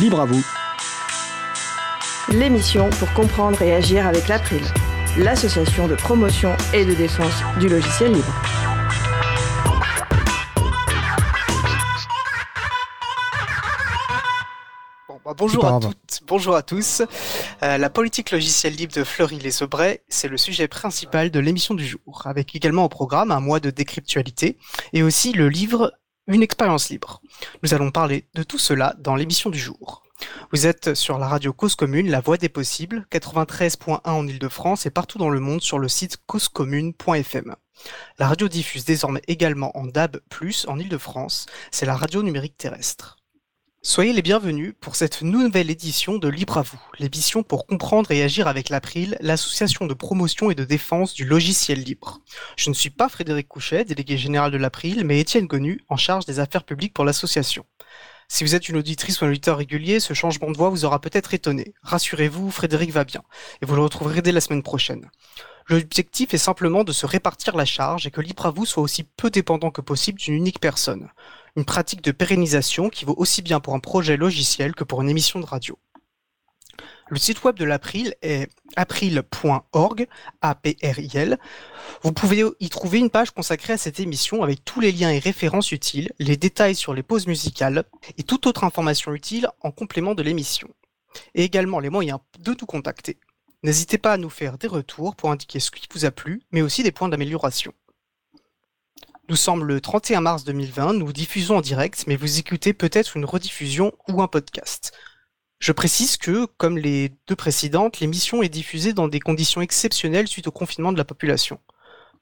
[0.00, 0.44] Libre à vous.
[2.28, 4.62] L'émission pour comprendre et agir avec l'April,
[5.16, 8.32] l'association de promotion et de défense du logiciel libre.
[15.24, 17.02] Bah, bonjour à toutes, bonjour à tous.
[17.62, 22.22] Euh, la politique logicielle libre de Fleury-les-Aubrais, c'est le sujet principal de l'émission du jour,
[22.24, 24.58] avec également au programme un mois de décryptualité
[24.92, 25.92] et aussi le livre
[26.28, 27.22] Une expérience libre.
[27.62, 30.02] Nous allons parler de tout cela dans l'émission du jour.
[30.52, 34.90] Vous êtes sur la radio Cause Commune, la voix des possibles, 93.1 en Ile-de-France et
[34.90, 37.56] partout dans le monde sur le site causecommune.fm.
[38.18, 40.18] La radio diffuse désormais également en DAB+,
[40.66, 43.17] en Ile-de-France, c'est la radio numérique terrestre.
[43.80, 48.24] Soyez les bienvenus pour cette nouvelle édition de Libre à vous, l'émission pour comprendre et
[48.24, 52.20] agir avec l'April, l'association de promotion et de défense du logiciel libre.
[52.56, 56.26] Je ne suis pas Frédéric Couchet, délégué général de l'April, mais Étienne Gonu, en charge
[56.26, 57.64] des affaires publiques pour l'association.
[58.26, 61.00] Si vous êtes une auditrice ou un auditeur régulier, ce changement de voix vous aura
[61.00, 61.72] peut-être étonné.
[61.84, 63.22] Rassurez-vous, Frédéric va bien,
[63.62, 65.08] et vous le retrouverez dès la semaine prochaine.
[65.68, 69.04] L'objectif est simplement de se répartir la charge et que Libre à vous soit aussi
[69.04, 71.08] peu dépendant que possible d'une unique personne
[71.56, 75.10] une pratique de pérennisation qui vaut aussi bien pour un projet logiciel que pour une
[75.10, 75.78] émission de radio.
[77.10, 80.06] Le site web de l'April est april.org,
[80.42, 81.38] A-P-R-I-L.
[82.02, 85.18] Vous pouvez y trouver une page consacrée à cette émission avec tous les liens et
[85.18, 87.84] références utiles, les détails sur les pauses musicales
[88.18, 90.68] et toute autre information utile en complément de l'émission.
[91.34, 93.18] Et également les moyens de nous contacter.
[93.62, 96.62] N'hésitez pas à nous faire des retours pour indiquer ce qui vous a plu, mais
[96.62, 97.72] aussi des points d'amélioration.
[99.30, 103.26] Nous sommes le 31 mars 2020, nous diffusons en direct, mais vous écoutez peut-être une
[103.26, 104.96] rediffusion ou un podcast.
[105.58, 110.46] Je précise que, comme les deux précédentes, l'émission est diffusée dans des conditions exceptionnelles suite
[110.46, 111.60] au confinement de la population.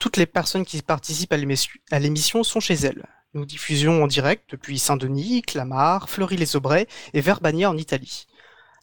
[0.01, 3.07] Toutes les personnes qui participent à l'émission sont chez elles.
[3.34, 8.27] Nous diffusions en direct depuis Saint-Denis, Clamart, Fleury-les-Aubrais et Verbania en Italie.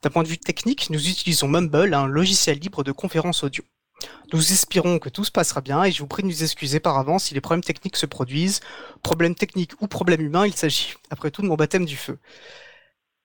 [0.01, 3.65] D'un point de vue technique, nous utilisons Mumble, un logiciel libre de conférence audio.
[4.31, 6.97] Nous espérons que tout se passera bien et je vous prie de nous excuser par
[6.97, 8.61] avance si les problèmes techniques se produisent.
[9.03, 12.19] Problèmes techniques ou problèmes humains, il s'agit après tout de mon baptême du feu.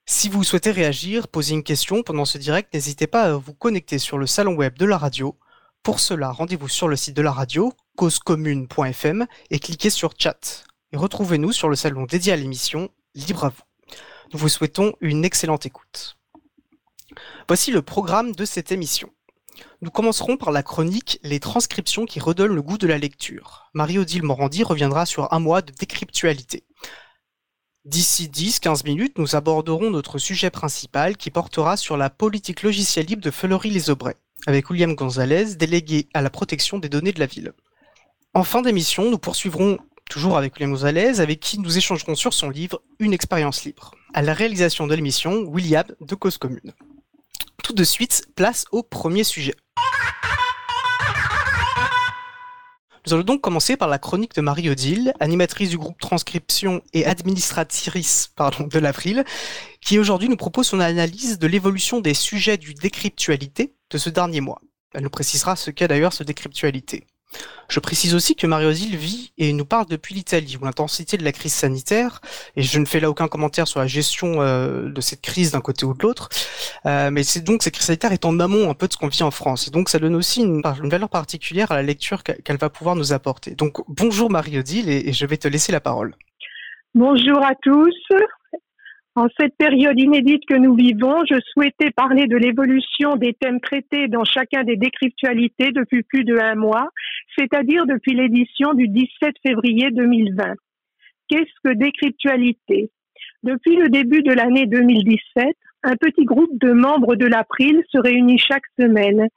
[0.05, 3.99] Si vous souhaitez réagir, poser une question pendant ce direct, n'hésitez pas à vous connecter
[3.99, 5.37] sur le salon web de la radio.
[5.83, 10.63] Pour cela, rendez-vous sur le site de la radio, causecommune.fm, et cliquez sur chat.
[10.91, 13.95] Et retrouvez-nous sur le salon dédié à l'émission, libre à vous.
[14.33, 16.17] Nous vous souhaitons une excellente écoute.
[17.47, 19.11] Voici le programme de cette émission.
[19.81, 23.69] Nous commencerons par la chronique Les transcriptions qui redonnent le goût de la lecture.
[23.73, 26.63] Marie-Odile Morandi reviendra sur un mois de décryptualité.
[27.85, 33.23] D'ici 10-15 minutes, nous aborderons notre sujet principal qui portera sur la politique logicielle libre
[33.23, 34.17] de Fleury-les-Aubrais,
[34.47, 37.53] avec William Gonzalez, délégué à la protection des données de la ville.
[38.33, 42.49] En fin d'émission, nous poursuivrons toujours avec William Gonzalez, avec qui nous échangerons sur son
[42.49, 43.95] livre Une expérience libre.
[44.13, 46.73] À la réalisation de l'émission, William de Cause Commune.
[47.63, 49.55] Tout de suite, place au premier sujet.
[53.05, 58.33] Nous allons donc commencer par la chronique de Marie-Odile, animatrice du groupe Transcription et administratrice
[58.37, 59.23] de l'April,
[59.81, 64.41] qui aujourd'hui nous propose son analyse de l'évolution des sujets du décryptualité de ce dernier
[64.41, 64.61] mois.
[64.93, 67.07] Elle nous précisera ce qu'est d'ailleurs ce décryptualité.
[67.69, 71.23] Je précise aussi que Mario Zil vit et nous parle depuis l'Italie, où l'intensité de
[71.23, 72.19] la crise sanitaire,
[72.55, 75.61] et je ne fais là aucun commentaire sur la gestion euh, de cette crise d'un
[75.61, 76.29] côté ou de l'autre,
[76.87, 79.07] euh, mais c'est donc cette crise sanitaire est en amont un peu de ce qu'on
[79.07, 82.57] vit en France, et donc ça donne aussi une, valeur particulière à la lecture qu'elle
[82.57, 83.53] va pouvoir nous apporter.
[83.53, 86.15] Donc bonjour Mario Zil, et je vais te laisser la parole.
[86.95, 87.93] Bonjour à tous.
[89.15, 94.07] En cette période inédite que nous vivons, je souhaitais parler de l'évolution des thèmes traités
[94.07, 96.89] dans chacun des décryptualités depuis plus de un mois,
[97.37, 100.53] c'est-à-dire depuis l'édition du 17 février 2020.
[101.27, 102.89] Qu'est-ce que décryptualité?
[103.43, 108.37] Depuis le début de l'année 2017, un petit groupe de membres de l'April se réunit
[108.37, 109.27] chaque semaine.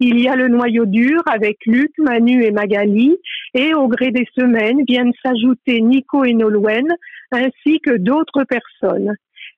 [0.00, 3.16] Il y a le noyau dur avec Luc, Manu et Magali,
[3.54, 6.88] et au gré des semaines viennent s'ajouter Nico et Nolwenn,
[7.30, 9.14] ainsi que d'autres personnes.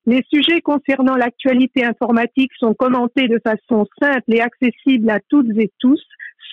[0.07, 5.71] Les sujets concernant l'actualité informatique sont commentés de façon simple et accessible à toutes et
[5.79, 6.03] tous,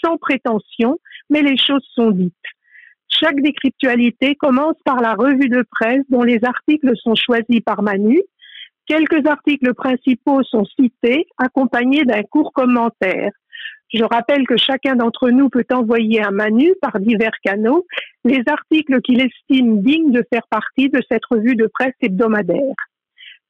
[0.03, 0.98] sans prétention,
[1.30, 2.33] mais les choses sont dites.
[3.07, 8.19] Chaque décryptualité commence par la revue de presse dont les articles sont choisis par Manu.
[8.88, 13.31] Quelques articles principaux sont cités, accompagnés d'un court commentaire.
[13.94, 17.86] Je rappelle que chacun d'entre nous peut envoyer à Manu par divers canaux
[18.24, 22.75] les articles qu'il estime dignes de faire partie de cette revue de presse hebdomadaire.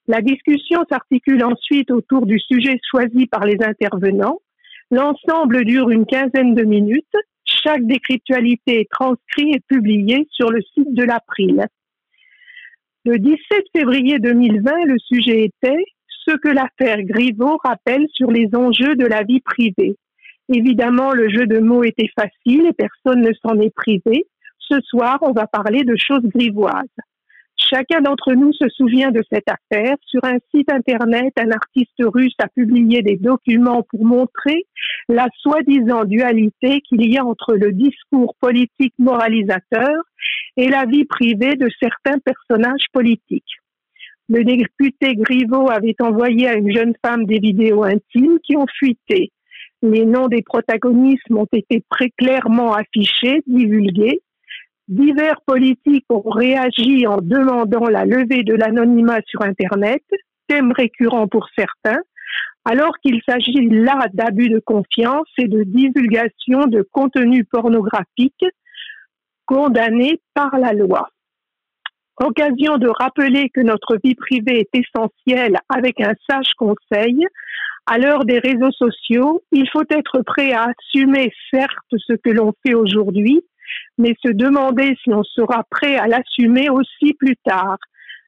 [0.08, 4.40] La discussion s'articule ensuite autour du sujet choisi par les intervenants.
[4.92, 7.16] L'ensemble dure une quinzaine de minutes.
[7.46, 11.66] Chaque décryptualité est transcrite et publiée sur le site de l'April.
[13.06, 13.40] Le 17
[13.74, 15.84] février 2020, le sujet était
[16.26, 19.96] ce que l'affaire Griveaux rappelle sur les enjeux de la vie privée.
[20.54, 24.28] Évidemment, le jeu de mots était facile et personne ne s'en est privé.
[24.60, 26.84] Ce soir, on va parler de choses grivoises.
[27.70, 29.96] Chacun d'entre nous se souvient de cette affaire.
[30.06, 34.66] Sur un site internet, un artiste russe a publié des documents pour montrer
[35.08, 39.96] la soi-disant dualité qu'il y a entre le discours politique moralisateur
[40.58, 43.44] et la vie privée de certains personnages politiques.
[44.28, 49.32] Le député Griveaux avait envoyé à une jeune femme des vidéos intimes qui ont fuité.
[49.82, 54.22] Les noms des protagonistes ont été très clairement affichés, divulgués,
[54.92, 60.04] Divers politiques ont réagi en demandant la levée de l'anonymat sur Internet,
[60.50, 62.02] thème récurrent pour certains,
[62.66, 68.44] alors qu'il s'agit là d'abus de confiance et de divulgation de contenu pornographique
[69.46, 71.08] condamnés par la loi.
[72.18, 77.26] Occasion de rappeler que notre vie privée est essentielle avec un sage conseil.
[77.86, 82.52] À l'heure des réseaux sociaux, il faut être prêt à assumer certes ce que l'on
[82.66, 83.42] fait aujourd'hui,
[83.98, 87.78] mais se demander si on sera prêt à l'assumer aussi plus tard.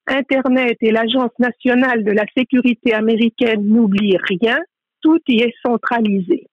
[0.08, 4.60] Internet et l'Agence nationale de la sécurité américaine n'oublient rien,
[5.02, 6.48] tout y est centralisé.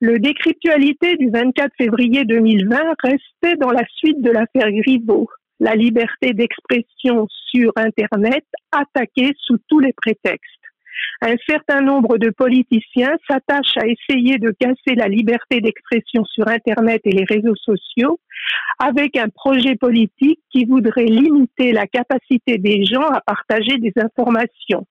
[0.00, 5.28] Le décryptualité du 24 février 2020 restait dans la suite de l'affaire Griveaux,
[5.60, 10.63] la liberté d'expression sur Internet attaquée sous tous les prétextes
[11.22, 17.00] un certain nombre de politiciens s'attachent à essayer de casser la liberté d'expression sur Internet
[17.04, 18.18] et les réseaux sociaux
[18.78, 24.86] avec un projet politique qui voudrait limiter la capacité des gens à partager des informations.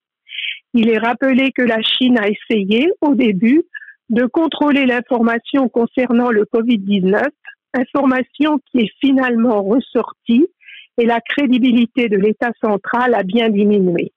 [0.73, 3.63] Il est rappelé que la Chine a essayé, au début,
[4.09, 7.23] de contrôler l'information concernant le Covid-19,
[7.73, 10.47] information qui est finalement ressortie
[10.97, 14.13] et la crédibilité de l'État central a bien diminué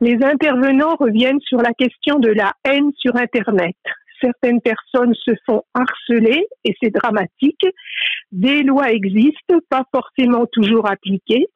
[0.00, 3.76] les intervenants reviennent sur la question de la haine sur Internet.
[4.20, 7.66] Certaines personnes se font harceler et c'est dramatique.
[8.32, 11.46] Des lois existent, pas forcément toujours appliquées.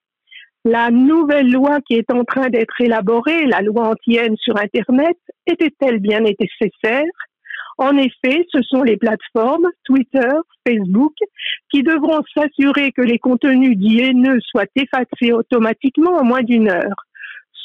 [0.65, 5.17] La nouvelle loi qui est en train d'être élaborée, la loi anti-haine sur Internet,
[5.47, 7.05] était-elle bien nécessaire?
[7.79, 10.29] En effet, ce sont les plateformes, Twitter,
[10.69, 11.15] Facebook,
[11.71, 17.07] qui devront s'assurer que les contenus dits haineux soient effacés automatiquement en moins d'une heure.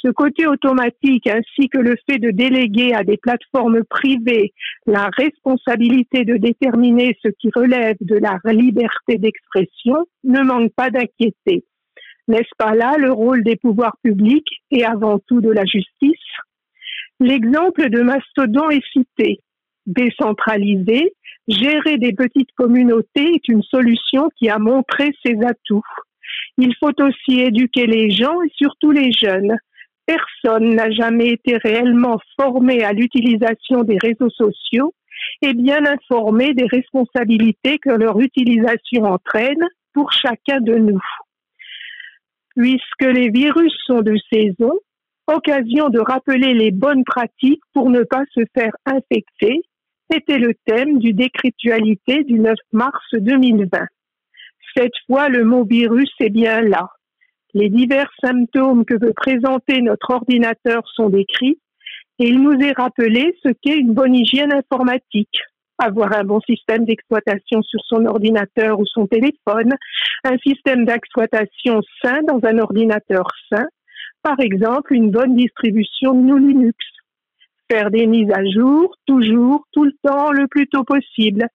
[0.06, 4.54] Ce côté automatique ainsi que le fait de déléguer à des plateformes privées
[4.86, 11.66] la responsabilité de déterminer ce qui relève de la liberté d'expression ne manque pas d'inquiéter.
[12.28, 16.20] N'est-ce pas là le rôle des pouvoirs publics et avant tout de la justice?
[17.20, 19.40] L'exemple de Mastodon est cité.
[19.88, 21.14] Décentraliser,
[21.48, 25.82] gérer des petites communautés est une solution qui a montré ses atouts.
[26.60, 29.58] Il faut aussi éduquer les gens et surtout les jeunes
[30.06, 34.94] personne n'a jamais été réellement formé à l'utilisation des réseaux sociaux
[35.42, 39.64] et bien informé des responsabilités que leur utilisation entraîne
[39.94, 41.02] pour chacun de nous.
[42.56, 44.72] Puisque les virus sont de saison,
[45.28, 49.62] occasion de rappeler les bonnes pratiques pour ne pas se faire infecter
[50.14, 53.88] était le thème du décritualité du 9 mars 2020.
[54.78, 56.90] Cette fois, le mot virus est bien là.
[57.56, 61.58] Les divers symptômes que veut présenter notre ordinateur sont décrits
[62.20, 65.40] et il nous est rappelé ce qu'est une bonne hygiène informatique.
[65.78, 69.74] Avoir un bon système d'exploitation sur son ordinateur ou son téléphone,
[70.26, 73.68] un système d'exploitation sain dans un ordinateur sain,
[74.22, 76.86] par exemple une bonne distribution de GNU Linux.
[77.72, 81.48] Faire des mises à jour, toujours, tout le temps, le plus tôt possible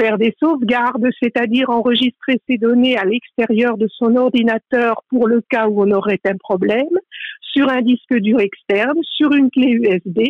[0.00, 5.68] faire des sauvegardes, c'est-à-dire enregistrer ses données à l'extérieur de son ordinateur pour le cas
[5.68, 6.98] où on aurait un problème,
[7.40, 10.20] sur un disque dur externe, sur une clé USB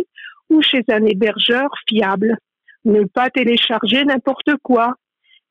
[0.51, 2.37] ou chez un hébergeur fiable.
[2.85, 4.95] Ne pas télécharger n'importe quoi.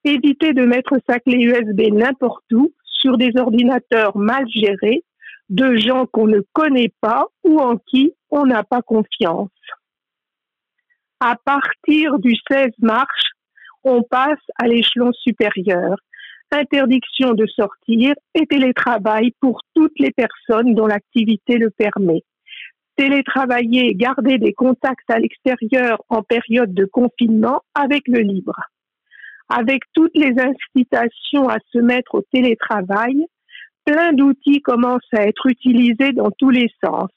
[0.03, 5.03] Éviter de mettre sa clé USB n'importe où, sur des ordinateurs mal gérés,
[5.49, 9.49] de gens qu'on ne connaît pas ou en qui on n'a pas confiance.
[11.19, 13.07] À partir du 16 mars,
[13.83, 15.95] on passe à l'échelon supérieur.
[16.51, 22.23] Interdiction de sortir et télétravail pour toutes les personnes dont l'activité le permet.
[22.97, 28.59] Télétravailler garder des contacts à l'extérieur en période de confinement avec le libre.
[29.47, 33.25] Avec toutes les incitations à se mettre au télétravail,
[33.85, 37.09] plein d'outils commencent à être utilisés dans tous les sens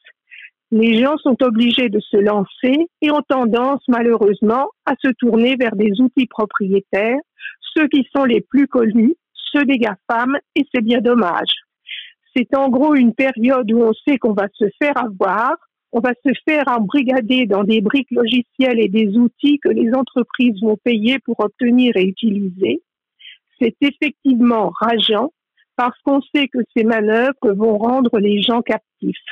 [0.75, 5.77] les gens sont obligés de se lancer et ont tendance malheureusement à se tourner vers
[5.77, 7.21] des outils propriétaires,
[7.61, 9.15] ceux qui sont les plus connus,
[9.53, 11.63] ceux des GAFAM, et c'est bien dommage.
[12.35, 15.55] C'est en gros une période où on sait qu'on va se faire avoir,
[15.93, 20.61] On va se faire embrigader dans des briques logicielles et des outils que les entreprises
[20.61, 22.83] vont payer pour obtenir et utiliser.
[23.61, 25.31] C'est effectivement rageant
[25.77, 29.31] parce qu'on sait que ces manœuvres vont rendre les gens captifs.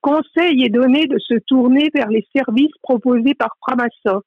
[0.00, 4.26] Conseil est donné de se tourner vers les services proposés par Framasoft.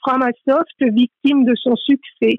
[0.00, 2.36] Framasoft, victime de son succès,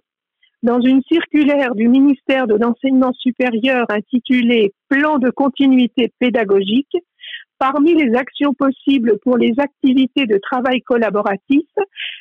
[0.64, 6.96] dans une circulaire du ministère de l'Enseignement supérieur intitulée Plan de continuité pédagogique,
[7.60, 11.68] parmi les actions possibles pour les activités de travail collaboratif,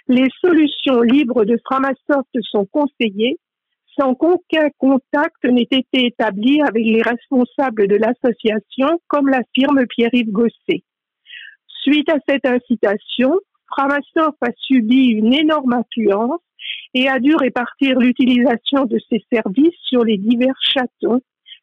[0.08, 3.38] les solutions libres de Framasoft sont conseillées
[3.98, 10.82] sans qu'aucun contact n'ait été établi avec les responsables de l'association, comme l'affirme Pierre-Yves Gosset.
[11.82, 16.40] Suite à cette incitation, Framasoft a subi une énorme influence
[16.94, 21.20] et a dû répartir l'utilisation de ses services sur les divers chatons,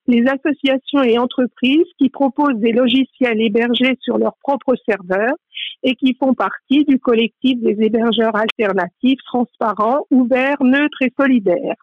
[0.07, 5.36] les associations et entreprises qui proposent des logiciels hébergés sur leurs propres serveurs
[5.83, 11.75] et qui font partie du collectif des hébergeurs alternatifs, transparents, ouverts, neutres et solidaires.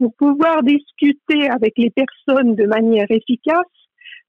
[0.00, 3.62] Pour pouvoir discuter avec les personnes de manière efficace,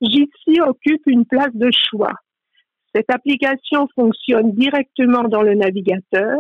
[0.02, 2.14] Jitsi occupe une place de choix.
[2.94, 6.38] Cette application fonctionne directement dans le navigateur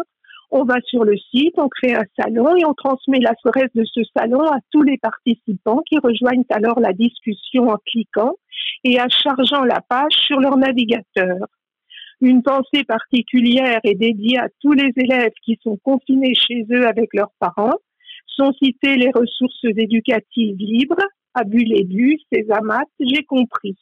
[0.51, 3.85] on va sur le site, on crée un salon et on transmet la soirée de
[3.85, 8.35] ce salon à tous les participants qui rejoignent alors la discussion en cliquant
[8.83, 11.37] et en chargeant la page sur leur navigateur.
[12.19, 17.13] Une pensée particulière est dédiée à tous les élèves qui sont confinés chez eux avec
[17.13, 17.79] leurs parents.
[18.27, 23.77] Sont citées les ressources éducatives libres, Abulédu, Césamat, J'ai compris.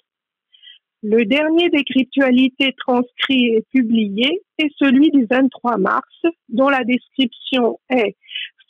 [1.01, 8.17] Le dernier décryptualité transcrit et publié est celui du 23 mars, dont la description est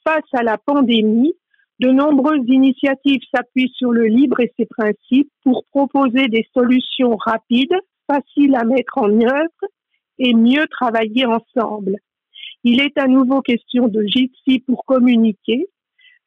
[0.05, 1.33] Face à la pandémie,
[1.79, 7.75] de nombreuses initiatives s'appuient sur le libre et ses principes pour proposer des solutions rapides,
[8.05, 9.65] faciles à mettre en œuvre
[10.19, 11.97] et mieux travailler ensemble.
[12.63, 15.67] Il est à nouveau question de Jitsi pour communiquer,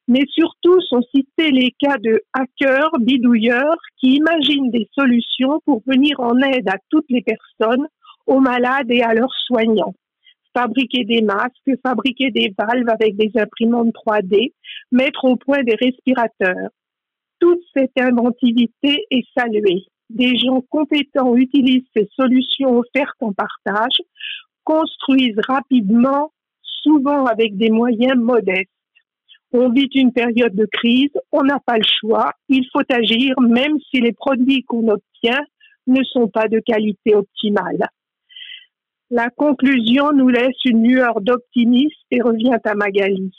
[0.07, 6.19] mais surtout sont cités les cas de hackers, bidouilleurs, qui imaginent des solutions pour venir
[6.19, 7.87] en aide à toutes les personnes,
[8.25, 9.93] aux malades et à leurs soignants.
[10.55, 14.53] Fabriquer des masques, fabriquer des valves avec des imprimantes 3D,
[14.91, 16.69] mettre au point des respirateurs.
[17.39, 19.85] Toute cette inventivité est saluée.
[20.09, 23.97] Des gens compétents utilisent ces solutions offertes en partage,
[24.63, 28.69] construisent rapidement, souvent avec des moyens modestes.
[29.51, 33.77] On vit une période de crise, on n'a pas le choix, il faut agir même
[33.89, 35.41] si les produits qu'on obtient
[35.85, 37.87] ne sont pas de qualité optimale.
[39.11, 43.31] La conclusion nous laisse une lueur d'optimisme et revient à Magali.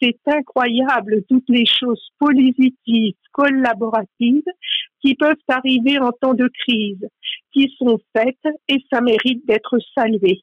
[0.00, 4.42] C'est incroyable toutes les choses positives, collaboratives
[5.02, 7.06] qui peuvent arriver en temps de crise,
[7.52, 10.40] qui sont faites et ça mérite d'être salué.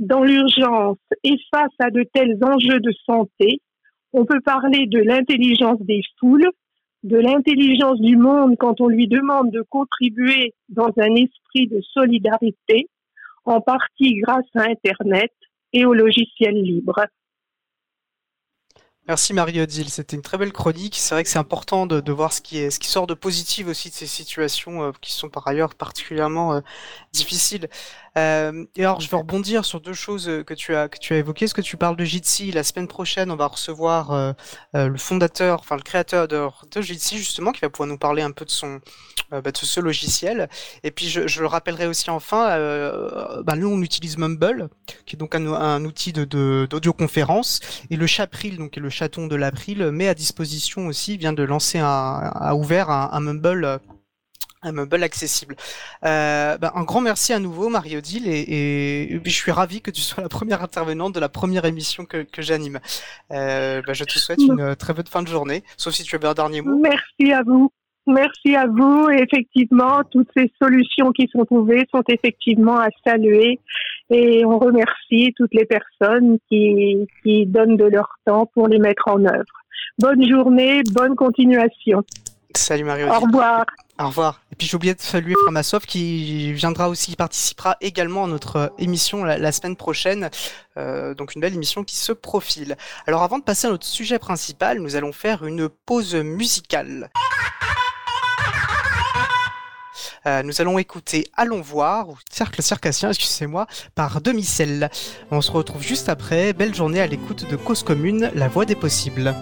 [0.00, 3.60] Dans l'urgence et face à de tels enjeux de santé,
[4.14, 6.48] on peut parler de l'intelligence des foules,
[7.02, 12.88] de l'intelligence du monde quand on lui demande de contribuer dans un esprit de solidarité,
[13.44, 15.32] en partie grâce à Internet
[15.74, 17.04] et aux logiciels libres.
[19.10, 20.94] Merci Marie-Odile, c'était une très belle chronique.
[20.96, 24.06] C'est vrai que c'est important de, voir ce qui, sort de positif aussi de ces
[24.06, 26.60] situations euh, qui sont par ailleurs particulièrement euh,
[27.12, 27.68] difficiles.
[28.18, 31.14] Euh, et alors, je vais rebondir sur deux choses euh, que tu as que tu
[31.14, 31.46] as évoquées.
[31.46, 34.32] Ce que tu parles de Jitsi, la semaine prochaine, on va recevoir euh,
[34.74, 36.48] le fondateur, enfin le créateur de,
[36.80, 38.80] Jitsi justement, qui va pouvoir nous parler un peu de son
[39.30, 40.48] bah, de ce logiciel.
[40.82, 42.48] Et puis, je, je le rappellerai aussi enfin,
[43.44, 44.68] bah, nous on utilise Mumble,
[45.06, 46.24] qui est donc un, un outil de
[46.68, 51.42] d'audioconférence, et le Chapril, donc le chaton de l'April, met à disposition aussi, vient de
[51.42, 53.80] lancer a ouvert un Mumble
[54.62, 55.56] un meuble accessible.
[56.04, 60.00] Euh, ben, un grand merci à nouveau, Marie-Odile, et, et, je suis ravi que tu
[60.00, 62.78] sois la première intervenante de la première émission que, que j'anime.
[63.32, 66.28] Euh, ben, je te souhaite une très bonne fin de journée, sauf si tu as
[66.28, 66.78] un dernier mot.
[66.78, 67.70] Merci à vous.
[68.06, 69.08] Merci à vous.
[69.10, 73.60] Et effectivement, toutes ces solutions qui sont trouvées sont effectivement à saluer.
[74.10, 79.06] Et on remercie toutes les personnes qui, qui donnent de leur temps pour les mettre
[79.06, 79.44] en œuvre.
[79.98, 82.02] Bonne journée, bonne continuation.
[82.54, 83.06] Salut Mario.
[83.08, 83.64] Au revoir.
[84.00, 84.40] Au revoir.
[84.50, 89.24] Et puis j'ai oublié de saluer Framasoft qui viendra aussi, participera également à notre émission
[89.24, 90.30] la, semaine prochaine.
[90.78, 92.76] Euh, donc une belle émission qui se profile.
[93.06, 97.10] Alors avant de passer à notre sujet principal, nous allons faire une pause musicale.
[100.26, 104.90] Euh, nous allons écouter Allons voir, ou Cercle Circassien, excusez-moi, par Demi-Celle.
[105.30, 106.52] On se retrouve juste après.
[106.54, 109.34] Belle journée à l'écoute de Cause Commune, la voix des possibles.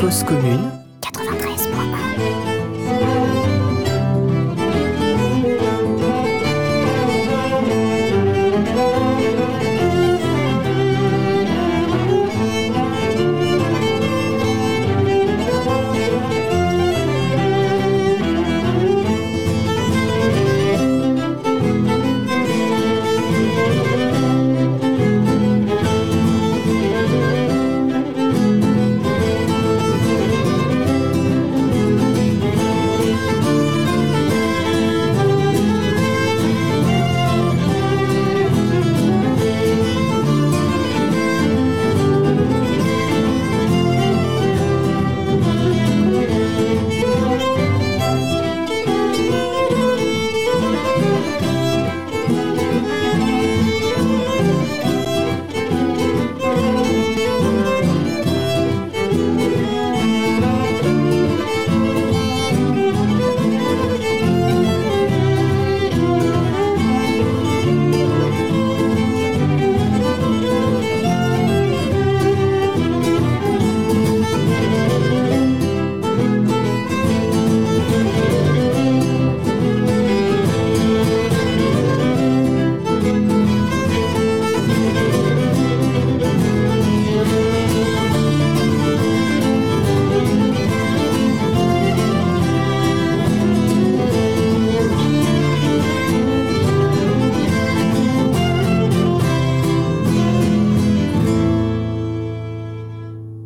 [0.00, 0.70] Cause Commune
[1.02, 1.43] 93.1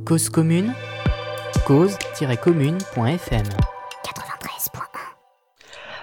[0.09, 0.73] Cause commune,
[1.67, 3.47] cause-commune.fm.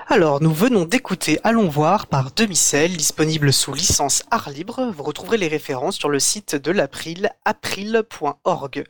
[0.08, 4.92] Alors, nous venons d'écouter Allons voir par Demicel, disponible sous licence art libre.
[4.96, 8.84] Vous retrouverez les références sur le site de l'April, april.org.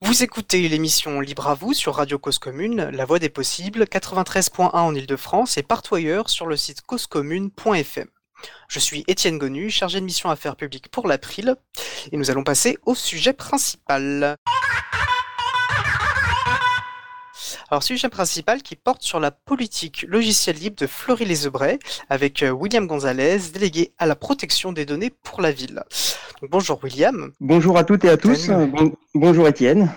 [0.00, 4.70] Vous écoutez l'émission Libre à vous sur Radio Cause Commune, La Voix des Possibles, 93.1
[4.70, 8.06] en Ile-de-France et partout ailleurs sur le site causecommune.fm.
[8.68, 11.56] Je suis Étienne Gonu, chargé de mission Affaires publiques pour l'April,
[12.12, 14.36] et nous allons passer au sujet principal.
[17.70, 22.86] Alors, sujet principal qui porte sur la politique logicielle libre de Fleury-les-Aubrais avec euh, William
[22.86, 25.82] Gonzalez, délégué à la protection des données pour la ville.
[26.42, 27.32] bonjour William.
[27.40, 28.50] Bonjour à toutes et à tous.
[29.14, 29.90] bonjour Étienne.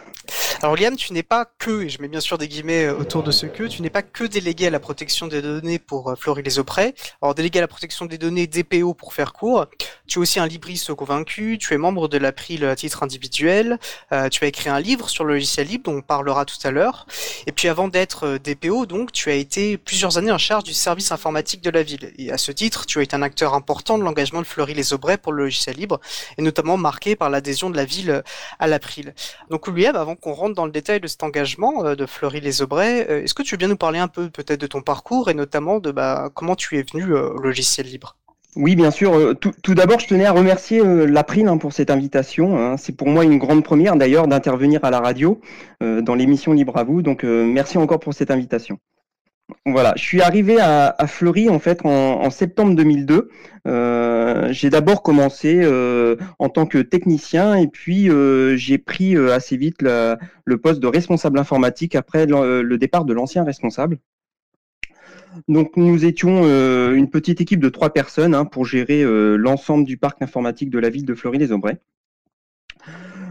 [0.62, 3.24] Alors Liam, tu n'es pas que, et je mets bien sûr des guillemets euh, autour
[3.24, 6.16] de ce que, tu n'es pas que délégué à la protection des données pour euh,
[6.16, 6.96] Florie les Auprès.
[7.22, 9.68] Alors délégué à la protection des données DPO pour faire court.
[10.06, 13.80] Tu es aussi un libriste convaincu, tu es membre de l'April à titre individuel,
[14.12, 16.72] euh, tu as écrit un livre sur le logiciel libre dont on parlera tout à
[16.72, 17.08] l'heure.
[17.48, 21.14] Et puis avant d'être DPO, donc, tu as été plusieurs années en charge du service
[21.14, 22.12] informatique de la ville.
[22.18, 24.92] Et à ce titre, tu as été un acteur important de l'engagement de Fleury les
[24.92, 26.02] Aubrais pour le logiciel libre,
[26.38, 28.24] et notamment marqué par l'adhésion de la ville
[28.60, 29.14] à l'April.
[29.50, 33.24] Donc William, avant qu'on rentre dans le détail de cet engagement euh, de Fleury-les-Aubrais, euh,
[33.24, 35.80] est-ce que tu veux bien nous parler un peu peut-être de ton parcours et notamment
[35.80, 38.16] de bah, comment tu es venu euh, au logiciel libre?
[38.56, 39.36] Oui, bien sûr.
[39.40, 42.58] Tout, d'abord, je tenais à remercier l'April hein, pour cette invitation.
[42.58, 42.78] Hein.
[42.78, 45.40] C'est pour moi une grande première d'ailleurs d'intervenir à la radio
[45.80, 47.04] dans l'émission Libre à vous.
[47.04, 48.80] Donc, merci encore pour cette invitation.
[49.66, 53.30] Voilà, je suis arrivé à, Fleury en fait en, septembre 2002.
[53.68, 59.58] Euh, j'ai d'abord commencé euh, en tant que technicien et puis euh, j'ai pris assez
[59.58, 64.00] vite le poste de responsable informatique après le, départ de l'ancien responsable.
[65.48, 66.44] Donc nous étions
[66.94, 69.04] une petite équipe de trois personnes hein, pour gérer
[69.38, 71.80] l'ensemble du parc informatique de la ville de Fleury-les-Aubrais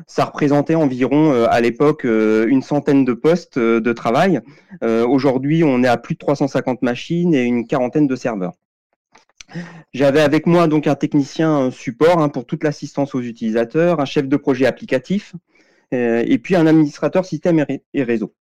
[0.08, 4.40] ça représentait environ euh, à l'époque euh, une centaine de postes euh, de travail.
[4.82, 8.54] Aujourd'hui, on est à plus de 350 machines et une quarantaine de serveurs.
[9.92, 14.28] J'avais avec moi donc un technicien support hein, pour toute l'assistance aux utilisateurs, un chef
[14.28, 15.34] de projet applicatif
[15.90, 18.34] et puis un administrateur système et réseau.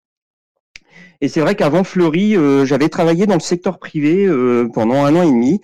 [1.22, 4.28] Et c'est vrai qu'avant Fleury, j'avais travaillé dans le secteur privé
[4.74, 5.62] pendant un an et demi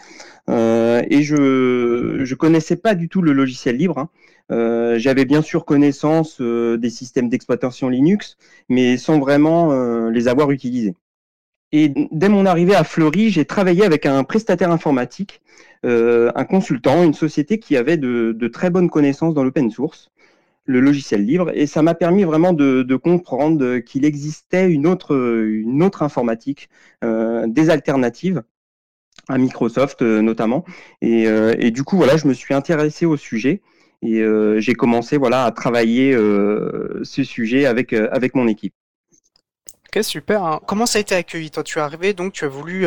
[0.49, 3.99] et je ne connaissais pas du tout le logiciel libre.
[3.99, 4.09] Hein.
[4.51, 8.37] Euh, j'avais bien sûr connaissance euh, des systèmes d'exploitation Linux,
[8.69, 10.95] mais sans vraiment euh, les avoir utilisés.
[11.71, 15.41] Et dès mon arrivée à Fleury, j'ai travaillé avec un prestataire informatique,
[15.83, 20.11] un consultant, une société qui avait de, très bonnes connaissances dans l'open source,
[20.65, 25.15] le logiciel libre, et ça m'a permis vraiment de, comprendre qu'il existait une autre,
[26.03, 26.69] informatique,
[27.01, 28.43] des alternatives
[29.27, 30.65] à Microsoft notamment.
[31.01, 33.63] Et, et, du coup, voilà, je me suis intéressé au sujet
[34.03, 38.73] et euh, j'ai commencé voilà, à travailler euh, ce sujet avec, euh, avec mon équipe.
[39.87, 40.43] Ok, super.
[40.43, 40.59] Hein.
[40.65, 41.51] Comment ça a été accueilli?
[41.51, 42.81] Toi, tu es arrivé, donc tu as voulu,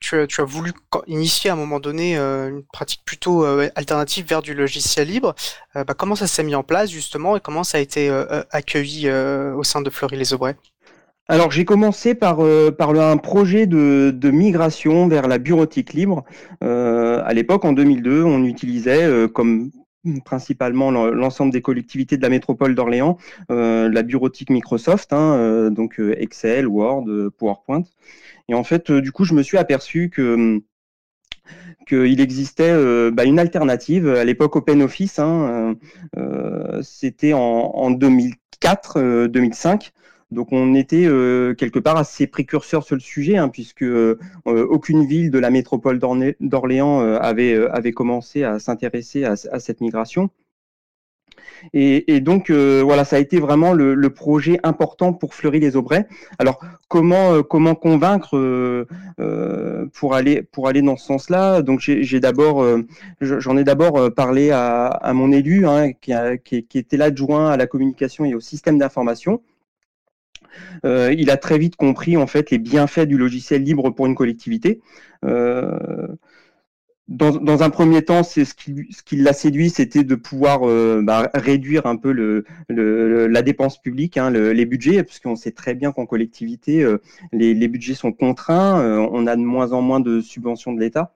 [0.00, 0.72] tu, as, tu, as, voulu
[1.08, 5.34] initier à un moment donné une pratique plutôt alternative vers du logiciel libre.
[5.74, 8.08] Bah, comment ça s'est mis en place justement et comment ça a été
[8.52, 10.54] accueilli au sein de Fleury-les-Aubrais?
[11.26, 12.38] Alors j'ai commencé par,
[12.78, 16.22] par un projet de, de, migration vers la bureautique libre.
[16.60, 19.72] à l'époque, en 2002, on utilisait comme
[20.24, 23.18] principalement l'ensemble des collectivités de la métropole d'Orléans,
[23.50, 27.04] euh, la bureautique Microsoft, hein, euh, donc euh, Excel, Word,
[27.38, 27.84] PowerPoint.
[28.48, 30.62] Et en fait, du coup, je me suis aperçu que hum,
[31.86, 32.72] qu'il existait
[33.10, 35.18] bah, une alternative à l'époque OpenOffice.
[35.18, 35.76] Hein,
[36.82, 39.92] C'était en, en 2004-2005.
[40.32, 45.04] Donc on était euh, quelque part assez précurseurs sur le sujet, hein, puisque euh, aucune
[45.04, 45.98] ville de la métropole
[46.40, 50.30] d'Orléans euh, avait, avait commencé à s'intéresser à, cette migration.
[51.74, 56.08] Et, donc voilà, ça a été vraiment le, projet important pour Fleury-les-Aubrais.
[56.40, 58.36] Alors comment comment convaincre
[59.92, 61.62] pour aller pour aller dans ce sens-là?
[61.62, 62.66] Donc j'ai d'abord
[63.20, 66.12] j'en ai d'abord parlé à, mon élu hein, qui,
[66.74, 69.40] était l'adjoint à la communication et au système d'information
[70.84, 74.14] euh, il a très vite compris en fait les bienfaits du logiciel libre pour une
[74.14, 74.80] collectivité.
[75.24, 76.08] Euh,
[77.08, 81.96] dans, un premier temps, ce qui, l'a séduit, c'était de pouvoir euh, bah, réduire un
[81.96, 86.86] peu la dépense publique, hein, les budgets, parce qu'on sait très bien qu'en collectivité,
[87.32, 88.80] les, budgets sont contraints,
[89.12, 91.14] on a de moins en moins de subventions de l'État.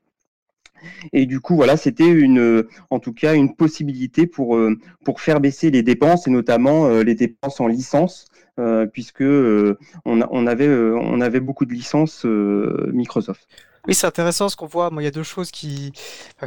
[1.12, 4.58] Et du coup, voilà, c'était une, en tout cas, une possibilité pour,
[5.04, 8.26] pour faire baisser les dépenses et notamment les dépenses en licence
[8.58, 13.46] euh, puisque euh, on, avait, euh, on avait beaucoup de licences Microsoft.
[13.86, 14.90] Oui, c'est intéressant ce qu'on voit.
[14.90, 15.92] Moi, il y a deux choses qui,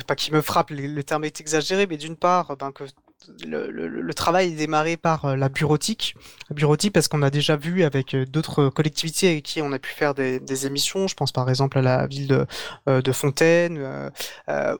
[0.07, 0.71] pas qui me frappent.
[0.71, 2.85] Le, terme est exagéré, mais d'une part, ben, que
[3.45, 6.15] le, travail est démarré par la bureautique.
[6.49, 9.91] La bureautique parce qu'on a déjà vu avec d'autres collectivités avec qui on a pu
[9.91, 11.07] faire des, émissions.
[11.07, 12.45] Je pense par exemple à la ville de,
[12.87, 14.11] de Fontaine,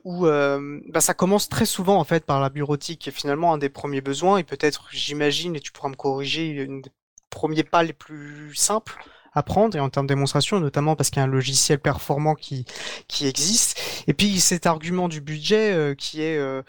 [0.04, 3.58] où bah, ça commence très souvent en fait par la bureautique, qui est finalement un
[3.58, 6.90] des premiers besoins et peut-être, j'imagine, et tu pourras me corriger, une des
[7.30, 8.98] premiers pas les plus simples
[9.34, 12.64] apprendre et en termes de démonstration, notamment parce qu'il y a un logiciel performant qui,
[13.08, 13.80] qui existe.
[14.06, 16.62] Et puis cet argument du budget euh, qui est euh,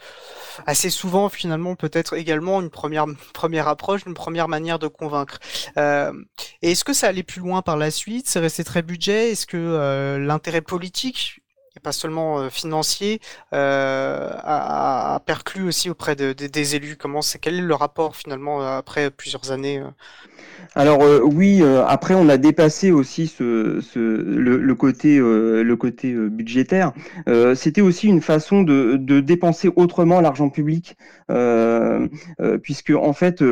[0.66, 5.38] assez souvent finalement peut-être également une première, première approche, une première manière de convaincre.
[5.76, 6.12] Euh,
[6.62, 8.28] et est-ce que ça allait plus loin par la suite?
[8.28, 9.32] C'est resté très budget?
[9.32, 11.41] Est-ce que l'intérêt politique
[11.82, 13.20] pas seulement financier,
[13.52, 16.96] euh, a, perclus aussi auprès de, des élus.
[16.96, 19.82] Comment c'est quel est le rapport finalement après plusieurs années
[20.74, 26.14] alors euh, oui, euh, après on a dépassé aussi ce, le, côté euh, le côté
[26.14, 26.92] budgétaire.
[27.54, 30.96] C'était aussi une façon de, dépenser autrement l'argent public,
[32.62, 33.44] puisque en fait,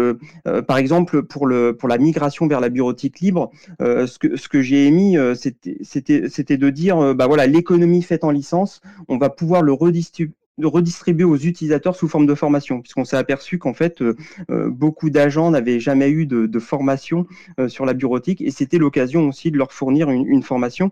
[0.66, 4.62] par exemple pour le pour la migration vers la bureautique libre, ce que ce que
[4.62, 9.72] j'ai émis, c'était de dire bah voilà l'économie faite en licence, on va pouvoir le
[9.72, 14.16] redistribuer aux utilisateurs sous forme de formation, puisqu'on s'est aperçu qu'en fait, euh,
[14.50, 17.26] euh, beaucoup d'agents n'avaient jamais eu de, formation
[17.58, 20.90] euh, sur la bureautique, et c'était l'occasion aussi de leur fournir une, formation,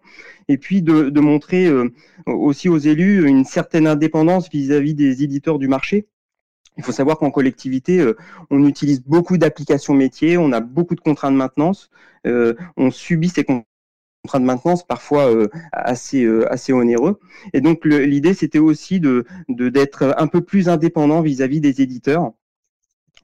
[0.48, 1.68] et puis de, montrer
[2.26, 6.06] aussi aux élus une certaine indépendance vis-à-vis des éditeurs du marché.
[6.76, 8.12] Il faut savoir qu'en collectivité,
[8.50, 11.90] on utilise beaucoup d'applications métiers, on a beaucoup de contraintes de maintenance,
[12.24, 13.67] on subit ces contraintes
[14.36, 17.18] de maintenance parfois euh, assez euh, assez onéreux.
[17.54, 22.32] Et donc l'idée c'était aussi de d'être un peu plus indépendant vis-à-vis des éditeurs,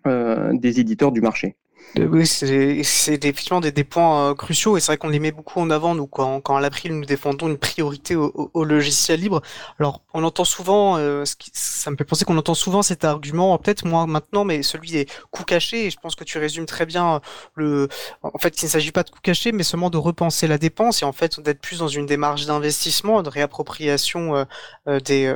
[0.07, 1.57] euh, des éditeurs du marché.
[1.99, 5.31] Euh, oui, c'est effectivement des, des points euh, cruciaux et c'est vrai qu'on les met
[5.31, 9.21] beaucoup en avant nous quand, quand à l'April nous défendons une priorité au, au, logiciel
[9.21, 9.43] libre.
[9.79, 13.05] Alors on entend souvent, euh, ce qui, ça me fait penser qu'on entend souvent cet
[13.05, 15.87] argument, peut-être moins maintenant, mais celui des coûts cachés.
[15.87, 17.21] Et je pense que tu résumes très bien
[17.55, 17.89] le,
[18.23, 21.03] en fait, qu'il ne s'agit pas de coûts cachés, mais seulement de repenser la dépense
[21.03, 24.47] et en fait d'être plus dans une démarche d'investissement, de réappropriation
[24.87, 25.33] des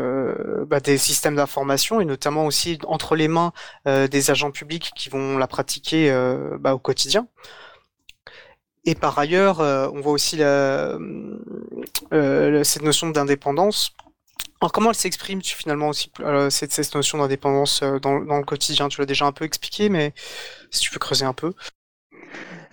[0.66, 3.52] bah, des systèmes d'information et notamment aussi entre les mains
[3.87, 7.29] des agents publics qui vont la pratiquer euh, bah, au quotidien.
[8.85, 10.96] Et par ailleurs, euh, on voit aussi la,
[12.12, 13.94] euh, cette notion d'indépendance.
[14.61, 16.11] Alors comment elle s'exprime finalement aussi
[16.51, 18.88] cette, cette notion d'indépendance dans, dans, le quotidien?
[18.88, 20.14] Tu l'as déjà un peu expliqué, mais
[20.70, 21.53] si tu peux creuser un peu.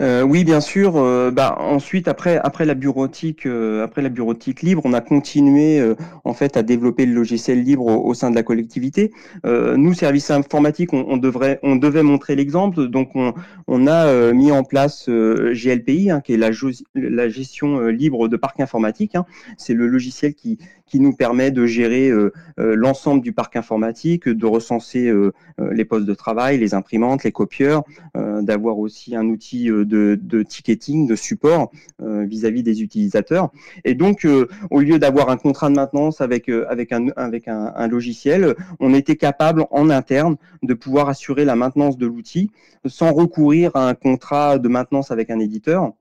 [0.01, 0.97] Euh, oui, bien sûr.
[0.97, 5.81] Euh, bah, ensuite, après, après la bureautique, euh, après la bureautique libre, on a continué
[6.23, 9.11] en fait à développer le logiciel libre au, sein de la collectivité.
[9.43, 12.87] nous, services informatiques, on, on, devrait, on devait montrer l'exemple.
[12.87, 13.33] Donc, on,
[13.67, 16.51] on a mis en place GLPI, hein, qui est la,
[16.95, 19.15] la gestion libre de parc informatique.
[19.15, 19.25] Hein.
[19.57, 22.11] C'est le logiciel qui, qui nous permet de gérer
[22.57, 25.11] l'ensemble du parc informatique, de recenser
[25.59, 27.83] les postes de travail, les imprimantes, les copieurs,
[28.15, 31.71] d'avoir aussi un outil de, ticketing, de support
[32.01, 33.51] euh, vis-à-vis des utilisateurs.
[33.83, 37.47] Et donc, euh, au lieu d'avoir un contrat de maintenance avec, euh, avec, un, avec
[37.47, 42.51] un, logiciel, on était capable en interne de pouvoir assurer la maintenance de l'outil
[42.85, 45.93] sans recourir à un contrat de maintenance avec un éditeur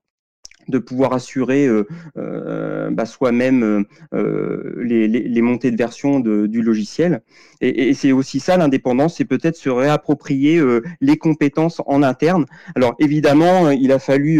[0.67, 6.61] de pouvoir assurer euh, euh, bah, soi-même euh, les, les, montées de version de, du
[6.61, 7.21] logiciel.
[7.61, 10.61] Et, et c'est aussi ça l'indépendance, c'est peut-être se réapproprier
[11.01, 12.45] les compétences en interne.
[12.75, 14.39] Alors évidemment, il a fallu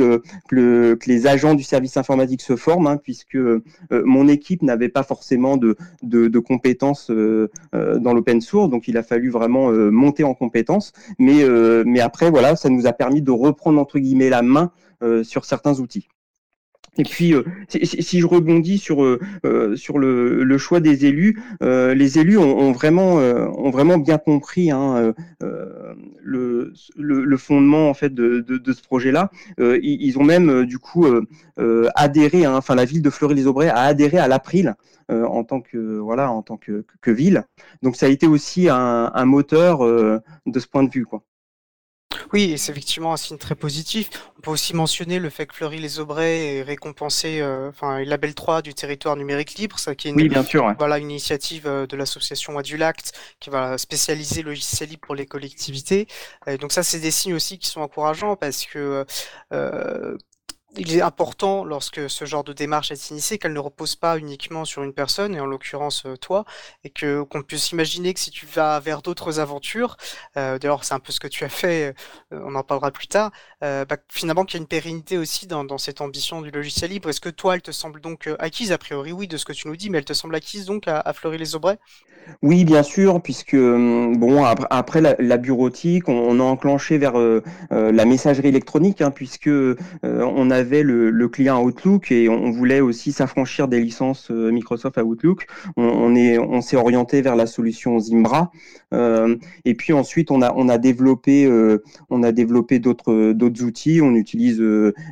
[0.49, 3.37] que, le, que, les agents du service informatique se forment, hein, puisque
[3.91, 9.03] mon équipe n'avait pas forcément de, de, de compétences dans l'open source, donc il a
[9.03, 10.91] fallu vraiment monter en compétences.
[11.17, 11.45] Mais,
[11.85, 14.71] mais après, voilà, ça nous a permis de reprendre entre guillemets la main
[15.23, 16.07] sur certains outils.
[16.97, 21.41] Et puis, euh, si, je rebondis sur euh, euh, sur le, le, choix des élus,
[21.61, 28.13] les élus ont, ont vraiment ont vraiment bien compris hein, le, le, fondement en fait
[28.13, 29.29] de, de, de ce projet-là.
[29.57, 31.05] Ils, ont même du coup
[31.95, 34.75] adhéré, hein, enfin la ville de Fleury-les-Aubrais a adhéré à l'April
[35.09, 37.43] en tant que voilà en tant que, que, ville.
[37.83, 41.23] Donc ça a été aussi un, un moteur de ce point de vue quoi.
[42.33, 44.09] Oui, c'est effectivement un signe très positif.
[44.37, 48.61] On peut aussi mentionner le fait que Fleury-les-Aubrais est récompensé, euh, enfin, le label 3
[48.61, 51.95] du territoire numérique libre, ça qui est une, bien sûr, voilà, une initiative euh, de
[51.95, 56.07] l'association Adulact qui va spécialiser le logiciel libre pour les collectivités.
[56.59, 59.05] donc ça, c'est des signes aussi qui sont encourageants parce que
[59.53, 60.17] euh,
[60.77, 64.65] il est important lorsque ce genre de démarche est initiée qu'elle ne repose pas uniquement
[64.65, 66.45] sur une personne et en l'occurrence euh, toi
[66.83, 69.97] et que qu'on puisse imaginer que si tu vas vers d'autres aventures
[70.37, 71.95] euh, d'ailleurs c'est un peu ce que tu as fait
[72.33, 75.77] euh, on en parlera plus tard bah, finalement qu'il y a une pérennité aussi dans,
[75.77, 77.09] cette ambition du logiciel libre.
[77.09, 78.71] Est-ce que toi elle te semble donc acquise?
[78.71, 80.87] A priori oui de ce que tu nous dis mais elle te semble acquise donc
[80.87, 81.79] à, à Fleury-les-Aubrais?
[82.41, 87.91] Oui, bien sûr, puisque hum, bon après, la, bureautique, on, a enclenché vers euh, euh,
[87.91, 93.11] la messagerie électronique, hein, puisque euh, on avait le, client Outlook et on, voulait aussi
[93.11, 95.47] s'affranchir des licences Microsoft Outlook.
[95.75, 98.51] On, est, on s'est orienté vers la solution Zimbra,
[98.91, 101.49] et puis ensuite on a développé
[102.09, 104.01] on d'autres outils.
[104.01, 104.61] On utilise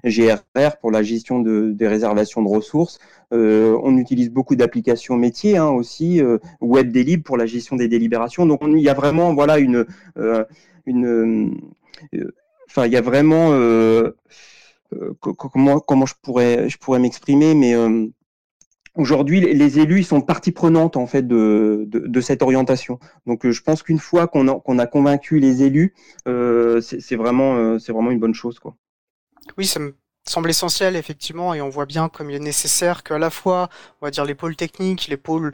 [0.05, 2.99] GRR pour la gestion de, des réservations de ressources.
[3.31, 8.45] Euh, on utilise beaucoup d'applications métiers hein, aussi, euh, WebDelib pour la gestion des délibérations.
[8.45, 9.85] Donc il y a vraiment voilà une,
[10.17, 10.45] euh,
[12.67, 13.51] enfin il y a vraiment
[15.19, 17.75] comment comment je pourrais je pourrais m'exprimer, mais
[18.95, 22.99] Aujourd'hui, les élus sont partie prenante en fait de, de, cette orientation.
[23.25, 25.95] Donc, je pense qu'une fois qu'on a, qu'on a convaincu les élus,
[26.27, 28.75] c'est vraiment, c'est vraiment une bonne chose, quoi.
[29.57, 33.17] Oui, ça me semble essentiel effectivement et on voit bien comme il est nécessaire qu'à
[33.17, 33.69] la fois
[34.01, 35.51] on va dire les pôles techniques les pôles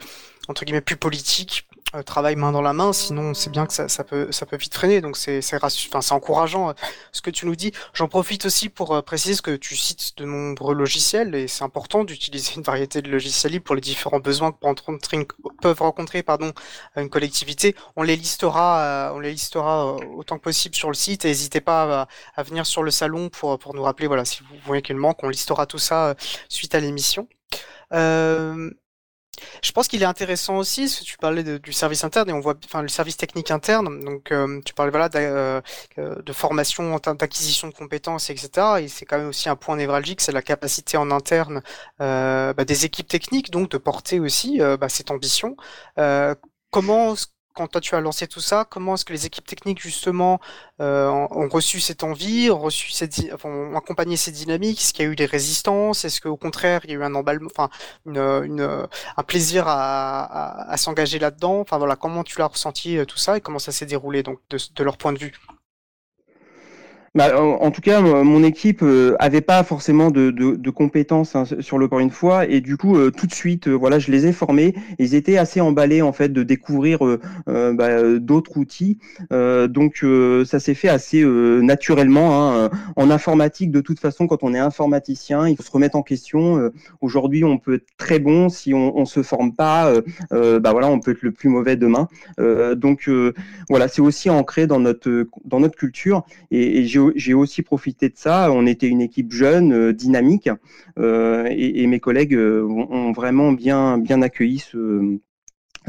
[0.48, 4.04] entre guillemets plus politiques euh, main dans la main, sinon c'est bien que ça, ça,
[4.04, 5.00] peut ça peut vite freiner.
[5.00, 5.40] Donc c'est
[6.10, 6.72] encourageant euh,
[7.12, 7.72] ce que tu nous dis.
[7.92, 12.04] J'en profite aussi pour euh, préciser que tu cites de nombreux logiciels et c'est important
[12.04, 14.58] d'utiliser une variété de logiciels libres pour les différents besoins que
[15.60, 16.52] peuvent rencontrer pardon
[16.96, 17.74] une collectivité.
[17.96, 22.08] On les listera on les listera autant que possible sur le site et n'hésitez pas
[22.36, 25.22] à, venir sur le salon pour pour nous rappeler voilà si vous voyez qu'il manque,
[25.22, 26.14] on listera tout ça
[26.48, 27.28] suite à l'émission.
[27.92, 28.70] Euh,
[29.62, 32.40] je pense qu'il est intéressant aussi, parce que tu parlais du service interne et on
[32.40, 34.04] voit, enfin, le service technique interne.
[34.04, 35.60] Donc, euh, tu parlais voilà de, euh,
[35.96, 38.50] de formation, d'acquisition de compétences, etc.
[38.80, 41.62] Et c'est quand même aussi un point névralgique, c'est la capacité en interne
[42.00, 45.56] euh, bah, des équipes techniques, donc de porter aussi bah, cette ambition.
[46.70, 47.14] comment
[47.60, 50.40] quand toi tu as lancé tout ça, comment est-ce que les équipes techniques justement
[50.80, 54.80] euh, ont reçu cette envie, ont reçu cette, ont accompagné ces dynamiques?
[54.80, 56.06] Est-ce qu'il y a eu des résistances?
[56.06, 57.68] Est-ce qu'au contraire il y a eu un emballement, enfin
[58.06, 61.60] un plaisir à, s'engager là-dedans?
[61.60, 64.38] Enfin voilà, comment tu l'as ressenti euh, tout ça et comment ça s'est déroulé donc
[64.50, 65.34] de leur point de vue?
[67.16, 71.42] Bah, en, tout cas, mon équipe euh, avait pas forcément de, de, de compétences hein,
[71.58, 74.12] sur le corps une fois, et du coup, euh, tout de suite, euh, voilà, je
[74.12, 74.76] les ai formés.
[75.00, 77.00] Ils étaient assez emballés en fait de découvrir
[77.46, 78.98] bah, d'autres outils.
[79.30, 80.04] donc,
[80.44, 82.52] ça s'est fait assez naturellement.
[82.64, 82.70] Hein.
[82.94, 86.70] En informatique, de toute façon, quand on est informaticien, il faut se remettre en question.
[87.00, 89.92] Aujourd'hui, on peut être très bon si on, on se forme pas.
[90.30, 92.08] bah voilà, on peut être le plus mauvais demain.
[92.76, 93.10] donc,
[93.68, 98.08] voilà, c'est aussi ancré dans notre dans notre culture, et, et j'ai j'ai aussi profité
[98.08, 98.50] de ça.
[98.52, 100.48] On était une équipe jeune, euh, dynamique,
[100.98, 105.18] euh, et, mes collègues euh, ont vraiment bien, bien accueilli ce,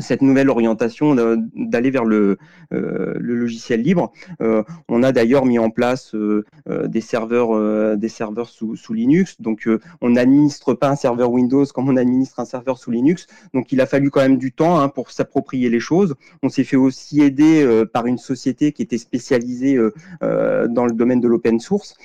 [0.01, 1.15] cette nouvelle orientation
[1.55, 2.37] d'aller vers le,
[2.73, 4.11] euh, logiciel libre.
[4.41, 6.43] Euh, on a d'ailleurs mis en place euh,
[6.87, 9.39] des serveurs, des serveurs sous, sous Linux.
[9.39, 9.67] Donc,
[10.01, 13.27] on n'administre pas un serveur Windows comme on administre un serveur sous Linux.
[13.53, 16.15] Donc, il a fallu quand même du temps hein, pour s'approprier les choses.
[16.43, 19.77] On s'est fait aussi aider par une société qui était spécialisée
[20.21, 21.95] dans le domaine de l'open source,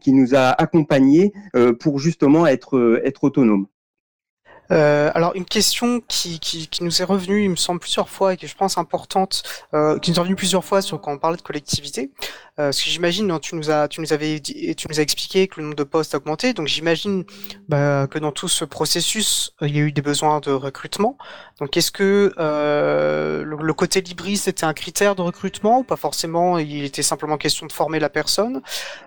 [0.00, 1.32] qui nous a accompagnés
[1.80, 3.66] pour justement être, être autonome.
[4.72, 8.34] Euh, alors une question qui, qui, qui, nous est revenue, il me semble plusieurs fois
[8.34, 9.42] et qui je pense importante,
[9.74, 12.10] euh, qui nous est revenue plusieurs fois sur quand on parlait de collectivité.
[12.58, 15.46] Euh, parce que j'imagine, tu nous as, tu nous avais, dit, tu nous as expliqué
[15.46, 17.24] que le nombre de postes a augmenté, donc j'imagine
[17.68, 21.18] bah, que dans tout ce processus, il y a eu des besoins de recrutement.
[21.60, 26.58] Donc est-ce que euh, le, côté libriste c'était un critère de recrutement ou pas forcément
[26.58, 28.60] Il était simplement question de former la personne?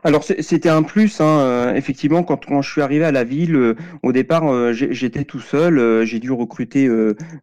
[0.04, 2.24] Alors c'était un plus, hein, euh, effectivement.
[2.24, 6.06] Quand, quand je suis arrivé à la ville, euh, au départ, j'étais tout seul.
[6.06, 6.90] j'ai dû recruter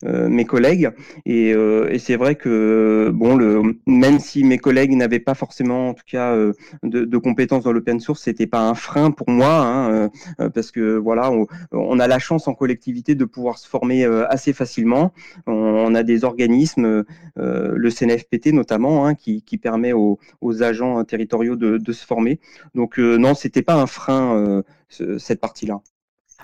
[0.05, 0.91] mes collègues
[1.25, 1.55] et,
[1.99, 6.53] c'est vrai que bon, le, même si mes collègues n'avaient pas forcément tout cas euh,
[6.83, 10.09] de, compétences dans l'open source, c'était pas un frein pour moi, hein, euh,
[10.41, 11.33] euh, parce que voilà,
[11.73, 15.13] on, a la chance en collectivité de pouvoir se former assez facilement.
[15.47, 17.05] On, a des organismes,
[17.37, 20.19] le CNFPT notamment, hein, qui, permet aux,
[20.63, 22.39] agents territoriaux de, se former.
[22.75, 25.81] Donc non, c'était pas un frein cette partie-là.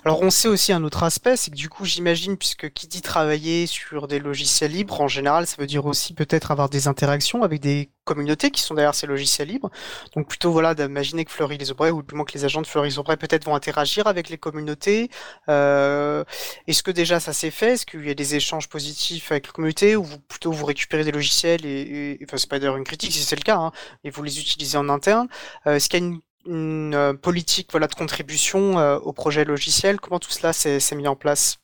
[0.04, 3.02] Alors on sait aussi un autre aspect, c'est que du coup j'imagine, puisque qui dit
[3.02, 7.44] travailler sur des logiciels libres, en général ça veut dire aussi peut-être avoir des interactions
[7.44, 9.70] avec des communautés qui sont derrière ces logiciels libres.
[10.16, 12.66] Donc plutôt voilà d'imaginer que Fleury les Aubrais, ou du moins que les agents de
[12.66, 15.08] Fleury les peut-être vont interagir avec les communautés.
[15.48, 16.24] Euh,
[16.66, 17.74] Est-ce que déjà ça s'est fait?
[17.74, 21.12] Est-ce qu'il y a des échanges positifs avec les communautés ou plutôt vous récupérez des
[21.12, 23.70] logiciels et, et enfin c'est pas d'ailleurs une critique si c'est le cas, hein,
[24.02, 25.28] et vous les utilisez en interne
[25.68, 30.00] euh, Est-ce qu'il y a une une politique voilà de contribution au projet logiciel.
[30.00, 31.61] Comment tout cela s'est mis en place?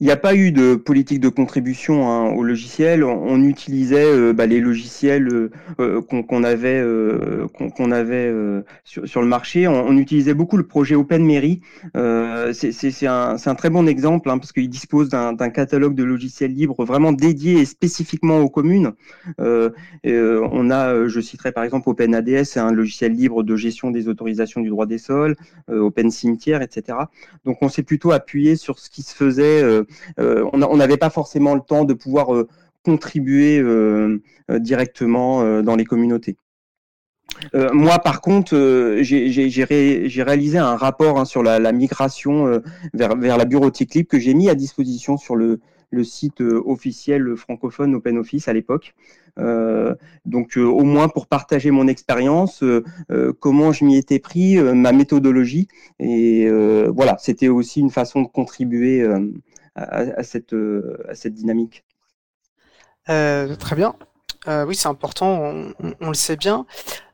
[0.00, 3.02] Il n'y a pas eu de politique de contribution hein, au logiciel.
[3.02, 6.84] On, utilisait euh, bah, les logiciels euh, euh, qu'on avait,
[7.76, 8.32] qu'on avait
[8.84, 9.66] sur, le marché.
[9.66, 11.60] On, utilisait beaucoup le projet OpenMairie.
[11.94, 16.84] C'est un, un, très bon exemple hein, parce qu'il dispose d'un catalogue de logiciels libres
[16.84, 18.92] vraiment dédié et spécifiquement aux communes.
[19.38, 24.60] on a, je citerai par exemple OpenADS, c'est un logiciel libre de gestion des autorisations
[24.60, 25.34] du droit des sols,
[25.68, 26.98] Open Cimetière, etc.
[27.44, 29.84] Donc on s'est plutôt appuyé sur ce qui se faisait euh,
[30.18, 32.48] on n'avait pas forcément le temps de pouvoir euh,
[32.84, 36.36] contribuer euh, directement dans les communautés.
[37.52, 38.54] moi, par contre,
[39.02, 42.62] j'ai réalisé un rapport hein, sur la, migration
[42.94, 45.60] vers, la bureautique libre que j'ai mis à disposition sur le,
[46.02, 48.94] site officiel francophone OpenOffice à l'époque.
[50.24, 52.64] donc, au moins pour partager mon expérience,
[53.40, 55.68] comment je m'y étais pris, ma méthodologie.
[55.98, 56.48] Et
[56.88, 59.06] voilà, c'était aussi une façon de contribuer
[59.78, 61.84] à, cette, euh, à cette dynamique.
[63.08, 63.94] Euh, très bien.
[64.46, 65.52] Euh, oui, c'est important,
[66.00, 66.64] on, le sait bien.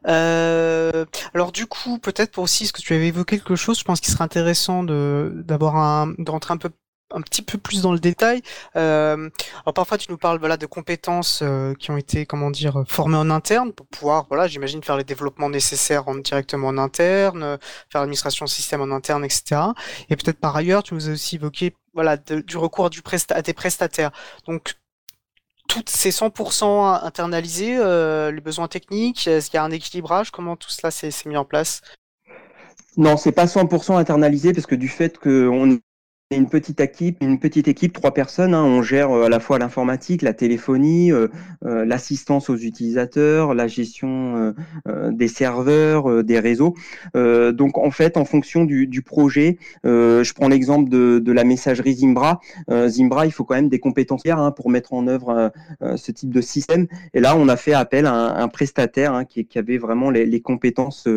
[0.04, 4.00] alors du coup, peut-être pour aussi, ce que tu avais évoqué quelque chose, je pense
[4.00, 6.70] qu'il serait intéressant de d'avoir un, de rentrer un peu
[7.12, 8.42] un petit peu plus dans le détail.
[8.74, 11.44] alors parfois tu nous parles voilà de compétences
[11.78, 15.50] qui ont été comment dire formées en interne pour pouvoir voilà j'imagine faire les développements
[15.50, 17.58] nécessaires en, directement en interne,
[17.90, 19.60] faire l'administration système en interne, etc.
[20.10, 23.52] Et peut-être par ailleurs tu nous as aussi évoqué voilà, du recours du à des
[23.52, 24.10] prestataires.
[24.46, 24.74] Donc,
[25.68, 30.30] toutes ces 100% internalisés, euh, les besoins techniques, est-ce qu'il y a un équilibrage?
[30.30, 31.80] Comment tout cela s'est mis en place?
[32.96, 35.78] Non, c'est pas 100% internalisé parce que du fait qu'on
[36.30, 38.54] une petite équipe, une petite équipe, trois personnes.
[38.54, 38.64] Hein.
[38.64, 41.28] on gère euh, à la fois l'informatique, la téléphonie, euh,
[41.64, 44.54] euh, l'assistance aux utilisateurs, la gestion
[45.10, 46.74] des serveurs, des réseaux.
[47.14, 52.40] donc en fait, en fonction du, projet, je prends l'exemple de, la messagerie Zimbra.
[52.86, 55.52] Zimbra, il faut quand même des compétences hein, pour mettre en œuvre
[55.96, 56.86] ce type de système.
[57.12, 60.40] Et là, on a fait appel à un, prestataire hein, qui, avait vraiment les, les
[60.40, 61.08] compétences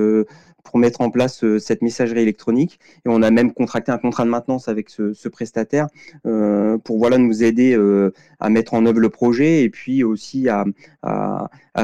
[0.64, 2.80] pour mettre en place cette messagerie électronique.
[3.06, 4.97] Et on a même contracté un contrat de maintenance avec ce,
[5.30, 5.88] prestataire
[6.26, 10.48] euh, pour voilà nous aider euh, à mettre en œuvre le projet et puis aussi
[10.50, 10.66] à,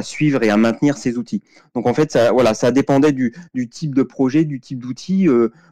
[0.02, 1.44] suivre et à maintenir ces outils.
[1.76, 3.34] Donc en fait, ça, voilà, ça dépendait du,
[3.70, 5.28] type de projet, du type d'outil.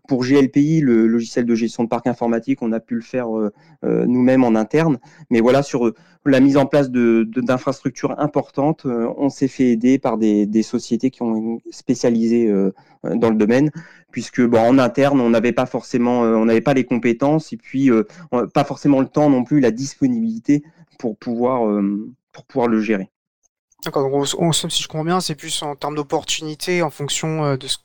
[0.07, 3.27] pour GLPI, le logiciel de gestion de parc informatique, on a pu le faire
[3.83, 4.99] nous-mêmes en interne.
[5.31, 5.91] Mais voilà, sur
[6.25, 11.23] la mise en place d'infrastructures importantes, on s'est fait aider par des, des, sociétés qui
[11.23, 12.51] ont spécialisé
[13.05, 13.71] euh, dans le domaine,
[14.11, 17.57] puisque bon, en interne, on n'avait pas forcément, euh, on n'avait pas les compétences et
[17.57, 18.03] puis euh,
[18.53, 20.63] pas forcément le temps non plus, la disponibilité
[20.99, 21.61] pour pouvoir,
[22.31, 23.09] pour pouvoir le gérer.
[23.83, 27.77] D'accord, donc si je comprends bien, c'est plus en termes d'opportunités en fonction de ce,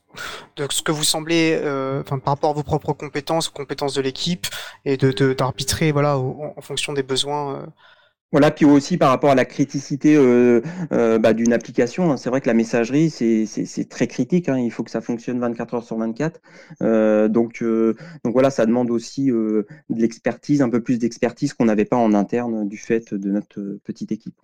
[0.57, 1.59] de ce que vous semblez,
[2.05, 4.45] par rapport à vos propres compétences, compétences de l'équipe,
[4.85, 7.65] et d'arbitrer voilà, en fonction des besoins
[8.31, 10.61] voilà, puis aussi par rapport à la criticité euh,
[10.91, 14.69] euh, bah, d'une application, hein, c'est vrai que la messagerie, c'est très critique, hein, il
[14.69, 16.41] faut que ça fonctionne 24 heures sur 24.
[16.83, 21.85] Euh, donc, donc voilà, ça demande aussi de l'expertise, un peu plus d'expertise qu'on n'avait
[21.85, 24.35] pas en interne du fait de notre petite équipe.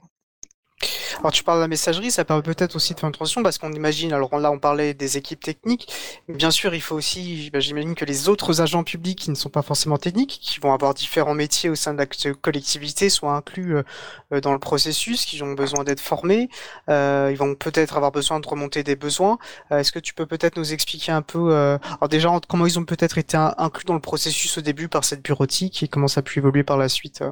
[1.20, 3.58] Alors tu parles de la messagerie, ça permet peut-être aussi de faire une transition parce
[3.58, 5.94] qu'on imagine, alors là on parlait des équipes techniques,
[6.28, 9.36] mais bien sûr il faut aussi, bah, j'imagine que les autres agents publics qui ne
[9.36, 13.36] sont pas forcément techniques, qui vont avoir différents métiers au sein de la collectivité, soient
[13.36, 16.50] inclus euh, dans le processus, qui ont besoin d'être formés,
[16.90, 19.38] euh, ils vont peut-être avoir besoin de remonter des besoins.
[19.72, 22.86] Euh, est-ce que tu peux peut-être nous expliquer un peu, alors déjà comment ils ont
[22.86, 26.24] peut-être été inclus dans le processus au début par cette bureautique et comment ça a
[26.24, 27.24] pu évoluer par la suite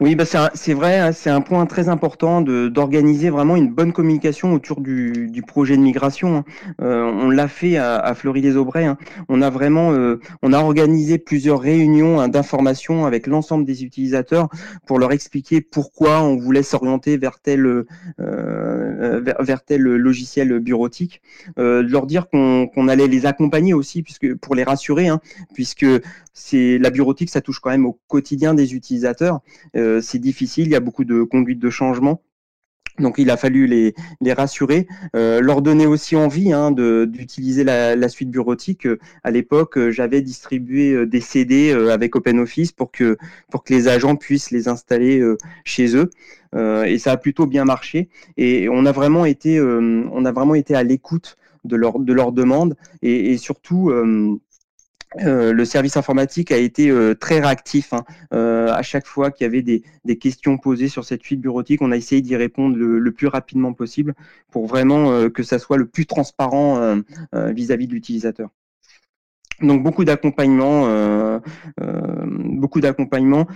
[0.00, 4.52] oui, bah c'est vrai, hein, c'est un point très important d'organiser vraiment une bonne communication
[4.52, 6.36] autour du, du projet de migration.
[6.36, 6.44] Hein.
[6.80, 8.84] Euh, on l'a fait à, à Fleury-les-Aubrais.
[8.84, 8.96] Hein.
[9.28, 14.48] On a vraiment, euh, on a organisé plusieurs réunions d'information avec l'ensemble des utilisateurs
[14.86, 17.84] pour leur expliquer pourquoi on voulait s'orienter vers tel,
[18.20, 21.22] euh, vers, tel logiciel bureautique,
[21.58, 25.08] euh, leur dire qu'on allait les accompagner aussi, puisque pour les rassurer,
[25.54, 25.86] puisque
[26.32, 29.40] c'est la bureautique, ça touche quand même au quotidien des utilisateurs.
[29.76, 32.22] Euh, c'est difficile, il y a beaucoup de conduites de changement.
[32.98, 37.94] Donc il a fallu les, les rassurer, euh, leur donner aussi envie hein, d'utiliser la,
[37.94, 38.88] la, suite bureautique.
[39.22, 43.16] À l'époque, j'avais distribué des CD euh, avec OpenOffice pour que,
[43.52, 45.22] pour que les agents puissent les installer
[45.64, 46.10] chez eux.
[46.56, 48.08] et ça a plutôt bien marché.
[48.36, 52.32] Et on a vraiment été, on a vraiment été à l'écoute de leur, de leurs
[52.32, 53.92] demandes et surtout
[55.16, 57.92] euh, le service informatique a été euh, très réactif.
[57.92, 58.04] Hein.
[58.34, 59.82] Euh, à chaque fois qu'il y avait des,
[60.18, 64.14] questions posées sur cette fuite bureautique, on a essayé d'y répondre le, plus rapidement possible
[64.50, 66.96] pour vraiment que ça soit le plus transparent
[67.32, 68.48] vis-à-vis de l'utilisateur.
[69.60, 71.40] Donc beaucoup d'accompagnement,
[71.76, 73.46] beaucoup d'accompagnement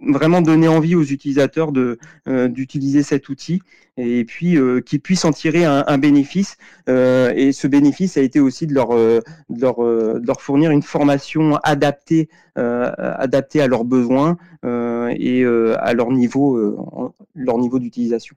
[0.00, 3.62] vraiment donner envie aux utilisateurs de euh, d'utiliser cet outil
[3.96, 6.56] et puis euh, qu'ils puissent en tirer un, bénéfice.
[6.88, 9.22] Euh, et ce bénéfice a été aussi de leur de
[9.60, 17.14] leur, de leur fournir une formation adaptée adaptée à leurs besoins et à leur niveau
[17.34, 18.36] leur niveau d'utilisation.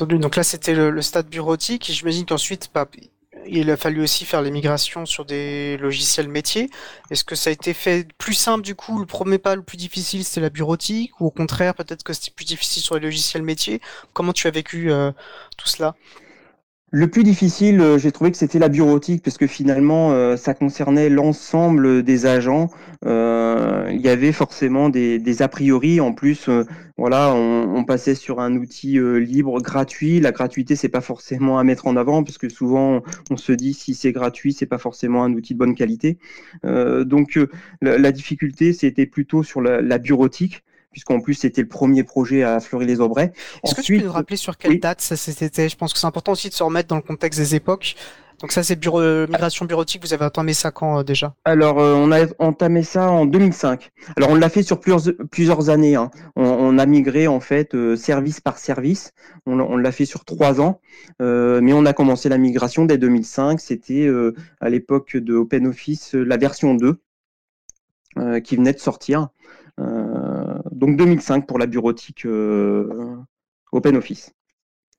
[0.00, 1.90] Donc là, c'était le, le, stade bureautique.
[1.90, 2.86] J'imagine qu'ensuite, bah,
[3.48, 6.70] il a fallu aussi faire les migrations sur des logiciels métiers.
[7.10, 9.76] Est-ce que ça a été fait plus simple du coup Le premier pas le plus
[9.76, 13.42] difficile c'était la bureautique ou au contraire peut-être que c'était plus difficile sur les logiciels
[13.42, 13.80] métiers?
[14.12, 15.12] Comment tu as vécu euh,
[15.56, 15.96] tout cela?
[16.92, 20.54] Le plus difficile, euh, j'ai trouvé que c'était la bureautique, parce que finalement, euh, ça
[20.54, 22.70] concernait l'ensemble des agents.
[23.04, 26.00] Euh, il y avait forcément des, a priori.
[26.00, 26.48] En plus,
[26.96, 30.20] voilà, on, passait sur un outil libre, gratuit.
[30.20, 33.74] La gratuité, c'est pas forcément à mettre en avant, parce que souvent, on se dit
[33.74, 36.18] si c'est gratuit, c'est pas forcément un outil de bonne qualité.
[36.64, 37.38] donc,
[37.82, 40.62] la, difficulté, c'était plutôt sur la bureautique
[40.96, 43.30] puisqu'en plus c'était le premier projet à Fleury-les-Aubrais.
[43.62, 46.06] Est-ce que tu peux nous rappeler sur quelle date ça c'était Je pense que c'est
[46.06, 47.96] important aussi de se remettre dans le contexte des époques.
[48.40, 51.34] Donc ça c'est bureau, euh, migration bureautique, vous avez entamé ça quand euh, déjà?
[51.44, 53.90] Alors euh, on a entamé ça en 2005.
[54.16, 55.96] Alors on l'a fait sur plusieurs, plusieurs années.
[55.96, 56.10] Hein.
[56.34, 59.12] On, a migré en fait service par service.
[59.44, 60.80] On, l'a fait sur trois ans,
[61.20, 63.60] mais on a commencé la migration dès 2005.
[63.60, 64.10] C'était
[64.62, 66.98] à l'époque de OpenOffice la version 2
[68.40, 69.28] qui venait de sortir.
[69.78, 70.35] Euh,
[70.76, 73.16] donc 2005 pour la bureautique euh,
[73.72, 74.35] OpenOffice.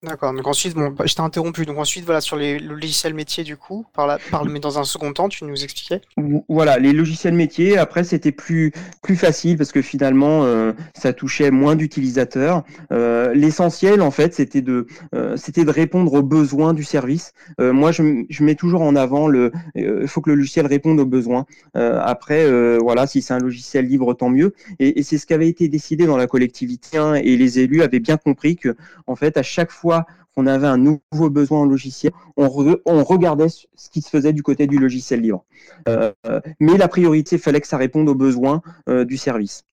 [0.03, 0.31] D'accord.
[0.31, 1.65] Donc ensuite, bon, bah, je t'ai interrompu.
[1.65, 4.83] Donc ensuite, voilà, sur les, le logiciel métier, du coup, par par, mais dans un
[4.83, 6.01] second temps, tu nous expliquais?
[6.47, 7.79] Voilà, les logiciels métiers.
[7.79, 8.71] Après, c'était plus
[9.01, 12.63] plus facile parce que finalement, euh, ça touchait moins d'utilisateurs.
[12.91, 14.85] Euh, L'essentiel, en fait, c'était de
[15.15, 17.33] euh, c'était de répondre aux besoins du service.
[17.59, 19.51] Euh, moi, je, je, mets toujours en avant le.
[19.73, 21.47] Il faut que le logiciel réponde aux besoins.
[21.73, 24.53] après, voilà, si c'est un logiciel libre, tant mieux.
[24.77, 27.81] Et, et c'est ce qui avait été décidé dans la collectivité hein, et les élus
[27.81, 28.75] avaient bien compris que,
[29.07, 29.86] en fait, à chaque fois
[30.35, 34.67] qu'on avait un nouveau besoin en logiciel, on, regardait ce qui se faisait du côté
[34.67, 35.43] du logiciel libre.
[35.87, 36.11] Euh,
[36.59, 39.63] mais la priorité, il fallait que ça réponde aux besoins euh, du service.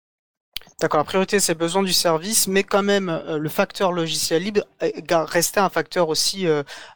[0.81, 4.43] D'accord, la priorité c'est le besoin du service, mais quand même euh, le facteur logiciel
[4.43, 4.63] libre
[5.11, 6.47] restait un facteur aussi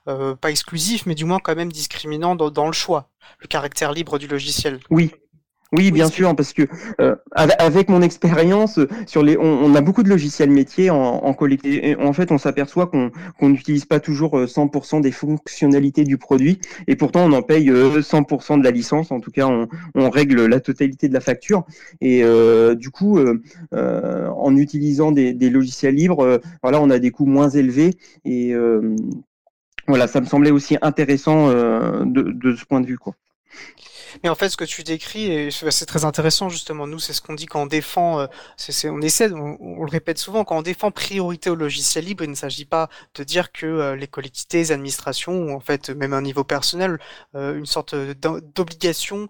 [0.04, 3.10] pas exclusif, mais du moins quand même discriminant dans le choix,
[3.40, 4.80] le caractère libre du logiciel.
[4.90, 5.12] Oui,
[5.72, 6.62] oui, bien sûr, parce que
[6.98, 11.36] euh, avec mon expérience sur les, on, a beaucoup de logiciels métiers en, en.
[11.38, 13.10] En fait, on s'aperçoit qu'on
[13.48, 18.54] n'utilise pas toujours 100% euh, des fonctionnalités du produit, et pourtant on en paye 100%
[18.54, 19.12] euh, de la licence.
[19.12, 21.64] En tout cas, on, on règle la totalité de la facture.
[22.00, 22.22] Et
[22.76, 23.18] du coup,
[23.72, 27.94] en utilisant des, des logiciels libres, voilà, on a des coûts moins élevés.
[28.24, 28.54] Et
[29.86, 33.14] voilà, ça me semblait aussi intéressant de, de ce point de vue, quoi.
[34.22, 36.86] Mais en fait, ce que tu décris, c'est très intéressant justement.
[36.86, 38.20] Nous, c'est ce qu'on dit quand on défend.
[38.20, 38.26] Euh,
[38.84, 42.34] on essaie, on, le répète souvent, quand on défend priorité au logiciel libre, il ne
[42.34, 46.16] s'agit pas de dire que euh, les collectivités, les administrations, ou en fait même à
[46.18, 46.98] un niveau personnel,
[47.34, 49.26] euh, une sorte d'obligation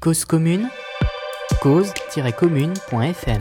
[0.05, 0.69] Cause commune,
[1.63, 3.41] cause-commune.fm.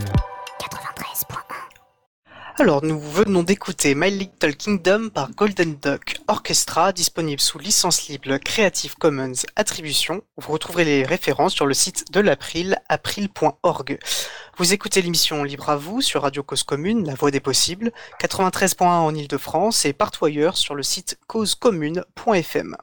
[2.56, 8.38] alors, nous venons d'écouter My Little Kingdom par Golden Duck Orchestra, disponible sous licence libre
[8.38, 10.22] Creative Commons Attribution.
[10.38, 13.98] Vous retrouverez les références sur le site de l'April, april.org.
[14.56, 17.92] Vous écoutez l'émission Libre à vous sur Radio Cause Commune, la voix des possibles,
[18.22, 22.76] 93.1 en Ile-de-France et partout ailleurs sur le site causecommune.fm.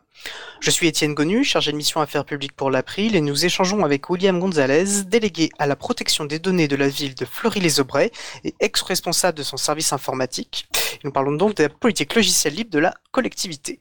[0.61, 4.11] Je suis Étienne Gonu, chargé de mission Affaires publiques pour l'April, et nous échangeons avec
[4.11, 8.11] William Gonzalez, délégué à la protection des données de la ville de Fleury-les-Aubrais
[8.43, 10.67] et ex-responsable de son service informatique.
[11.03, 13.79] nous parlons donc de la politique logicielle libre de la collectivité.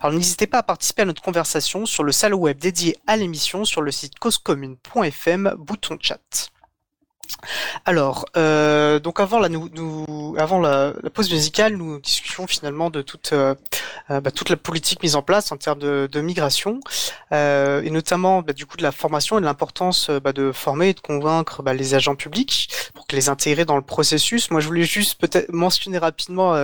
[0.00, 3.66] Alors n'hésitez pas à participer à notre conversation sur le salon web dédié à l'émission
[3.66, 6.50] sur le site causecommune.fm, bouton chat.
[7.84, 12.90] Alors, euh, donc avant la, nous, nous avant la, la, pause musicale, nous discutions finalement
[12.90, 13.54] de toute euh,
[14.10, 16.80] euh, bah, toute la politique mise en place en termes de, de migration
[17.32, 20.52] euh, et notamment bah, du coup de la formation et de l'importance euh, bah, de
[20.52, 24.50] former et de convaincre bah, les agents publics pour que les intégrer dans le processus.
[24.50, 26.54] Moi, je voulais juste peut-être mentionner rapidement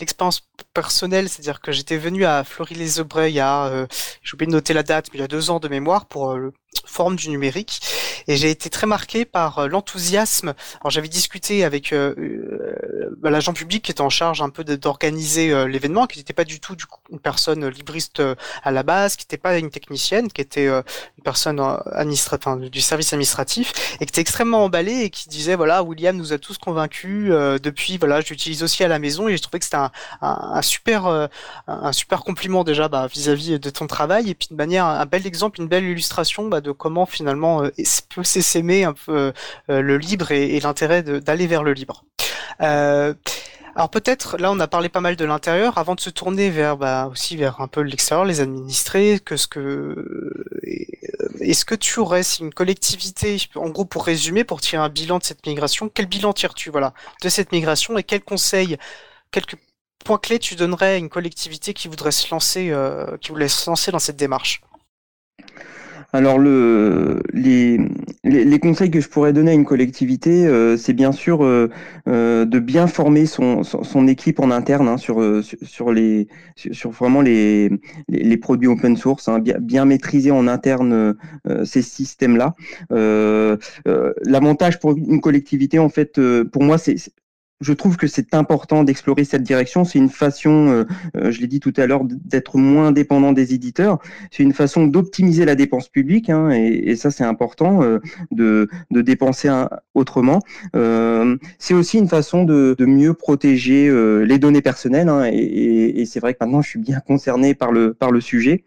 [0.00, 0.42] l'expérience
[0.74, 3.86] personnelle, c'est-à-dire que j'étais venu à Fleury-les-Aubrais il y a,
[4.22, 6.34] j'ai oublié de noter la date, mais il y a deux ans de mémoire pour
[6.34, 6.52] le
[6.86, 7.80] forme du numérique
[8.28, 10.54] et j'ai été très marqué par euh, l'enthousiasme.
[10.80, 14.62] Alors j'avais discuté avec euh, euh bah, l'agent public qui était en charge un peu
[14.62, 16.76] d'organiser l'événement, qui n'était pas du tout
[17.10, 18.22] une personne libriste
[18.62, 21.60] à la base, qui n'était pas une technicienne, qui était une personne
[22.70, 26.38] du service administratif et qui était extrêmement emballée et qui disait voilà William nous a
[26.38, 29.78] tous convaincus depuis voilà j'utilise aussi à la maison et j'ai trouvé que c'était
[30.20, 31.28] un, super
[31.66, 35.06] un super compliment déjà bah, vis-à-vis -vis de ton travail et puis de manière un
[35.06, 37.70] bel exemple une belle illustration bah, de comment finalement euh,
[38.08, 39.32] peut s'essaimer un peu
[39.70, 42.04] euh, le libre et, l'intérêt d'aller vers le libre.
[42.60, 43.14] Euh,
[43.74, 46.76] Alors peut-être, là on a parlé pas mal de l'intérieur, avant de se tourner vers
[46.76, 50.44] bah, aussi vers un peu l'extérieur, les administrés, que ce que
[51.40, 55.18] est-ce que tu aurais si une collectivité, en gros pour résumer, pour tirer un bilan
[55.18, 56.92] de cette migration, quel bilan tires-tu voilà
[57.22, 58.76] de cette migration et quels conseils,
[59.30, 59.56] quelques
[60.04, 62.74] points clés tu donnerais à une collectivité qui voudrait se lancer,
[63.20, 64.60] qui voulait se lancer dans cette démarche?
[66.12, 67.78] Alors le, les,
[68.24, 71.68] les, conseils que je pourrais donner à une collectivité, euh, c'est bien sûr euh,
[72.08, 77.20] euh, de bien former son, son, équipe en interne hein, sur, sur, les, sur vraiment
[77.20, 77.70] les,
[78.08, 81.14] les, produits open source, hein, bien, bien maîtriser en interne
[81.64, 82.54] ces systèmes-là.
[84.24, 86.18] L'avantage pour une collectivité, en fait,
[86.50, 86.96] pour moi, c'est
[87.60, 89.84] je trouve que c'est important d'explorer cette direction.
[89.84, 90.84] C'est une façon, euh,
[91.16, 93.98] euh, je l'ai dit tout à l'heure, d'être moins dépendant des éditeurs.
[94.30, 97.98] C'est une façon d'optimiser la dépense publique, hein, et, ça c'est important euh,
[98.30, 99.50] de, de, dépenser
[99.94, 100.40] autrement.
[101.58, 103.90] c'est aussi une façon de, de mieux protéger
[104.24, 107.72] les données personnelles, hein, et, et c'est vrai que maintenant je suis bien concerné par
[107.72, 108.64] le par le sujet.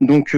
[0.00, 0.36] Donc,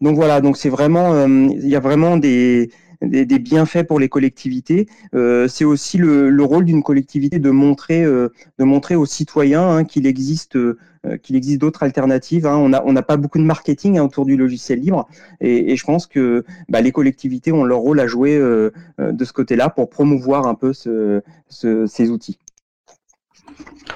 [0.00, 2.70] donc voilà, donc c'est vraiment, il y a vraiment des,
[3.02, 4.88] des, bienfaits pour les collectivités.
[5.14, 8.28] Euh, c'est aussi le, rôle d'une collectivité de montrer, euh,
[8.58, 10.78] de montrer aux citoyens hein, qu'il existe, euh,
[11.22, 12.46] qu'il existe d'autres alternatives.
[12.46, 12.56] Hein.
[12.56, 15.08] On n'a pas beaucoup de marketing hein, autour du logiciel libre,
[15.40, 19.68] et, je pense que bah, les collectivités ont leur rôle à jouer de ce côté-là
[19.70, 22.38] pour promouvoir un peu ces outils.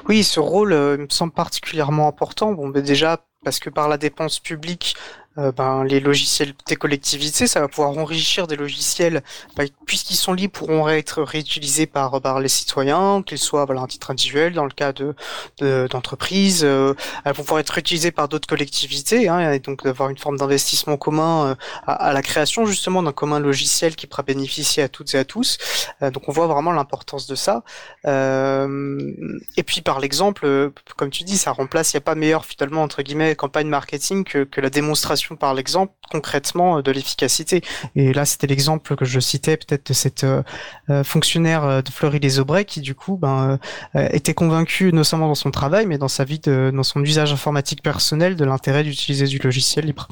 [0.09, 2.52] Oui, ce rôle me semble particulièrement important.
[2.52, 4.96] Bon, déjà parce que par la dépense publique,
[5.39, 9.22] euh, ben, les logiciels des collectivités, ça va pouvoir enrichir des logiciels,
[9.57, 13.87] ben, puisqu'ils sont libres, pourront être réutilisés par, par les citoyens, qu'ils soient voilà, un
[13.87, 15.14] titre individuel dans le cas de
[15.61, 20.18] d'entreprises, euh, elles vont pouvoir être réutilisées par d'autres collectivités, hein, et donc d'avoir une
[20.18, 21.55] forme d'investissement commun euh,
[21.87, 25.59] à, la création justement d'un commun logiciel qui pourra bénéficier à toutes et à tous.
[26.03, 27.62] Euh, donc on voit vraiment l'importance de ça.
[28.05, 32.82] et puis par l'exemple, comme tu dis, ça remplace, il n'y a pas meilleur finalement
[32.82, 37.62] entre guillemets campagne marketing que, que la démonstration par l'exemple concrètement euh, de l'efficacité.
[37.94, 40.42] Et là, c'était l'exemple que je citais peut-être de cette euh,
[40.90, 43.58] euh, fonctionnaire de Fleury-les-Aubrais qui du coup ben,
[43.94, 47.32] était convaincu non seulement dans son travail, mais dans sa vie, de, dans son usage
[47.32, 50.08] informatique personnel, de l'intérêt d'utiliser du logiciel libre.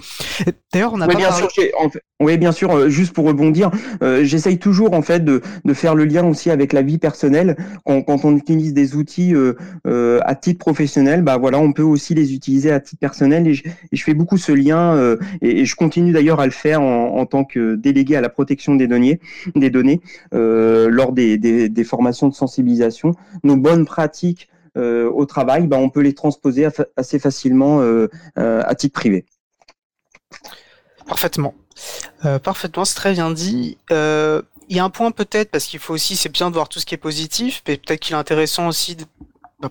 [0.72, 1.48] D'ailleurs, on a oui, bien sûr,
[2.20, 2.88] oui, bien sûr.
[2.88, 3.70] juste pour rebondir,
[4.22, 7.56] j'essaye toujours en fait de, de, faire le lien aussi avec la vie personnelle.
[7.84, 9.34] Quand, quand on utilise des outils
[9.84, 13.46] à titre professionnel, bah voilà, on peut aussi les utiliser à titre personnel.
[13.46, 16.52] Et je, et je fais beaucoup ce lien euh, et, je continue d'ailleurs à le
[16.52, 19.20] faire en, tant que délégué à la protection des données,
[19.54, 20.00] des données
[20.34, 23.14] euh, lors des, formations de sensibilisation.
[23.42, 27.80] Nos bonnes pratiques euh, au travail, bah, on peut les transposer assez facilement
[28.36, 29.24] à titre privé.
[31.06, 31.54] Parfaitement.
[32.42, 33.78] parfaitement, c'est très bien dit.
[33.90, 36.80] il y a un point peut-être, parce qu'il faut aussi, c'est bien de voir tout
[36.80, 39.04] ce qui est positif, mais peut-être qu'il est intéressant aussi bah,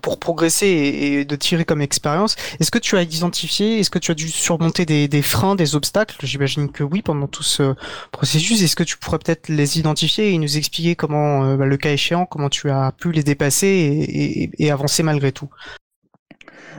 [0.02, 2.36] pour progresser et, de tirer comme expérience.
[2.60, 6.18] Est-ce que tu as identifié, est-ce que tu as dû surmonter des, freins, des obstacles?
[6.24, 7.76] J'imagine que oui pendant tout ce
[8.12, 8.62] processus.
[8.62, 11.92] Est-ce que tu pourrais peut-être les identifier et nous expliquer comment, euh, bah, le cas
[11.92, 15.50] échéant, comment tu as pu les dépasser et avancer malgré tout?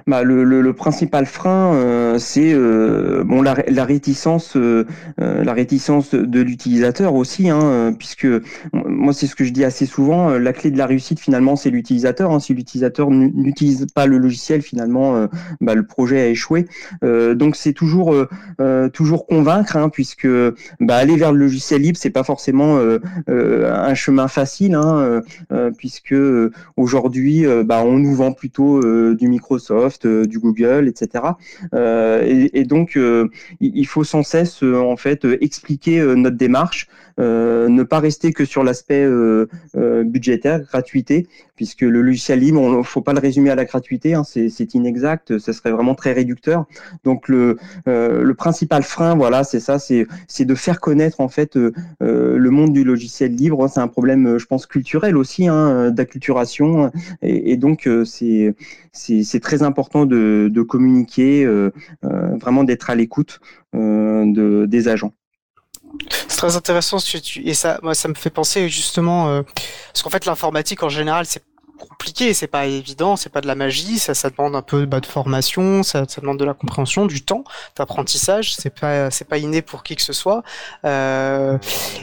[0.06, 4.84] Bah, le, le, le, principal frein, euh, c'est euh, bon la, réticence, euh,
[5.18, 8.26] la réticence de l'utilisateur aussi, hein, puisque
[8.72, 10.30] moi c'est ce que je dis assez souvent.
[10.30, 12.32] La clé de la réussite finalement, c'est l'utilisateur.
[12.32, 12.40] Hein.
[12.40, 15.26] Si l'utilisateur n'utilise pas le logiciel, finalement,
[15.60, 16.66] bah, le projet a échoué.
[17.02, 18.14] donc c'est toujours
[18.92, 20.28] toujours convaincre, hein, puisque
[20.80, 22.78] bah, aller vers le logiciel libre, c'est pas forcément
[23.26, 25.22] un chemin facile, hein,
[25.78, 26.14] puisque
[26.76, 28.80] aujourd'hui, bah, on nous vend plutôt
[29.14, 31.24] du Microsoft euh, du Google, etc.
[31.74, 33.28] Euh, et, donc, euh,
[33.60, 36.88] il faut sans cesse en fait expliquer notre démarche,
[37.18, 39.06] ne pas rester que sur l'aspect
[40.04, 41.26] budgétaire, gratuité,
[41.56, 45.38] puisque le logiciel libre, ne faut pas le résumer à la gratuité, hein, c'est inexact,
[45.38, 46.66] ce serait vraiment très réducteur.
[47.04, 52.50] Donc le, le principal frein, voilà, c'est ça, c'est de faire connaître en fait le
[52.50, 53.68] monde du logiciel libre.
[53.68, 56.90] C'est un problème, je pense, culturel aussi, hein, d'acculturation,
[57.22, 58.54] et, donc c'est
[58.94, 61.70] c'est très important de, de communiquer, euh,
[62.04, 63.40] euh, vraiment d'être à l'écoute
[63.74, 65.12] euh, de, des agents.
[66.44, 66.98] Très intéressant
[67.42, 69.40] et ça moi ça me fait penser justement euh,
[69.94, 71.42] parce qu'en fait l'informatique en général c'est
[71.78, 75.06] compliqué, c'est pas évident, c'est pas de la magie, ça, demande un peu bah, de
[75.06, 77.44] formation, ça, ça, demande de la compréhension, du temps,
[77.76, 80.42] d'apprentissage, c'est pas c'est pas inné pour qui que ce soit.
[80.84, 81.56] Euh,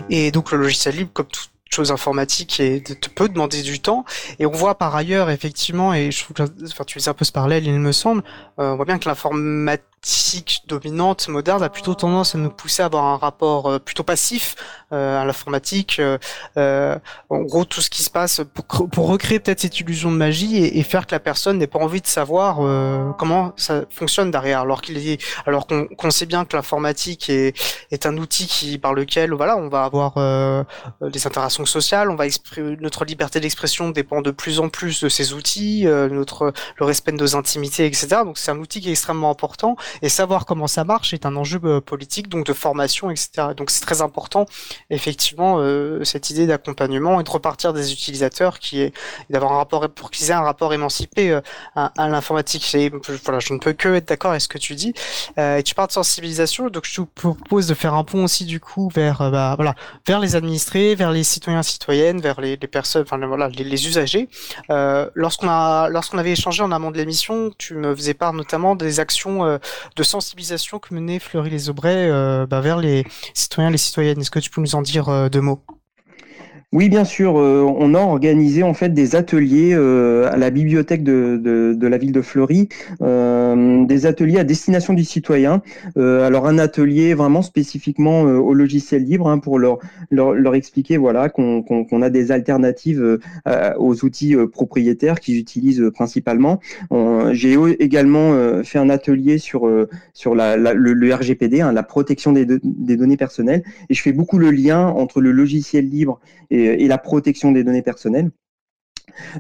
[0.10, 4.06] et donc le logiciel libre, comme tout, choses informatiques et te peut demander du temps.
[4.40, 7.26] Et on voit par ailleurs effectivement, et je trouve que, enfin, tu fais un peu
[7.26, 8.24] ce parallèle, il me semble,
[8.58, 9.92] on voit bien que l'informatique
[10.68, 14.56] dominante moderne a plutôt tendance à nous pousser à avoir un rapport euh, plutôt passif
[14.92, 16.00] euh, à l'informatique.
[16.00, 16.18] Euh,
[16.58, 16.98] euh,
[17.30, 20.58] en gros, tout ce qui se passe pour, pour recréer peut-être cette illusion de magie
[20.58, 22.58] et, et faire que la personne n'ait pas envie de savoir
[23.18, 27.54] comment ça fonctionne derrière, alors qu'il est, alors qu'on sait bien que l'informatique est,
[27.92, 30.16] est un outil qui par lequel voilà, on va avoir
[31.02, 32.26] des interactions sociales, on va
[32.80, 37.18] notre liberté d'expression dépend de plus en plus de ces outils, notre le respect de
[37.18, 38.08] nos intimités, etc.
[38.26, 41.36] Donc c'est un outil qui est extrêmement important et savoir comment ça marche est un
[41.36, 43.50] enjeu euh, politique, donc de formation, etc.
[43.56, 44.46] Donc c'est très important,
[44.90, 48.94] effectivement, euh, cette idée d'accompagnement et de repartir des utilisateurs qui est
[49.30, 51.42] d'avoir un rapport pour qu'ils aient un rapport émancipé euh,
[51.76, 52.76] à, l'informatique.
[53.24, 54.94] Voilà, je ne peux que être d'accord avec ce que tu dis.
[55.38, 58.46] Euh, et tu parles de sensibilisation, donc je te propose de faire un pont aussi
[58.46, 62.58] du coup vers euh, bah, voilà vers les administrés, vers les citoyens citoyennes, vers les,
[62.58, 64.28] personnes, enfin voilà les, usagers.
[64.70, 69.00] lorsqu'on a lorsqu'on avait échangé en amont de l'émission, tu me faisais part notamment des
[69.00, 69.60] actions
[69.96, 74.20] de sensibilisation que menait Fleury les Aubrais euh, bah, vers les citoyens les citoyennes.
[74.20, 75.64] Est-ce que tu peux nous en dire euh, deux mots?
[76.74, 77.38] Oui, bien sûr.
[77.38, 81.88] Euh, on a organisé en fait des ateliers euh, à la bibliothèque de, de, de,
[81.88, 82.70] la ville de Fleury,
[83.02, 85.62] euh, des ateliers à destination du citoyen.
[85.98, 89.80] alors un atelier vraiment spécifiquement au logiciel libre hein, pour leur,
[90.12, 93.20] leur, leur, expliquer voilà qu'on qu'on a des alternatives
[93.78, 96.60] aux outils propriétaires qu'ils utilisent principalement.
[97.32, 99.70] J'ai également fait un atelier sur
[100.14, 104.14] sur la, la le, RGPD, hein, la protection des, des données personnelles, et je fais
[104.14, 106.20] beaucoup le lien entre le logiciel libre
[106.50, 108.32] et et, la protection des données personnelles.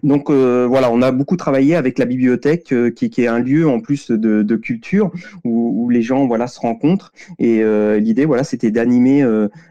[0.03, 3.67] Donc euh, voilà, on a beaucoup travaillé avec la bibliothèque, euh, qui, est un lieu
[3.67, 5.11] en plus de, culture
[5.43, 7.11] où, les gens voilà se rencontrent.
[7.39, 9.25] Et euh, l'idée voilà, c'était d'animer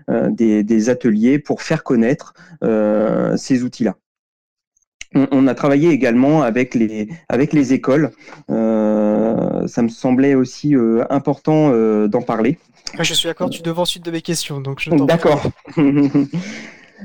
[0.08, 2.34] des, ateliers pour faire connaître
[3.36, 3.96] ces outils-là.
[5.32, 8.10] On, a travaillé également avec les avec les écoles.
[8.48, 10.74] ça me semblait aussi
[11.10, 11.70] important
[12.06, 12.58] d'en parler.
[12.98, 15.42] Je suis d'accord, tu devais ensuite de mes questions, donc je D'accord.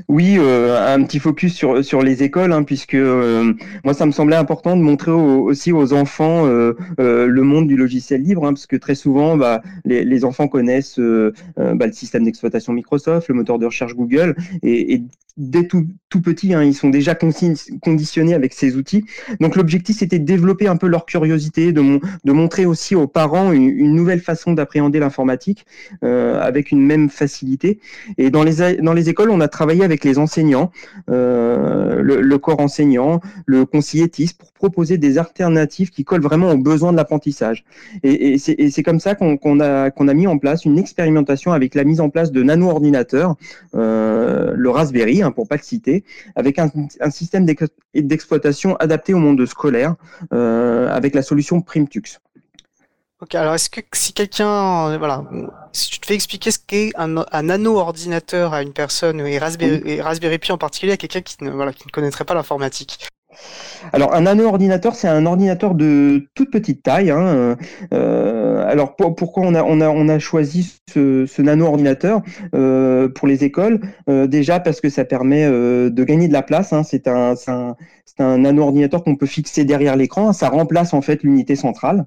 [0.08, 3.52] Oui, euh, un petit focus sur sur les écoles, hein, puisque euh,
[3.84, 8.22] moi ça me semblait important de montrer aussi aux enfants euh, le monde du logiciel
[8.22, 13.28] libre, hein, parce que très souvent, bah, les, enfants connaissent bah, le système d'exploitation Microsoft,
[13.28, 15.02] le moteur de recherche Google, et,
[15.36, 19.04] dès tout, tout petit, hein, ils sont déjà conditionnés avec ces outils.
[19.38, 22.00] Donc l'objectif, c'était de développer un peu leur curiosité, de,
[22.32, 25.66] montrer aussi aux parents une, nouvelle façon d'appréhender l'informatique
[26.02, 27.80] avec une même facilité.
[28.16, 30.70] Et dans les, dans les écoles, on a travaillé avec les enseignants,
[31.10, 36.58] euh, le, corps enseignant, le conseiller TIS, pour proposer des alternatives qui collent vraiment aux
[36.58, 37.64] besoins de l'apprentissage.
[38.02, 41.84] Et, c'est comme ça qu'on a, qu'on a mis en place une expérimentation avec la
[41.84, 43.36] mise en place de nano-ordinateurs,
[43.74, 46.70] euh, le Raspberry, Hein, pour pas le citer, avec un,
[47.10, 47.46] système
[47.94, 49.94] d'exploitation adapté au monde scolaire,
[50.32, 52.20] euh, avec la solution Primtux.
[53.22, 55.24] Ok, alors est-ce que si quelqu'un, voilà,
[55.72, 60.02] si tu te fais expliquer ce qu'est un, un nano-ordinateur à une personne, et Raspberry,
[60.02, 63.08] Raspberry Pi en particulier, à quelqu'un qui ne, voilà, qui ne connaîtrait pas l'informatique?
[63.92, 67.10] Alors un nano-ordinateur, c'est un ordinateur de toute petite taille.
[67.10, 67.56] Hein.
[67.92, 72.22] Euh, alors pourquoi on a, on, a, on a choisi ce, nano-ordinateur
[72.54, 73.80] euh, pour les écoles?
[74.08, 76.72] Euh, Déjà parce que ça permet de gagner de la place.
[76.72, 76.82] Hein.
[76.82, 77.76] C'est un, un,
[78.18, 80.32] un nano-ordinateur qu'on peut fixer derrière l'écran.
[80.32, 82.06] Ça remplace en fait l'unité centrale.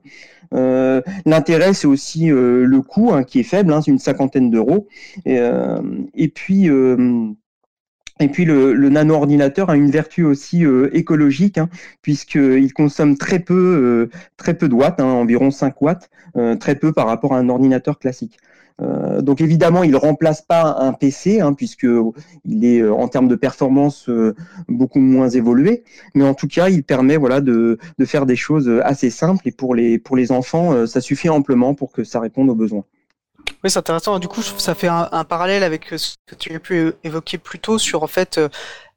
[0.51, 4.87] L'intérêt, c'est aussi le coût hein, qui est faible, c'est une cinquantaine d'euros.
[5.25, 5.39] Et,
[6.15, 6.67] et, puis
[8.43, 11.69] le, le nano-ordinateur a une vertu aussi euh, écologique, hein,
[12.01, 16.75] puisqu'il consomme très peu, euh, très peu de watts, hein, environ 5 watts, euh, très
[16.75, 18.37] peu par rapport à un ordinateur classique.
[19.19, 21.87] Donc évidemment, il remplace pas un PC, hein, puisque
[22.45, 24.09] il est en termes de performance
[24.67, 25.83] beaucoup moins évolué,
[26.15, 29.51] mais en tout cas, il permet voilà de, de faire des choses assez simples et
[29.51, 32.85] pour les pour les enfants, ça suffit amplement pour que ça réponde aux besoins.
[33.63, 34.19] Oui, c'est intéressant.
[34.19, 37.77] Du coup, ça fait un, parallèle avec ce que tu as pu évoquer plus tôt
[37.77, 38.37] sur en fait.
[38.37, 38.49] Euh,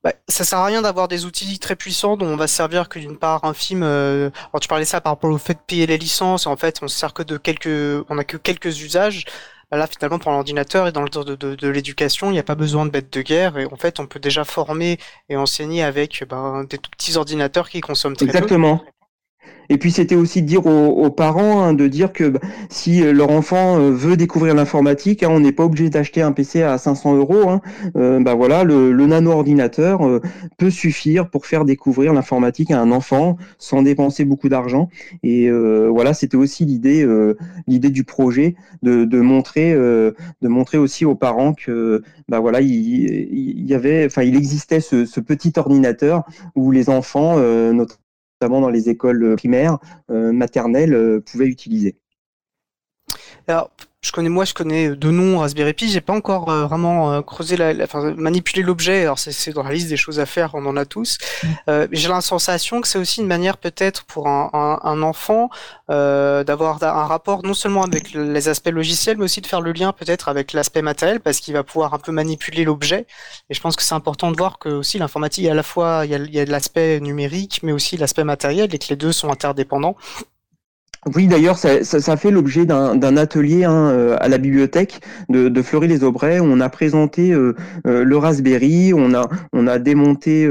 [0.05, 2.89] bah, ça sert à rien d'avoir des outils très puissants dont on va se servir
[2.89, 3.83] que d'une part infime.
[3.83, 6.47] Euh, alors tu parlais ça par rapport au fait de payer les licences.
[6.47, 9.25] En fait, on se sert que de quelques, on a que quelques usages.
[9.73, 12.55] Là, finalement, pour l'ordinateur et dans le temps de, de, l'éducation, il n'y a pas
[12.55, 13.57] besoin de bêtes de guerre.
[13.57, 14.99] Et en fait, on peut déjà former
[15.31, 18.85] et enseigner avec ben, des tout petits ordinateurs qui consomment très Exactement.
[19.73, 23.13] Et puis c'était aussi de dire aux, parents hein, de dire que bah, si euh,
[23.13, 26.77] leur enfant euh, veut découvrir l'informatique, hein, on n'est pas obligé d'acheter un PC à
[26.77, 27.49] 500 euros.
[27.49, 27.63] Hein,
[27.97, 30.21] euh, bah voilà, le, nano-ordinateur
[30.59, 34.91] peut suffire pour faire découvrir l'informatique à un enfant sans dépenser beaucoup d'argent.
[35.23, 37.07] Et voilà, c'était aussi l'idée,
[37.67, 40.15] l'idée du projet de, montrer, de
[40.49, 45.21] montrer aussi aux parents que bah voilà, il, y avait, enfin, il existait ce, ce,
[45.21, 46.25] petit ordinateur
[46.55, 48.02] où les enfants, notamment
[48.43, 49.79] notamment dans les écoles euh, primaires,
[50.11, 51.97] euh, maternelles, euh, pouvaient utiliser.
[54.03, 55.89] Je connais moi, je connais deux noms Raspberry Pi.
[55.89, 59.03] J'ai pas encore vraiment creusé la, enfin, manipulé l'objet.
[59.03, 61.19] Alors c'est dans la liste des choses à faire, on en a tous.
[61.43, 61.87] Mm.
[61.93, 65.51] j'ai la sensation que c'est aussi une manière peut-être pour un, un, enfant
[65.89, 69.93] d'avoir un rapport non seulement avec les aspects logiciels, mais aussi de faire le lien
[69.93, 73.07] peut-être avec l'aspect matériel, parce qu'il va pouvoir un peu manipuler l'objet.
[73.51, 76.11] Et je pense que c'est important de voir que aussi l'informatique, à la fois il
[76.11, 79.13] y a, il y a l'aspect numérique, mais aussi l'aspect matériel, et que les deux
[79.13, 79.97] sont interdépendants.
[81.17, 86.39] Oui, d'ailleurs, ça, fait l'objet d'un atelier hein, euh, à la bibliothèque de, Fleury-les-Aubrais.
[86.39, 87.57] On a présenté euh,
[87.89, 90.49] euh, le Raspberry, on a, on a démonté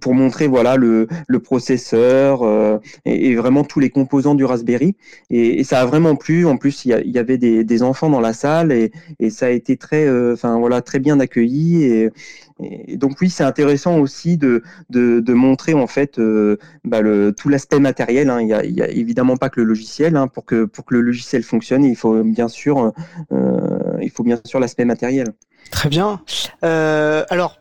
[0.00, 1.06] pour montrer voilà le,
[1.44, 4.96] processeur et, vraiment tous les composants du Raspberry.
[5.28, 6.46] Et, ça a vraiment plu.
[6.46, 8.92] En plus, il y, avait des, enfants dans la salle et,
[9.28, 12.08] ça a été très, enfin voilà, très bien accueilli.
[12.96, 17.00] Donc oui, c'est intéressant aussi de, de, montrer en fait euh, bah,
[17.36, 18.30] tout l'aspect matériel.
[18.30, 18.40] Hein.
[18.40, 20.16] Il n'y a, a, évidemment pas que le logiciel.
[20.16, 20.28] Hein.
[20.28, 22.92] Pour, que, pour que le logiciel fonctionne, il faut bien sûr,
[23.32, 25.28] euh, il faut bien sûr l'aspect matériel.
[25.70, 26.22] Très bien.
[26.64, 27.58] Euh, alors,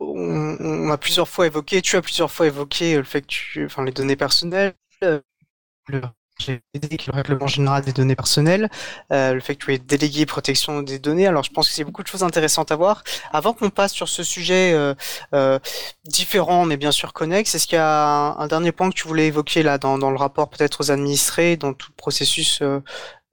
[0.00, 3.84] on, a plusieurs fois évoqué, tu as plusieurs fois évoqué le fait que tu, enfin
[3.84, 6.00] les données personnelles, le
[6.46, 8.68] le règlement général des données personnelles,
[9.12, 11.26] euh, le fait que tu aies délégué protection des données.
[11.26, 13.02] Alors, je pense que c'est beaucoup de choses intéressantes à voir.
[13.32, 14.94] Avant qu'on passe sur ce sujet euh,
[15.34, 15.58] euh,
[16.04, 19.26] différent, mais bien sûr connexe, est-ce qu'il y a un, dernier point que tu voulais
[19.26, 22.80] évoquer là dans, dans le rapport peut-être aux administrés, dans tout le processus euh,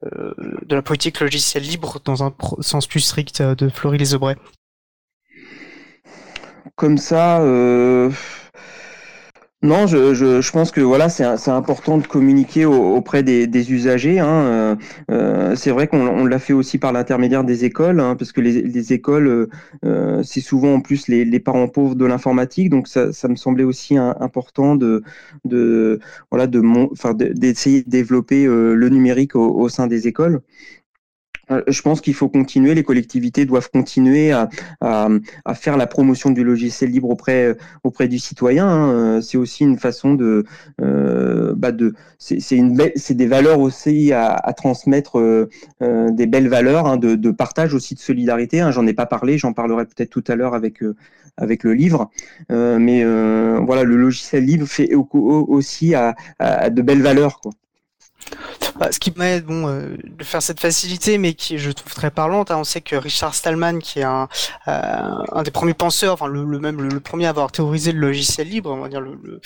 [0.04, 0.34] euh,
[0.66, 4.36] de la politique logicielle libre, dans un sens plus strict de Florie les Aubrais
[6.74, 7.40] Comme ça.
[9.66, 13.72] Euh non, je, je, je, pense que voilà, c'est important de communiquer auprès des, des
[13.72, 14.20] usagers.
[14.20, 14.26] Hein.
[14.26, 14.76] Euh,
[15.10, 18.62] euh c'est vrai qu'on l'a fait aussi par l'intermédiaire des écoles, hein, parce que les,
[18.62, 19.48] les écoles,
[19.84, 23.36] euh, c'est souvent en plus les, les parents pauvres de l'informatique, donc ça, ça, me
[23.36, 25.02] semblait aussi important de,
[25.44, 26.00] de
[26.30, 26.62] voilà, de,
[26.92, 30.42] enfin, d'essayer de, développer euh, le numérique au, au sein des écoles.
[31.50, 34.48] Euh, je pense qu'il faut continuer, les collectivités doivent continuer à,
[34.80, 35.08] à,
[35.44, 38.66] à, faire la promotion du logiciel libre auprès, auprès du citoyen.
[38.66, 38.92] Hein.
[38.92, 40.44] Euh, c'est aussi une façon de,
[40.80, 45.48] euh, bah de c'est des valeurs aussi à, à transmettre, euh,
[46.10, 48.60] des belles valeurs hein, de, de, partage aussi de solidarité.
[48.60, 48.70] Hein.
[48.72, 50.82] J'en ai pas parlé, j'en parlerai peut-être tout à l'heure avec
[51.38, 52.10] avec le livre,
[52.48, 57.40] mais voilà, le logiciel libre fait aussi à, à de belles valeurs.
[57.40, 57.52] Quoi.
[58.78, 62.10] Bah, ce qui permet bon, euh, de faire cette facilité, mais qui je trouve très
[62.10, 62.50] parlante.
[62.50, 62.58] Hein.
[62.58, 64.28] On sait que Richard Stallman, qui est un,
[64.68, 68.48] euh, un des premiers penseurs, enfin le, même le, premier à avoir théorisé le logiciel
[68.48, 69.40] libre, on va dire le,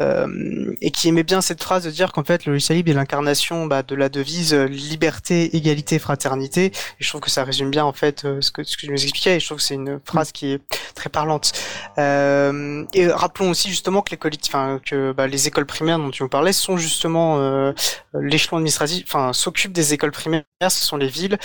[0.00, 2.94] euh, et qui aimait bien cette phrase de dire qu'en fait le logiciel libre est
[2.94, 6.66] l'incarnation bah, de la devise euh, liberté, égalité, fraternité.
[6.66, 9.02] Et je trouve que ça résume bien en fait ce que ce que je nous
[9.02, 9.36] expliquais.
[9.36, 10.60] Et je trouve que c'est une phrase qui est
[10.94, 11.52] très parlante.
[11.98, 16.28] et rappelons aussi justement que les, enfin, que bah, les écoles primaires dont tu nous
[16.28, 17.72] parlais sont justement
[18.20, 21.38] l'échelon administratif, enfin, s'occupe des écoles primaires, ce sont les villes.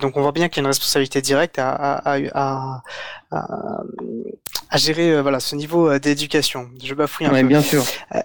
[0.00, 2.82] donc on voit bien qu'il y a une responsabilité directe à, à, à,
[3.32, 6.70] à, gérer euh, voilà ce niveau euh, d'éducation.
[6.82, 7.42] Je bafouille un peu.
[7.42, 7.84] bien sûr.
[8.14, 8.20] Euh,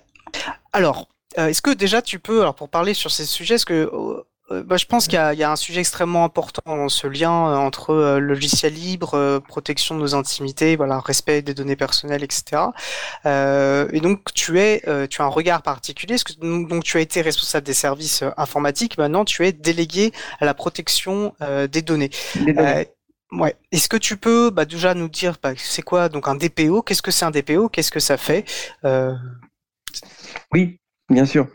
[0.74, 4.24] alors, est-ce que déjà tu peux, alors pour parler sur ces sujets, est-ce que euh,
[4.50, 7.56] bah, je pense qu'il y, y, a un sujet extrêmement important dans ce lien euh,
[7.56, 12.64] entre euh, logiciel libre, protection de nos intimités, voilà, respect des données personnelles, etc.
[13.26, 17.02] Euh, et donc tu es, tu as un regard particulier, parce que donc tu as
[17.02, 21.34] été responsable des services informatiques, maintenant tu es délégué à la protection
[21.70, 22.10] des données.
[23.32, 23.56] ouais.
[23.72, 27.02] Est-ce que tu peux bah, déjà nous dire bah, c'est quoi donc un DPO Qu'est-ce
[27.02, 28.46] que c'est un DPO Qu'est-ce que ça fait?
[30.54, 30.80] Oui,
[31.10, 31.48] Bien sûr.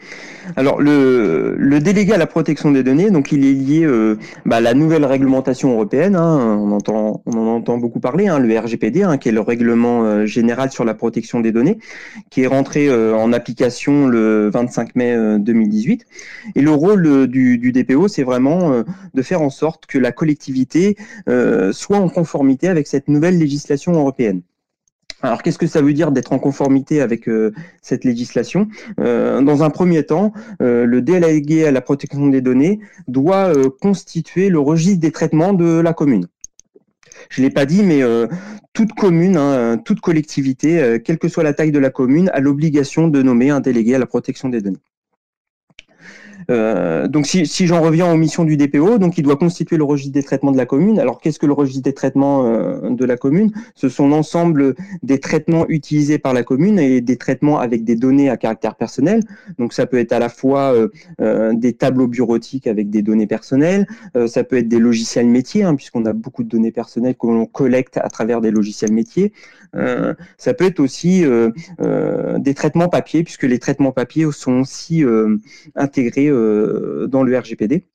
[0.57, 4.61] Alors le, délégué à la protection des données, donc il est lié euh, bah, à
[4.63, 6.17] la nouvelle réglementation européenne.
[6.17, 10.05] Hein, on entend, en entend beaucoup parler, hein, le RGPD, hein, qui est le règlement
[10.05, 11.79] euh, général sur la protection des données,
[12.31, 16.07] qui est rentré euh, en application le 25 mai 2018.
[16.55, 18.83] Et le rôle du DPO, c'est vraiment
[19.13, 20.97] de faire en sorte que la collectivité
[21.73, 24.41] soit en conformité avec cette nouvelle législation européenne.
[25.23, 28.69] Alors, qu'est-ce que ça veut dire d'être en conformité avec euh, cette législation?
[29.01, 34.49] Euh, Dans un premier temps, euh, le délégué à la protection des données doit constituer
[34.49, 36.27] le registre des traitements de la commune.
[37.29, 38.03] Je ne l'ai pas dit, mais
[38.73, 43.07] toute commune, hein, toute collectivité, quelle que soit la taille de la commune, a l'obligation
[43.07, 44.81] de nommer un délégué à la protection des données.
[46.51, 50.13] Euh, donc si, j'en reviens aux missions du DPO, donc il doit constituer le registre
[50.13, 50.99] des traitements de la commune.
[50.99, 53.53] Alors qu'est-ce que le registre des traitements euh, de la commune?
[53.75, 58.31] Ce sont l'ensemble des traitements utilisés par la commune et des traitements avec des données
[58.31, 59.21] à caractère personnel.
[59.59, 60.75] Donc ça peut être à la fois
[61.21, 63.87] euh, des tableaux bureautiques avec des données personnelles,
[64.27, 67.47] ça peut être des logiciels métiers, hein, puisqu'on a beaucoup de données personnelles que l'on
[67.47, 69.33] collecte à travers des logiciels métiers.
[69.75, 71.25] Ça peut être aussi
[71.79, 75.05] des traitements papier, puisque les traitements papier sont aussi
[75.75, 77.87] intégrés euh, dans le RGPD.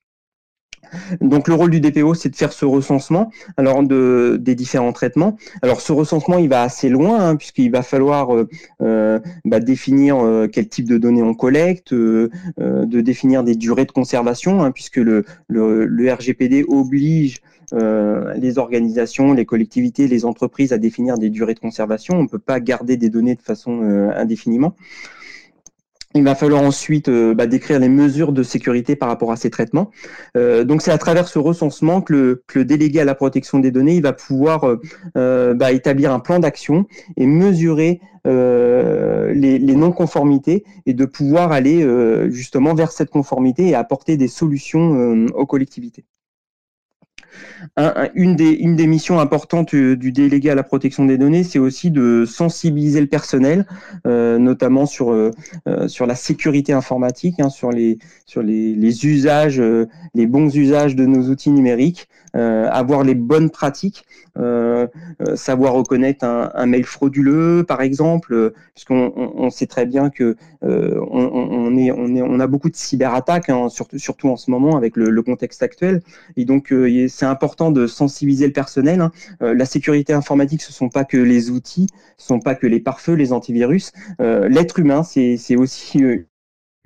[1.21, 5.37] Donc le rôle du DPO, c'est de faire ce recensement alors de, des différents traitements.
[5.61, 8.47] Alors ce recensement, il va assez loin hein, puisqu'il va falloir euh,
[8.81, 10.17] euh, bah, définir
[10.51, 15.25] quel type de données on collecte, de définir des durées de conservation, hein, puisque le,
[15.49, 22.15] RGPD oblige les organisations, les collectivités, les entreprises à définir des durées de conservation.
[22.15, 23.81] On ne peut pas garder des données de façon
[24.15, 24.73] indéfiniment.
[26.15, 29.49] Il va falloir ensuite euh, bah, décrire les mesures de sécurité par rapport à ces
[29.49, 29.91] traitements.
[30.37, 33.99] Euh, donc c'est à travers ce recensement que le, délégué à la protection des données
[33.99, 34.77] va pouvoir
[35.17, 36.85] euh, bah, établir un plan d'action
[37.17, 41.87] et mesurer les, les non-conformités et de pouvoir aller
[42.29, 46.03] justement vers cette conformité et apporter des solutions aux collectivités
[48.15, 53.01] une, des, missions importantes du délégué à la protection des données, c'est aussi de sensibiliser
[53.01, 53.65] le personnel,
[54.05, 55.31] euh, notamment sur, euh,
[55.67, 57.97] euh, sur la sécurité informatique, hein, sur, les
[59.05, 59.61] usages,
[60.13, 62.07] les bons usages de nos outils numériques,
[62.37, 64.05] avoir les bonnes pratiques,
[65.35, 72.47] savoir reconnaître un, mail frauduleux, par exemple, puisqu'on on, sait très bien que on, a
[72.47, 76.01] beaucoup de cyberattaques, hein, surtout, en ce moment avec le, contexte actuel,
[76.37, 76.73] et donc
[77.09, 79.01] c'est important de sensibiliser le personnel.
[79.01, 79.11] Hein.
[79.41, 82.55] Euh, la sécurité informatique, ce ne sont pas que les outils, ce ne sont pas
[82.55, 83.91] que les pare-feux, les antivirus.
[84.21, 86.25] Euh, l'être humain, c'est aussi euh,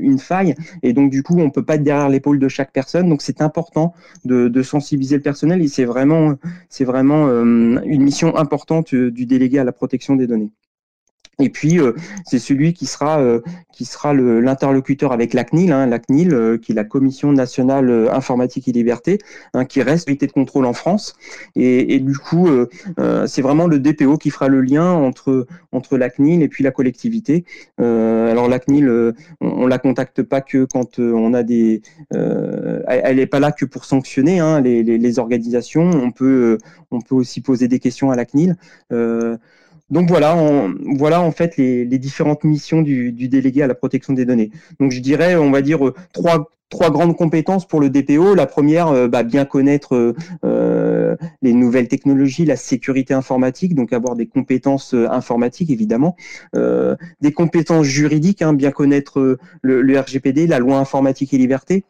[0.02, 0.56] une faille.
[0.84, 3.10] Et donc du coup on peut pas être derrière l'épaule de chaque personne.
[3.10, 3.94] Donc c'est important
[4.26, 5.62] de, sensibiliser le personnel.
[5.62, 6.36] Et c'est vraiment
[6.70, 10.52] c'est vraiment une mission importante du délégué à la protection des données.
[11.42, 11.94] Et puis, euh,
[12.26, 16.58] c'est celui qui sera, euh, qui sera l'interlocuteur avec la CNIL, hein, la CNIL, euh,
[16.58, 19.18] qui est la Commission nationale informatique et liberté,
[19.54, 21.16] hein, qui reste unité de contrôle en France.
[21.56, 22.48] Et, du coup,
[23.26, 26.72] c'est vraiment le DPO qui fera le lien entre, entre la CNIL et puis la
[26.72, 27.46] collectivité.
[27.78, 31.82] alors, la CNIL, on, ne la contacte pas que quand on a des...
[32.12, 35.90] elle n'est pas là que pour sanctionner hein, les, les, organisations.
[35.90, 36.58] On peut,
[36.92, 38.56] on peut aussi poser des questions à la CNIL.
[39.92, 40.38] Donc voilà,
[40.96, 44.50] voilà en fait les, différentes missions du, délégué à la protection des données.
[44.80, 48.34] Donc je dirais, on va dire euh, trois, grandes compétences pour le DPO.
[48.34, 50.16] La première, euh, bah, bien connaître
[50.46, 56.16] euh, les nouvelles technologies, la sécurité informatique, donc avoir des compétences informatiques évidemment,
[56.54, 61.84] des compétences juridiques, hein, bien connaître le, RGPD, la loi informatique et liberté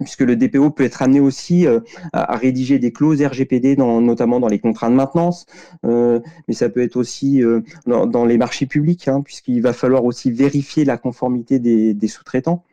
[0.00, 1.80] puisque le DPO peut être amené aussi euh,
[2.12, 5.46] à, rédiger des clauses RGPD, notamment dans les contrats de maintenance,
[5.84, 10.04] euh, mais ça peut être aussi euh, dans, les marchés publics, hein, puisqu'il va falloir
[10.04, 12.64] aussi vérifier la conformité des sous-traitants.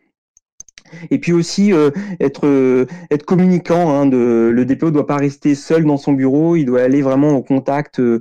[1.11, 3.91] Et puis aussi euh, être euh, être communicant.
[3.91, 6.55] Hein, le DPO doit pas rester seul dans son bureau.
[6.55, 8.19] Il doit aller vraiment au contact euh,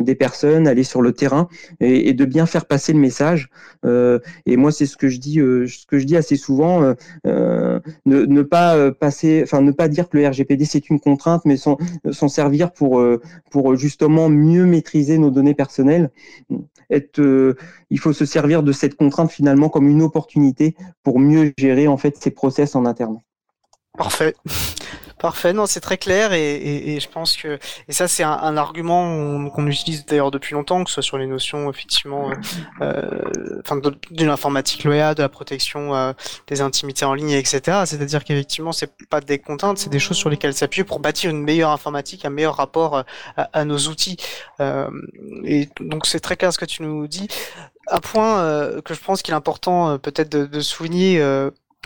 [0.00, 1.48] des personnes, aller sur le terrain
[1.80, 3.50] et, de bien faire passer le message.
[3.84, 6.94] et moi, c'est ce que je dis, assez souvent.
[7.24, 12.28] Ne, pas passer, enfin ne pas dire que le RGPD c'est une contrainte, mais s'en
[12.28, 16.10] servir pour justement mieux maîtriser nos données personnelles.
[17.94, 20.74] Il faut se servir de cette contrainte finalement comme une opportunité
[21.04, 23.20] pour mieux gérer en fait ces process en interne.
[23.96, 24.34] Parfait.
[25.20, 29.66] Parfait, non, c'est très clair et, je pense que et ça c'est un, argument qu'on
[29.68, 32.34] utilise d'ailleurs depuis longtemps, que ce soit sur les notions effectivement, euh,
[32.82, 36.12] euh enfin de, l'informatique loyale, de la protection euh,
[36.48, 37.84] des intimités en ligne, etc.
[37.86, 41.42] C'est-à-dire qu'effectivement c'est pas des contraintes, c'est des choses sur lesquelles s'appuyer pour bâtir une
[41.42, 43.02] meilleure informatique, un meilleur rapport euh,
[43.36, 44.18] à, nos outils.
[45.44, 47.28] et donc c'est très clair ce que tu nous dis.
[47.90, 51.20] Un point que je pense qu'il est important peut-être de, de souligner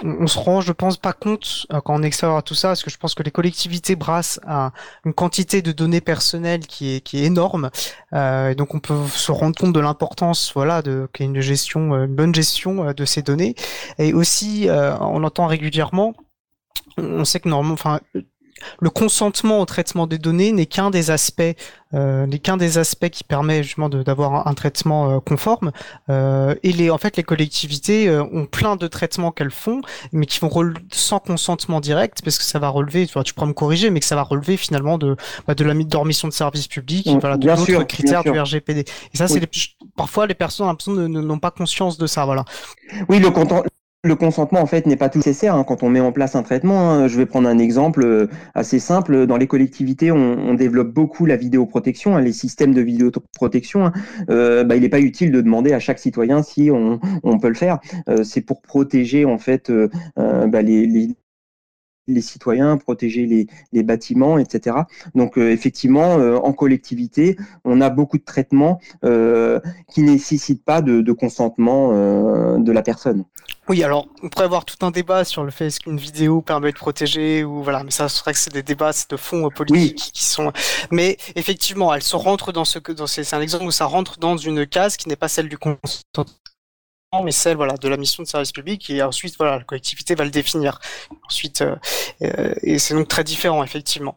[0.02, 2.82] on, se rend, je pense, pas compte euh, quand on extérieur à tout ça, parce
[2.82, 4.40] que je pense que les collectivités brassent
[5.04, 7.70] une quantité de données personnelles qui est, qui est énorme.
[8.12, 11.32] Euh, et donc on peut se rendre compte de l'importance, voilà, de qu'il y ait
[11.32, 13.54] une gestion, euh, une bonne gestion de ces données.
[13.98, 16.14] Et aussi, on entend régulièrement,
[16.96, 18.00] on sait que normalement, enfin,
[18.80, 21.42] le consentement au traitement des données n'est qu'un des aspects
[21.94, 25.72] euh, n'est qu'un des aspects qui permet justement d'avoir un, traitement euh, conforme.
[26.10, 29.80] Euh, et les en fait les collectivités euh, ont plein de traitements qu'elles font
[30.12, 30.50] mais qui vont
[30.92, 34.00] sans consentement direct parce que ça va relever tu, vois, tu pourras me corriger mais
[34.00, 37.36] que ça va relever finalement de bah, de la dormition de service public et voilà
[37.36, 39.40] de d'autres critères du RGPD et ça c'est
[39.96, 42.44] parfois les personnes n'ont pas conscience de ça voilà.
[43.08, 43.30] Oui le,
[44.04, 46.42] le consentement en fait n'est pas tout nécessaire hein, quand on met en place un
[46.42, 46.90] traitement.
[46.90, 47.08] Hein.
[47.08, 49.26] Je vais prendre un exemple euh, assez simple.
[49.26, 53.92] Dans les collectivités, on, développe beaucoup la vidéoprotection, hein, les systèmes de vidéoprotection.
[54.30, 56.98] Euh, bah, il n'est pas utile de demander à chaque citoyen si on,
[57.38, 57.78] peut le faire.
[58.08, 59.70] Euh, c'est pour protéger en fait
[60.16, 61.14] bah, les,
[62.20, 64.76] citoyens, protéger les, bâtiments, etc.
[65.14, 70.82] Donc euh, effectivement, euh, en collectivité, on a beaucoup de traitements euh, qui nécessitent pas
[70.82, 73.24] de consentement de la personne.
[73.68, 76.78] Oui, alors on pourrait avoir tout un débat sur le fait qu'une vidéo permet de
[76.78, 80.52] protéger ou voilà, mais ça serait que c'est des débats de fond politiques qui sont.
[80.90, 84.18] Mais effectivement, elle se rentre dans ce que dans c'est un exemple où ça rentre
[84.18, 86.24] dans une case qui n'est pas celle du consentement
[87.24, 90.24] mais celle voilà de la mission de service public et ensuite voilà la collectivité va
[90.24, 90.78] le définir.
[91.26, 91.74] Ensuite euh,
[92.22, 94.14] euh, et c'est donc très différent effectivement.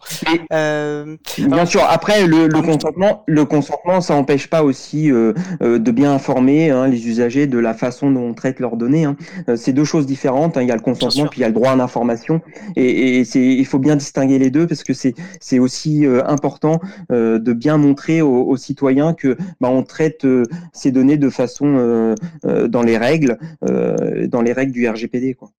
[0.51, 6.13] Euh, bien sûr après le, le consentement le consentement ça n'empêche pas aussi de bien
[6.13, 9.15] informer hein, les usagers de la façon dont on traite leurs données hein.
[9.55, 10.61] c'est deux choses différentes hein.
[10.61, 12.41] il y a le consentement puis il y a le droit à l'information.
[12.75, 16.81] Et, et c'est il faut bien distinguer les deux parce que c'est c'est aussi important
[17.09, 20.27] de bien montrer aux, aux citoyens que bah, on traite
[20.73, 25.51] ces données de façon dans dans les règles, euh, dans les règles du RGPD, quoi.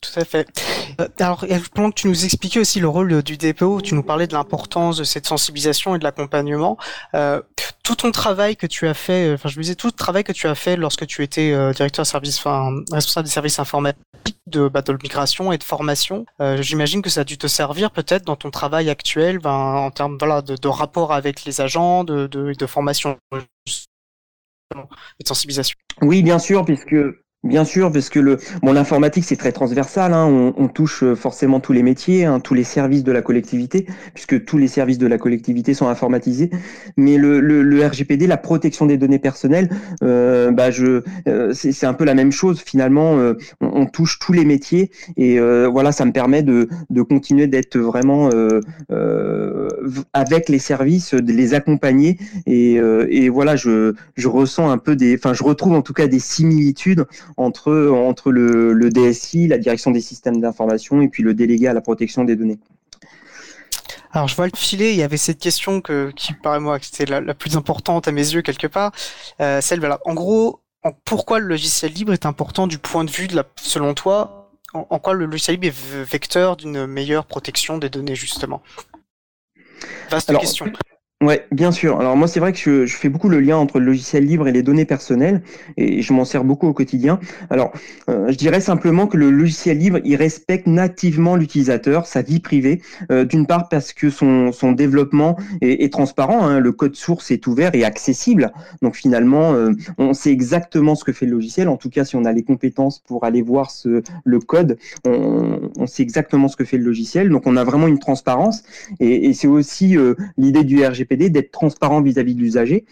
[0.00, 0.46] Tout à fait.
[1.00, 4.26] Euh, alors, pendant que tu nous expliquais aussi le rôle du DPO, tu nous parlais
[4.26, 6.76] de l'importance de cette sensibilisation et de l'accompagnement.
[7.14, 7.40] Euh,
[7.82, 10.32] tout ton travail que tu as fait, enfin, je me disais, tout le travail que
[10.32, 13.98] tu as fait lorsque tu étais directeur service, enfin, responsable des services informatiques
[14.46, 16.26] de battle migration et de formation,
[16.60, 20.16] j'imagine que ça a dû te servir peut-être dans ton travail actuel, ben, en termes
[20.18, 23.18] voilà, de, rapport avec les agents, de, de, de formation
[26.02, 26.94] Oui, bien sûr, puisque
[27.44, 30.14] Bien sûr, parce que le, bon, l'informatique c'est très transversal.
[30.14, 33.20] Hein, on, on, touche euh, forcément tous les métiers, hein, tous les services de la
[33.20, 36.48] collectivité, puisque tous les services de la collectivité sont informatisés.
[36.96, 39.68] Mais le, le, le RGPD, la protection des données personnelles,
[40.02, 42.62] euh, bah je, euh, c'est un peu la même chose.
[42.64, 47.46] Finalement, euh, on, touche tous les métiers et voilà, ça me permet de, de continuer
[47.46, 48.30] d'être vraiment
[50.14, 52.74] avec les services, de les accompagner et,
[53.08, 56.18] et voilà, je, je ressens un peu des, enfin, je retrouve en tout cas des
[56.18, 57.04] similitudes
[57.36, 61.80] entre, entre le, DSI, la direction des systèmes d'information, et puis le délégué à la
[61.80, 62.58] protection des données.
[64.12, 66.86] Alors je vois le filet, il y avait cette question que, qui paraît moi que
[66.86, 68.92] c'était la, plus importante à mes yeux quelque part.
[69.40, 69.98] Euh, celle voilà.
[70.04, 70.60] En gros,
[71.04, 74.98] pourquoi le logiciel libre est important du point de vue de la, selon toi, en,
[74.98, 78.62] quoi le logiciel libre est vecteur d'une meilleure protection des données justement?
[80.10, 80.66] Vaste question.
[81.24, 81.98] Ouais, bien sûr.
[82.00, 84.52] Alors moi, c'est vrai que je, fais beaucoup le lien entre le logiciel libre et
[84.52, 85.40] les données personnelles,
[85.78, 87.18] et je m'en sers beaucoup au quotidien.
[87.48, 87.72] Alors,
[88.10, 92.82] euh, je dirais simplement que le logiciel libre, il respecte nativement l'utilisateur, sa vie privée.
[93.10, 97.74] Euh, d'une part parce que son, développement est, transparent, hein, le code source est ouvert
[97.74, 98.52] et accessible.
[98.82, 101.68] Donc finalement, euh, on sait exactement ce que fait le logiciel.
[101.68, 103.70] En tout cas, si on a les compétences pour aller voir
[104.24, 107.30] le code, on, sait exactement ce que fait le logiciel.
[107.30, 108.62] Donc on a vraiment une transparence,
[109.00, 109.96] et c'est aussi
[110.36, 112.84] l'idée du RGPD d'être transparent vis-à-vis de l'usager.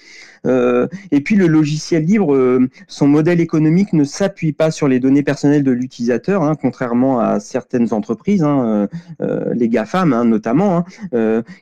[0.47, 4.99] Euh, et puis le logiciel libre, euh, son modèle économique ne s'appuie pas sur les
[4.99, 8.89] données personnelles de l'utilisateur, hein, contrairement à certaines entreprises, hein,
[9.20, 10.85] euh, les GAFAM hein, notamment,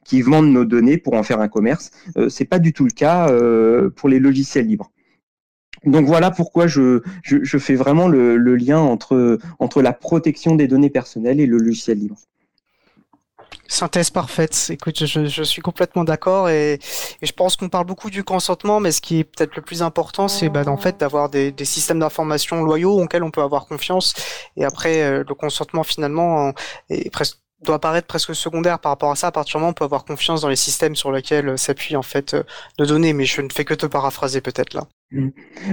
[0.04, 1.90] qui vendent nos données pour en faire un commerce.
[2.28, 3.30] c'est pas du tout le cas
[3.96, 4.90] pour les logiciels libres.
[5.84, 7.00] Donc voilà pourquoi je,
[7.58, 11.98] fais vraiment le, le, lien entre, entre la protection des données personnelles et le logiciel
[11.98, 12.18] libre.
[13.70, 14.66] Synthèse parfaite.
[14.70, 18.80] Écoute, je, je suis complètement d'accord et, et, je pense qu'on parle beaucoup du consentement,
[18.80, 21.64] mais ce qui est peut-être le plus important, c'est bah, en fait d'avoir des, des,
[21.64, 24.14] systèmes d'information loyaux auxquels on peut avoir confiance.
[24.56, 26.52] Et après, euh, le consentement finalement
[26.88, 29.28] est presque doit paraître presque secondaire par rapport à ça.
[29.28, 31.96] À partir du moment où on peut avoir confiance dans les systèmes sur lesquels s'appuient
[31.96, 32.42] en fait euh,
[32.78, 34.86] nos données, mais je ne fais que te paraphraser peut-être là.
[35.12, 35.30] Mmh.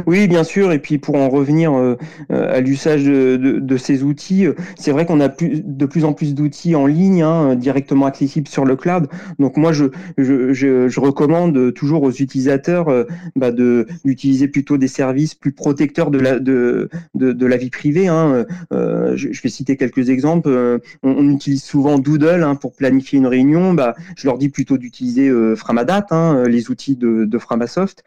[0.07, 0.71] Oui, bien sûr.
[0.71, 1.95] Et puis pour en revenir euh,
[2.31, 6.13] euh, à l'usage de, ces outils, euh, c'est vrai qu'on a plus, de plus en
[6.13, 9.07] plus d'outils en ligne, hein, directement accessibles sur le cloud.
[9.37, 9.85] Donc moi, je,
[10.17, 13.05] je, recommande toujours aux utilisateurs
[13.35, 18.07] bah, de d'utiliser plutôt des services plus protecteurs de la de, de, la vie privée.
[18.07, 18.45] Hein.
[18.71, 20.79] je, vais citer quelques exemples.
[21.03, 23.75] On, utilise souvent Doodle hein, pour planifier une réunion.
[23.75, 28.03] Bah, je leur dis plutôt d'utiliser Framadat, hein, les outils de, de Framasoft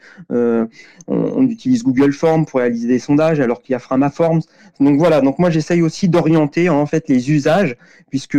[1.06, 4.40] on, utilise Google Forms pour réaliser des sondages alors qu'il y a Framaforms.
[4.78, 7.76] Donc voilà, donc moi j'essaye aussi d'orienter en fait les usages
[8.08, 8.38] puisque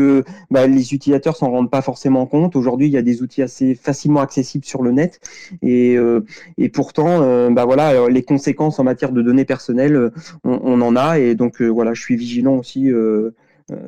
[0.50, 2.56] bah, les utilisateurs s'en rendent pas forcément compte.
[2.56, 5.20] Aujourd'hui, il y a des outils assez facilement accessibles sur le net
[5.62, 6.22] et, euh,
[6.74, 10.12] pourtant, euh, bah voilà, les conséquences en matière de données personnelles,
[10.44, 12.92] on, en a et donc euh, voilà, je suis vigilant aussi.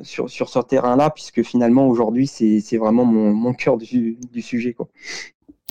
[0.02, 4.72] sur, sur ce terrain-là, puisque finalement aujourd'hui c'est vraiment mon, mon cœur du, du sujet.
[4.72, 4.88] Quoi.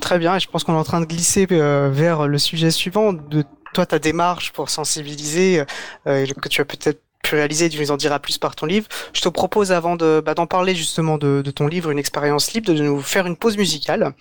[0.00, 2.70] Très bien, et je pense qu'on est en train de glisser euh, vers le sujet
[2.70, 3.44] suivant de
[3.74, 5.64] toi, ta démarche pour sensibiliser,
[6.04, 8.86] que tu as peut-être pu réaliser, tu nous en diras plus par ton livre.
[9.14, 12.52] Je te propose, avant de bah, d'en parler justement de, de, ton livre, une expérience
[12.52, 14.12] libre, de nous faire une pause musicale.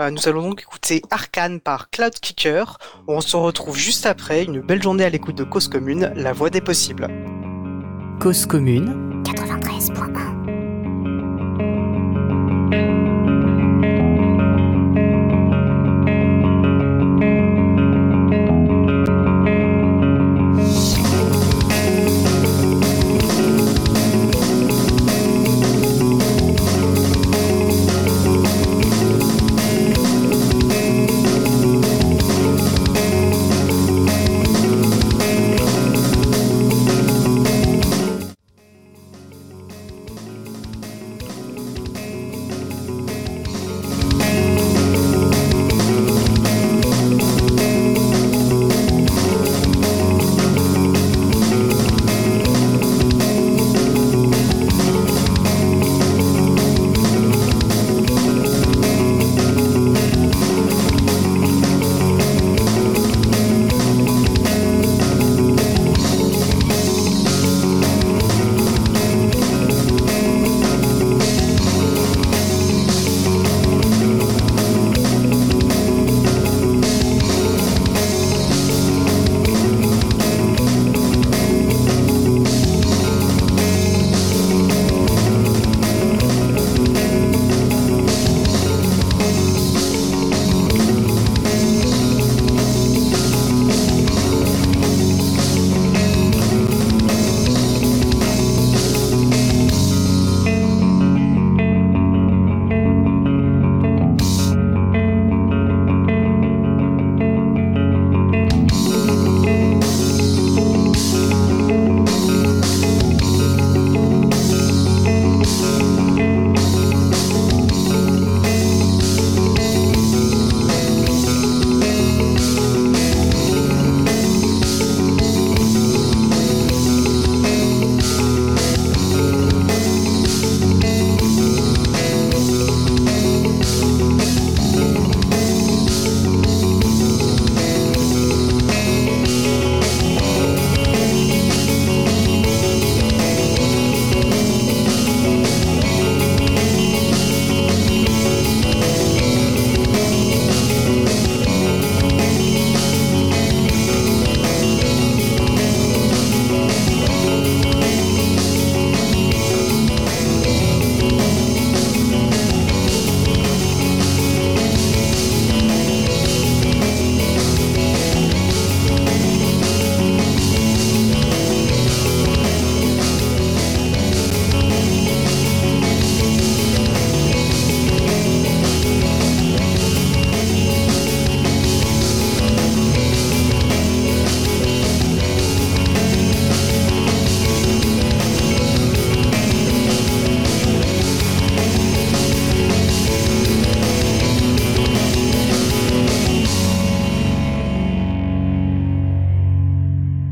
[0.00, 2.78] Euh, nous allons donc écouter Arcane par Cloud Kicker.
[3.06, 6.48] On se retrouve juste après, une belle journée à l'écoute de Cause Commune, la voix
[6.48, 7.08] des possibles.
[8.18, 10.39] Cause Commune 93.1
[12.70, 12.99] Thank you.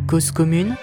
[0.09, 0.75] Cause commune,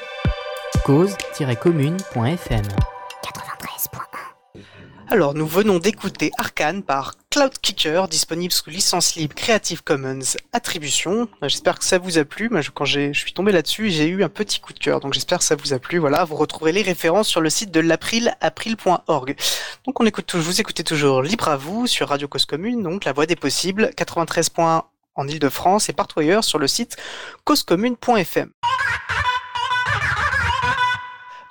[0.83, 4.61] cause-commune.fm 93.1
[5.09, 11.27] Alors, nous venons d'écouter Arcane par Cloud Kicker, disponible sous licence libre Creative Commons Attribution.
[11.41, 12.51] J'espère que ça vous a plu.
[12.75, 14.99] Quand je suis tombé là-dessus, j'ai eu un petit coup de cœur.
[14.99, 15.97] Donc, j'espère que ça vous a plu.
[15.97, 19.35] Voilà, vous retrouverez les références sur le site de l'April, april.org.
[19.87, 23.13] Donc, on écoute, vous écoutez toujours Libre à vous sur Radio Cause Commune, donc la
[23.13, 24.83] voix des possibles, 93.1
[25.15, 26.97] en Ile-de-France et partout ailleurs sur le site
[27.43, 28.51] causecommune.fm.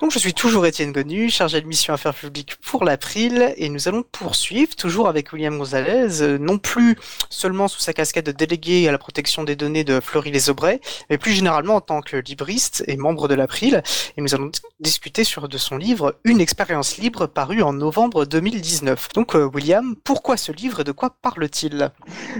[0.01, 3.87] Donc je suis toujours Étienne Gonu, chargé de mission affaires publiques pour l'April, et nous
[3.87, 6.97] allons poursuivre toujours avec William Gonzalez, euh, non plus
[7.29, 11.31] seulement sous sa casquette de délégué à la protection des données de Fleury-les-Aubrais, mais plus
[11.31, 13.83] généralement en tant que libriste et membre de l'April,
[14.17, 14.51] et nous allons
[14.81, 19.07] discuter sur de son livre Une expérience libre paru en novembre 2019.
[19.13, 21.91] Donc euh, William, pourquoi ce livre et de quoi parle-t-il?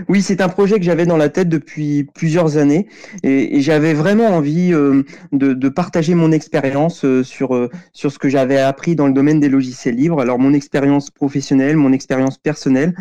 [0.10, 2.90] Oui, c'est un projet que j'avais dans la tête depuis plusieurs années,
[3.24, 7.70] et, j'avais vraiment envie euh, de, de, partager mon expérience sur sur
[8.06, 10.22] sur ce que j'avais appris dans le domaine des logiciels libres.
[10.22, 12.94] Alors mon expérience professionnelle, mon expérience personnelle,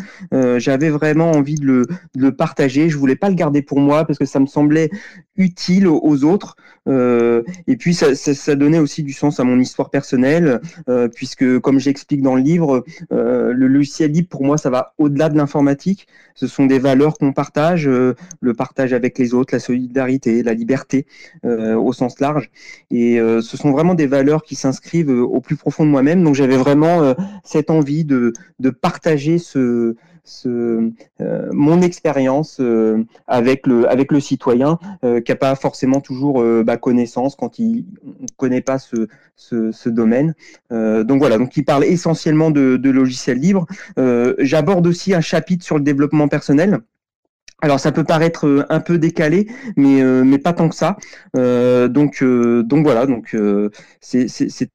[0.57, 1.85] j'avais vraiment envie de
[2.15, 2.89] le, partager.
[2.89, 4.89] Je voulais pas le garder pour moi parce que ça me semblait
[5.37, 6.55] utile aux autres.
[6.87, 11.79] Euh, et puis ça, donnait aussi du sens à mon histoire personnelle, euh, puisque comme
[11.79, 16.07] j'explique dans le livre, euh, le logiciel libre pour moi ça va au-delà de l'informatique.
[16.35, 20.53] Ce sont des valeurs qu'on partage, euh, le partage avec les autres, la solidarité, la
[20.53, 21.07] liberté
[21.45, 22.51] euh, au sens large.
[22.91, 26.23] Et ce sont vraiment des valeurs qui s'inscrivent au plus profond de moi-même.
[26.23, 27.13] Donc j'avais vraiment
[27.43, 29.95] cette envie de, de partager ce
[30.45, 36.43] euh, mon expérience euh, avec le avec le citoyen euh, qui n'a pas forcément toujours
[36.63, 40.33] bah, connaissance quand il ne connaît pas ce, ce, domaine.
[40.71, 43.65] donc voilà, donc parle essentiellement de logiciels libres.
[44.39, 46.79] J'aborde aussi un chapitre sur le développement personnel.
[47.61, 50.97] Alors ça peut paraître un peu décalé, mais mais pas tant que ça.
[51.33, 53.35] donc donc voilà, donc
[54.01, 54.69] c'était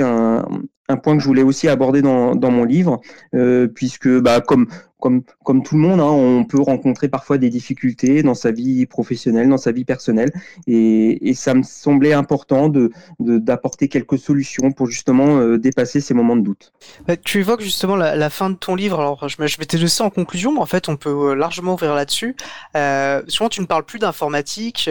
[0.00, 0.44] un,
[0.88, 3.00] un point que je voulais aussi aborder dans, dans mon livre,
[3.34, 4.68] euh, puisque bah, comme
[5.00, 8.84] comme, comme tout le monde, hein, on peut rencontrer parfois des difficultés dans sa vie
[8.86, 10.32] professionnelle, dans sa vie personnelle.
[10.66, 12.90] Et, et ça me semblait important de,
[13.20, 16.72] d'apporter quelques solutions pour justement euh, dépasser ces moments de doute.
[17.06, 18.98] Bah, tu évoques justement la, fin de ton livre.
[18.98, 21.94] Alors, je, je m'étais laissé en conclusion, mais en fait, on peut euh, largement ouvrir
[21.94, 22.34] là-dessus.
[23.28, 24.90] Souvent, tu ne parles plus d'informatique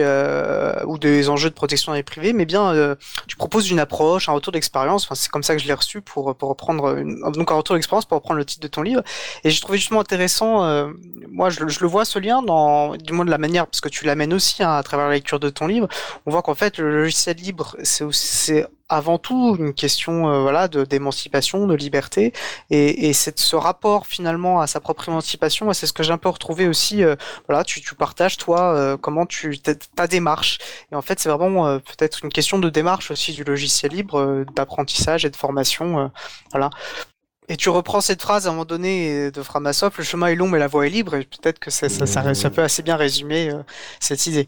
[0.86, 2.96] ou des enjeux de protection des privés, mais bien,
[3.26, 5.04] tu proposes une approche, un retour d'expérience.
[5.04, 7.74] Enfin, c'est comme ça que je l'ai reçu pour, pour reprendre une, donc un retour
[7.74, 9.02] d'expérience pour reprendre le titre de ton livre.
[9.44, 10.64] Et j'ai trouvé justement intéressant.
[10.64, 10.90] Euh,
[11.30, 14.04] moi, je, le vois ce lien dans, du moins de la manière, parce que tu
[14.04, 15.88] l'amènes aussi hein, à travers la lecture de ton livre.
[16.26, 20.84] On voit qu'en fait, le logiciel libre, c'est avant tout une question euh, voilà de
[20.84, 22.32] d'émancipation, de liberté,
[22.70, 25.72] et, et c'est ce rapport finalement à sa propre émancipation.
[25.72, 27.02] C'est ce que j'ai un peu retrouvé aussi.
[27.04, 27.16] Euh,
[27.48, 30.58] voilà, tu, tu partages toi comment tu ta démarche.
[30.92, 35.24] Et en fait, c'est vraiment peut-être une question de démarche aussi du logiciel libre, d'apprentissage
[35.24, 36.10] et de formation.
[36.50, 36.70] voilà.
[37.48, 40.48] Et tu reprends cette phrase à un moment donné de Framasoft, le chemin est long
[40.48, 43.50] mais la voie est libre, et peut-être que ça, ça, ça, peut assez bien résumer
[43.50, 43.62] euh,
[44.00, 44.46] cette idée.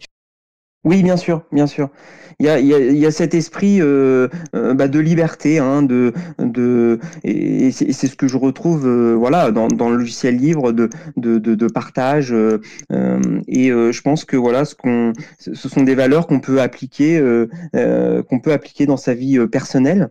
[0.84, 1.90] Oui, bien sûr, bien sûr.
[2.38, 4.98] Il y a, il y a, il y a cet esprit euh, euh bah, de
[4.98, 9.96] liberté, hein, de, de, et c'est ce que je retrouve, euh, voilà, dans, dans, le
[9.96, 10.88] logiciel libre de,
[11.18, 12.32] de, de, de partage.
[12.32, 12.58] Euh,
[13.46, 17.20] et je pense que voilà, ce qu'on, ce sont des valeurs qu'on peut appliquer,
[17.74, 20.10] qu'on peut appliquer dans sa vie personnelle.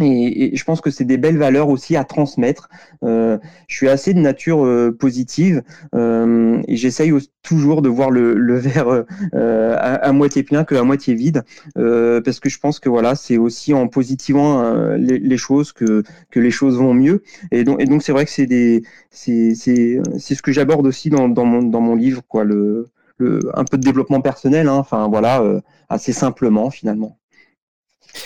[0.00, 2.68] Et, je pense que c'est des belles valeurs aussi à transmettre.
[3.04, 3.38] Euh,
[3.68, 5.62] je suis assez de nature euh, positive
[5.94, 7.12] euh, et j'essaye
[7.42, 9.04] toujours de voir le, le verre
[9.34, 11.44] euh, à, moitié plein que à moitié vide,
[11.74, 16.40] parce que je pense que voilà, c'est aussi en positivant les, les, choses que, que
[16.40, 17.22] les choses vont mieux.
[17.52, 20.86] Et donc, et donc c'est vrai que c'est des, c'est, c'est, c'est ce que j'aborde
[20.86, 22.88] aussi dans, dans, mon, dans mon livre, quoi, le,
[23.18, 25.42] le, un peu de développement personnel, hein, enfin voilà,
[25.88, 27.18] assez simplement finalement.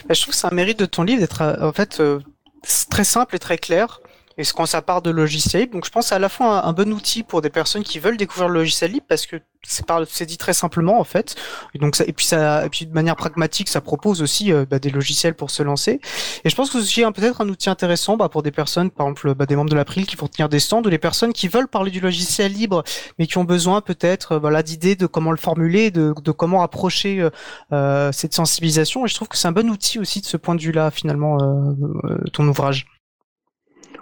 [0.06, 2.20] Bah, je trouve que c'est un mérite de ton livre d'être euh, en fait euh,
[2.90, 4.01] très simple et très clair.
[4.39, 6.93] Et quand ça part de logiciel libre, donc je pense à la fois un, bon
[6.93, 10.52] outil pour des personnes qui veulent découvrir le logiciel libre parce que c'est dit très
[10.52, 11.35] simplement en fait.
[11.74, 14.90] Et donc ça, et puis ça, de manière pragmatique, ça propose aussi euh, bah, des
[14.90, 16.01] logiciels pour se lancer.
[16.44, 19.35] Et je pense que c'est peut-être un outil intéressant bah, pour des personnes, par exemple
[19.35, 21.69] bah, des membres de l'April qui vont tenir des stands ou les personnes qui veulent
[21.69, 22.85] parler du logiciel libre,
[23.19, 27.28] mais qui ont besoin peut-être euh, d'idées de comment le formuler, de, comment approcher
[27.73, 29.05] euh, cette sensibilisation.
[29.05, 31.39] Et je trouve que c'est un bon outil aussi de ce point de vue-là finalement
[32.32, 32.86] ton ouvrage.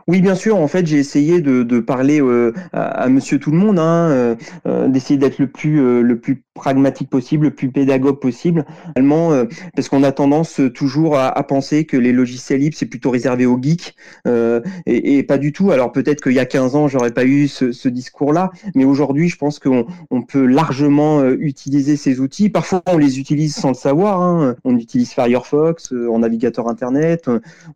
[0.09, 0.57] Oui, bien sûr.
[0.57, 4.37] En fait, j'ai essayé de, parler euh, à, Monsieur Tout le Monde, hein, euh,
[4.69, 8.65] euh, d'essayer d'être le plus le plus pragmatique possible, le plus pédagogue possible.
[8.95, 9.33] Allemand,
[9.75, 13.61] parce qu'on a tendance toujours à, penser que les logiciels libres c'est plutôt réservé aux
[13.61, 13.95] geeks
[14.87, 15.71] et, pas du tout.
[15.71, 19.29] Alors peut-être qu'il y a 15 ans, j'aurais pas eu ce, ce discours-là, mais aujourd'hui,
[19.29, 22.49] je pense qu'on on peut largement utiliser ces outils.
[22.49, 24.23] Parfois, on les utilise sans le savoir.
[24.23, 24.57] Hein.
[24.65, 27.29] On utilise Firefox en navigateur Internet,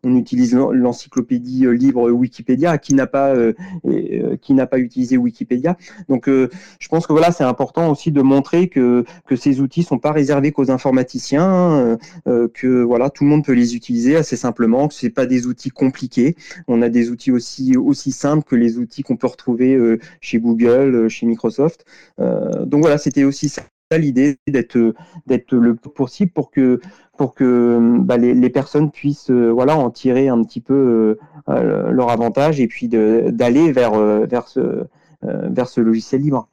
[0.03, 3.53] on utilise l'encyclopédie libre Wikipédia, qui n'a pas euh,
[3.85, 5.77] euh, qui n'a pas utilisé Wikipédia.
[6.07, 6.49] Donc, euh,
[6.79, 10.11] je pense que voilà, c'est important aussi de montrer que que ces outils sont pas
[10.11, 15.09] réservés qu'aux informaticiens, que voilà, tout le monde peut les utiliser assez simplement, que c'est
[15.09, 16.35] pas des outils compliqués.
[16.67, 19.77] On a des outils aussi aussi simples que les outils qu'on peut retrouver
[20.21, 21.85] chez Google, chez Microsoft.
[22.17, 23.63] donc voilà, c'était aussi ça
[23.97, 24.93] l'idée d'être
[25.27, 26.79] d'être le plus possible pour que
[27.17, 31.19] pour que bah, les, les, personnes puissent euh, voilà en tirer un petit peu euh,
[31.49, 33.93] euh, leur avantage et puis d'aller vers
[34.25, 34.85] vers ce
[35.23, 36.47] vers ce logiciel libre.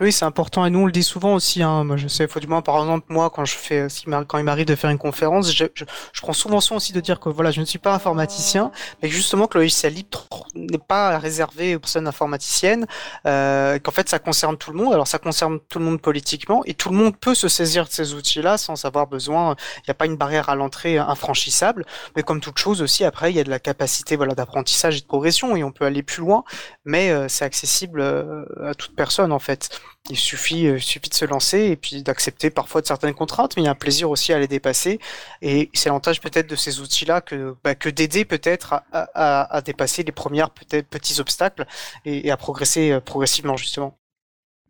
[0.00, 1.60] Oui, c'est important et nous on le dit souvent aussi.
[1.60, 1.82] Hein.
[1.82, 3.88] Moi, je sais, faut du moins par exemple moi quand je fais,
[4.28, 7.00] quand il m'arrive de faire une conférence, je, je, je, prends souvent soin aussi de
[7.00, 8.70] dire que voilà, je ne suis pas informaticien,
[9.02, 12.86] mais justement que le logiciel libre n'est pas réservé aux personnes informaticiennes,
[13.26, 14.94] euh, qu'en fait ça concerne tout le monde.
[14.94, 17.90] Alors ça concerne tout le monde politiquement et tout le monde peut se saisir de
[17.90, 19.56] ces outils-là sans avoir besoin.
[19.78, 21.84] Il n'y a pas une barrière à l'entrée infranchissable,
[22.14, 25.00] mais comme toute chose aussi après il y a de la capacité voilà d'apprentissage et
[25.00, 26.44] de progression et on peut aller plus loin,
[26.84, 29.70] mais euh, c'est accessible euh, à toute personne en fait.
[30.10, 33.64] Il suffit, euh, de se lancer et puis d'accepter parfois de certaines contraintes, mais il
[33.66, 34.98] y a un plaisir aussi à les dépasser.
[35.42, 40.12] Et c'est l'avantage peut-être de ces outils-là que, bah, que d'aider peut-être à, dépasser les
[40.12, 41.66] premières peut-être petits obstacles
[42.04, 43.98] et, et à progresser euh, progressivement justement.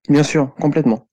[0.09, 1.09] Bien sûr, complètement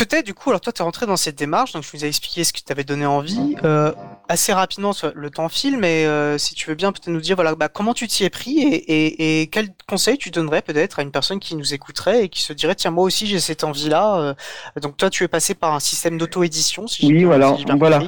[0.00, 2.08] peut-être du coup, alors toi tu es rentré dans cette démarche, donc je vous ai
[2.08, 3.56] expliqué ce qui t'avait donné envie.
[3.64, 3.92] Euh,
[4.28, 7.54] assez rapidement, le temps file, mais euh, si tu veux bien peut-être nous dire voilà
[7.54, 11.02] bah, comment tu t'y es pris et, et, et quel conseil tu donnerais peut-être à
[11.02, 14.16] une personne qui nous écouterait et qui se dirait tiens moi aussi j'ai cette envie-là.
[14.20, 14.34] Euh.
[14.80, 16.86] donc toi tu es passé par un système d'auto-édition.
[16.86, 18.02] Si oui, voilà, voilà.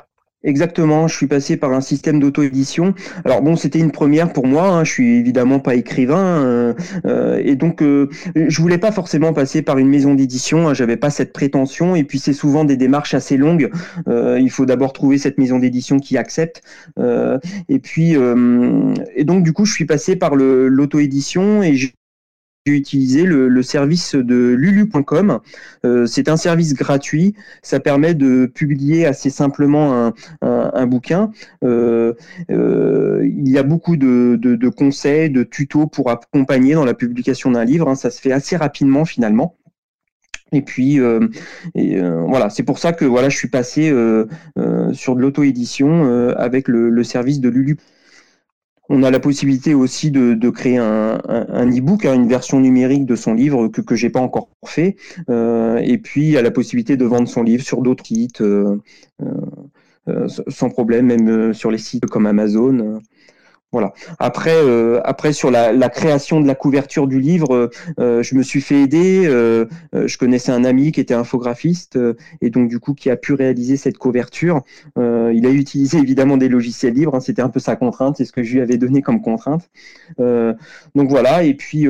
[0.44, 2.94] Exactement, je suis passé par un système d'auto-édition.
[3.24, 4.66] Alors bon, c'était une première pour moi.
[4.70, 6.74] Hein, je suis évidemment pas écrivain euh,
[7.05, 10.69] euh, et donc euh, je voulais pas forcément passer par une maison d'édition.
[10.69, 11.94] Hein, J'avais pas cette prétention.
[11.94, 13.70] Et puis c'est souvent des démarches assez longues.
[14.09, 16.62] Euh, il faut d'abord trouver cette maison d'édition qui accepte.
[16.98, 17.39] Euh,
[17.69, 18.16] et puis
[19.14, 21.77] et donc du coup, je suis passé par l'auto-édition et
[22.66, 25.40] j'ai utilisé le, le, service de lulu.com.
[25.84, 27.34] Euh, c'est un service gratuit.
[27.62, 31.32] Ça permet de publier assez simplement un, un, un bouquin.
[31.64, 32.14] Euh,
[32.51, 36.94] euh, il y a beaucoup de, de, de, conseils, de tutos pour accompagner dans la
[36.94, 37.89] publication d'un livre.
[37.89, 37.97] Hein.
[37.97, 39.56] Ça se fait assez rapidement finalement.
[40.52, 41.28] Et puis euh,
[41.76, 44.26] euh, voilà, c'est pour ça que voilà, je suis passé euh,
[44.93, 47.78] sur de l'auto-édition avec le, le, service de Lulu.
[48.88, 53.06] On a la possibilité aussi de, de créer un, un, e-book, hein, une version numérique
[53.06, 54.96] de son livre que que j'ai pas encore fait.
[55.30, 58.40] Euh, et puis il y a la possibilité de vendre son livre sur d'autres sites
[58.40, 58.76] euh,
[60.09, 63.00] euh, sans problème, même sur les sites comme Amazon.
[63.73, 63.94] Voilà.
[64.19, 68.43] Après, euh, après sur la, la, création de la couverture du livre, euh, je me
[68.43, 69.24] suis fait aider.
[69.27, 71.99] Euh, je connaissais un ami qui était infographiste
[72.43, 74.61] et donc du coup qui a pu réaliser cette couverture.
[74.99, 77.15] il a utilisé évidemment des logiciels libres.
[77.15, 79.70] Hein, C'était un peu sa contrainte, c'est ce que je lui avais donné comme contrainte.
[80.19, 81.43] donc voilà.
[81.43, 81.86] Et puis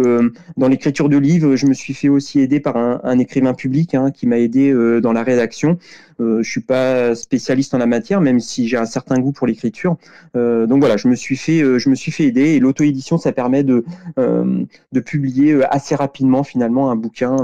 [0.56, 3.94] dans l'écriture de livre, je me suis fait aussi aider par un, un écrivain public
[3.96, 5.78] hein, qui m'a aidé dans la rédaction.
[6.20, 9.46] Euh, je suis pas spécialiste en la matière, même si j'ai un certain goût pour
[9.46, 9.96] l'écriture.
[10.36, 12.50] Euh, donc voilà, je me suis fait, euh, je me suis fait aider.
[12.50, 13.84] Et l'auto-édition, ça permet de
[15.04, 17.36] publier assez rapidement finalement un bouquin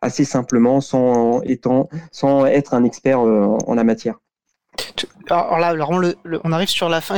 [0.00, 4.16] assez simplement, sans étant, sans être un expert en la matière.
[5.28, 5.74] Alors là,
[6.44, 7.16] on, arrive sur la fin.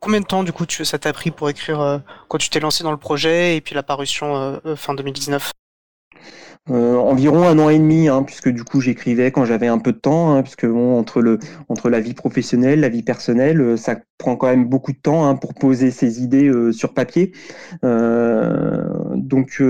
[0.00, 2.90] combien de temps du coup ça t'a pris pour écrire quand tu t'es lancé dans
[2.90, 5.52] le projet et puis la parution fin 2019
[6.70, 9.92] euh, environ un an et demi, hein, puisque du coup j'écrivais quand j'avais un peu
[9.92, 11.38] de temps, hein, puisque bon, entre le
[11.68, 15.26] entre la vie professionnelle, la vie personnelle, euh, ça prend quand même beaucoup de temps
[15.26, 17.32] hein, pour poser ses idées euh, sur papier.
[17.82, 19.62] Donc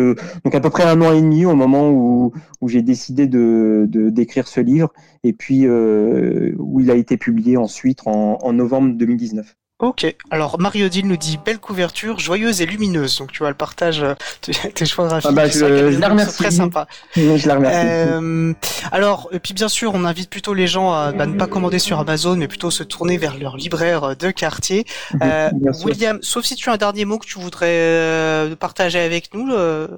[0.44, 3.86] donc à peu près un an et demi au moment où où j'ai décidé de
[3.88, 4.92] d'écrire ce livre,
[5.24, 9.56] et puis où il a été publié ensuite en, en novembre 2019.
[9.80, 13.18] Ok, alors Mario Dill nous dit belle couverture, joyeuse et lumineuse.
[13.18, 14.14] Donc tu vois le partage euh,
[14.74, 15.28] tes choix graphiques.
[15.32, 16.36] Ah bah, je, je la remercie.
[16.36, 16.86] Très sympa.
[17.16, 17.86] Je la remercie.
[17.88, 18.52] Euh,
[18.92, 21.80] alors, et puis bien sûr, on invite plutôt les gens à bah, ne pas commander
[21.80, 24.84] sur Amazon, mais plutôt se tourner vers leur libraire de quartier.
[25.22, 25.50] Euh,
[25.84, 29.50] William, sauf si tu as un dernier mot que tu voudrais euh, partager avec nous,
[29.52, 29.88] euh,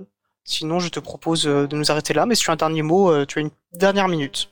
[0.44, 2.27] sinon je te propose de nous arrêter là.
[2.27, 4.51] Mais si tu as un dernier mot, tu as une dernière minute.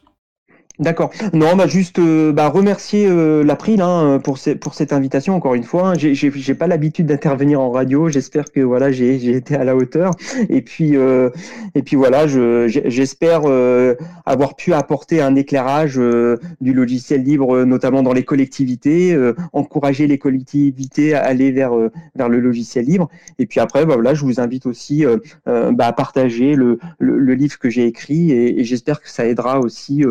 [0.80, 1.10] D'accord.
[1.32, 5.62] Non, bah juste euh, bah, remercier euh, l'April hein, pour, pour cette invitation encore une
[5.62, 5.90] fois.
[5.90, 5.94] Hein.
[5.96, 8.08] J'ai pas l'habitude d'intervenir en radio.
[8.08, 10.10] J'espère que voilà j'ai été à la hauteur.
[10.48, 11.30] Et puis euh,
[11.76, 13.94] et puis voilà, j'espère euh,
[14.26, 19.16] avoir pu apporter un éclairage euh, du logiciel libre, notamment dans les collectivités,
[19.52, 21.70] encourager les collectivités à aller vers
[22.16, 23.08] vers le logiciel libre.
[23.38, 25.04] Et puis après, bah, voilà, je vous invite aussi
[25.46, 29.24] bah, à partager le, le, le livre que j'ai écrit et, et j'espère que ça
[29.24, 30.04] aidera aussi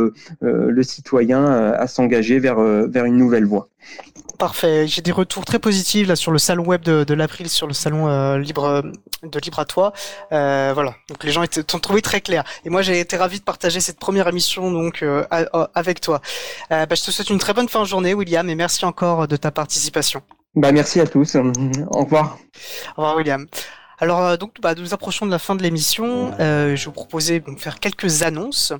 [0.52, 3.69] euh, le citoyen euh, à s'engager vers, euh, vers une nouvelle voie.
[4.39, 4.87] Parfait.
[4.87, 7.73] J'ai des retours très positifs là sur le salon web de, de l'April, sur le
[7.73, 8.83] salon libre
[9.21, 9.93] de Libre à toi.
[10.31, 10.95] voilà.
[11.07, 12.43] Donc les gens étaient, t'ont trouvé très clair.
[12.65, 15.05] Et moi j'ai été ravi de partager cette première émission donc
[15.75, 16.19] avec toi.
[16.69, 19.35] Bah, je te souhaite une très bonne fin de journée, William, et merci encore de
[19.35, 20.21] ta participation.
[20.55, 21.35] Bah merci à tous.
[21.35, 22.37] Au revoir.
[22.97, 23.45] Au revoir, William.
[23.99, 26.33] Alors donc bah, nous approchons de la fin de l'émission.
[26.39, 28.73] je vais vous proposer de faire quelques annonces.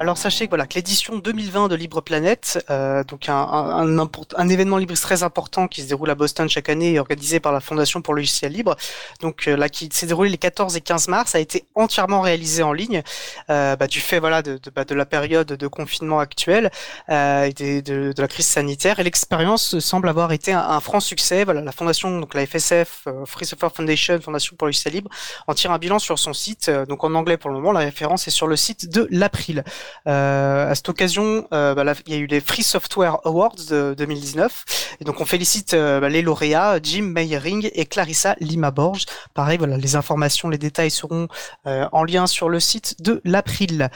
[0.00, 4.10] Alors sachez que voilà que l'édition 2020 de Libre Planète, euh, donc un, un, un,
[4.36, 7.50] un, événement libre très important qui se déroule à Boston chaque année et organisé par
[7.50, 8.76] la Fondation pour le logiciel libre,
[9.20, 12.62] donc euh, là qui s'est déroulé les 14 et 15 mars, a été entièrement réalisé
[12.62, 13.02] en ligne
[13.50, 16.70] euh, bah, du fait voilà de, de, bah, de, la période de confinement actuelle
[17.08, 21.42] euh, et de, de, la crise sanitaire et l'expérience semble avoir été un, franc succès.
[21.42, 25.10] Voilà la fondation donc la FSF euh, Free Software Foundation Fondation pour le logiciel libre
[25.48, 28.28] en tire un bilan sur son site donc en anglais pour le moment la référence
[28.28, 29.64] est sur le site de l'April.
[30.06, 33.56] Euh, à cette occasion, euh, bah, là, il y a eu les Free Software Awards
[33.68, 34.96] de 2019.
[35.00, 39.06] Et donc on félicite euh, bah, les lauréats Jim Meyering et Clarissa Lima Borges.
[39.34, 41.28] Pareil, voilà, les informations, les détails seront
[41.64, 43.90] en lien sur le site de l'April.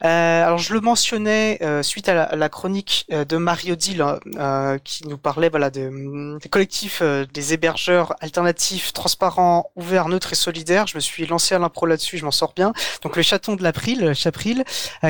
[0.00, 4.04] Alors je le mentionnais suite à la, chronique de Mario Dill
[4.84, 10.86] qui nous parlait voilà de, des collectifs des hébergeurs alternatifs, transparents, ouverts, neutres et solidaires.
[10.86, 12.72] Je me suis lancé à l'impro là-dessus, je m'en sors bien.
[13.02, 14.64] Donc le chaton de l'April, Chapril,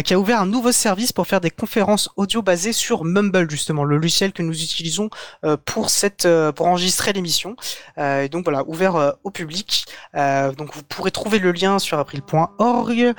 [0.04, 3.84] qui a ouvert un nouveau service pour faire des conférences audio basées sur Mumble justement,
[3.84, 5.10] le logiciel que nous utilisons
[5.44, 7.56] euh, pour cette euh, pour enregistrer l'émission.
[7.98, 9.86] Euh, et donc voilà, ouvert au public.
[10.14, 13.14] donc vous pourrez trouver le lien sur april.org.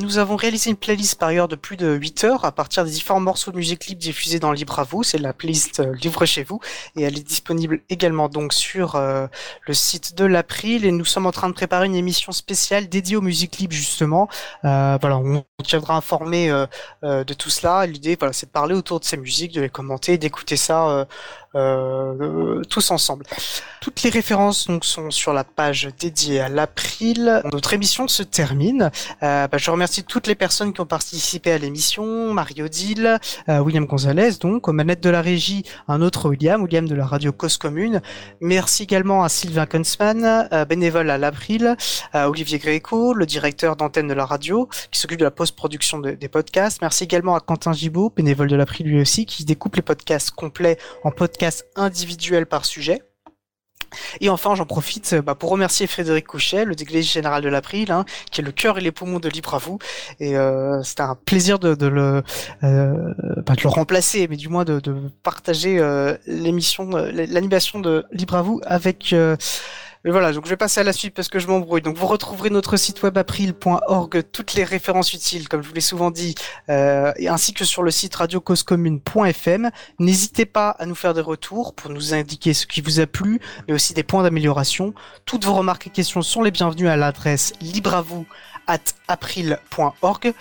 [0.00, 2.90] nous avons réalisé une playlist par ailleurs de plus de 8 heures à partir des
[2.90, 5.02] différents morceaux de musique libre diffusés dans Libre à vous.
[5.02, 6.60] C'est la playlist Livre chez vous
[6.96, 11.32] et elle est disponible également donc sur le site de l'April et nous sommes en
[11.32, 14.28] train de préparer une émission spéciale dédiée aux musiques libres justement.
[14.62, 16.66] voilà, on tiendra informé euh,
[17.04, 17.86] euh, de tout cela.
[17.86, 21.06] L'idée, voilà, c'est de parler autour de ces musiques, de les commenter, d'écouter ça
[21.54, 23.26] euh, tous ensemble.
[23.82, 27.42] Toutes les références sont sur la page dédiée à l'April.
[27.52, 28.90] Notre émission se termine.
[29.20, 34.32] Bah, je remercie toutes les personnes qui ont participé à l'émission, Mario Dill, William Gonzalez,
[34.40, 38.00] donc aux manettes de la régie, un autre William, William de la radio Cause Commune.
[38.40, 41.76] Merci également à Sylvain Kunzmann, bénévole à l'April,
[42.14, 46.28] Olivier Gréco, le directeur d'antenne de la radio, qui s'occupe de la post-production des
[46.80, 50.78] Merci également à Quentin Gibaud, bénévole de l'April lui aussi, qui découpe les podcasts complets
[51.04, 53.02] en podcasts individuel par sujet.
[54.20, 58.04] Et enfin, j'en profite bah, pour remercier Frédéric Couchet, le délégué général de l'April, hein,
[58.30, 59.78] qui est le cœur et les poumons de Libre à vous.
[60.20, 62.22] Et euh, c'était un plaisir de, le,
[62.62, 64.80] euh, de le remplacer, mais du moins de,
[65.22, 69.36] partager euh, l'émission, euh, l'animation de Libre à vous avec euh,
[70.04, 71.82] mais voilà, donc je vais passer à la suite parce que je m'embrouille.
[71.82, 75.80] Donc vous retrouverez notre site web april.org, toutes les références utiles, comme je vous l'ai
[75.80, 76.34] souvent dit,
[76.70, 79.70] euh, ainsi que sur le site radiocausecommune.fm.
[80.00, 83.40] N'hésitez pas à nous faire des retours pour nous indiquer ce qui vous a plu,
[83.68, 84.92] mais aussi des points d'amélioration.
[85.24, 88.26] Toutes vos remarques et questions sont les bienvenues à l'adresse libre à vous
[88.66, 90.32] at april.org.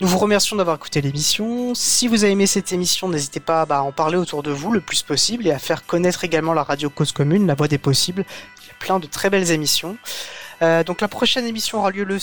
[0.00, 1.74] Nous vous remercions d'avoir écouté l'émission.
[1.74, 4.72] Si vous avez aimé cette émission, n'hésitez pas bah, à en parler autour de vous
[4.72, 8.24] le plus possible et à faire connaître également la radio Cause la voix des possibles,
[8.78, 9.96] plein de très belles émissions.
[10.60, 12.18] Euh, donc la prochaine émission aura lieu le,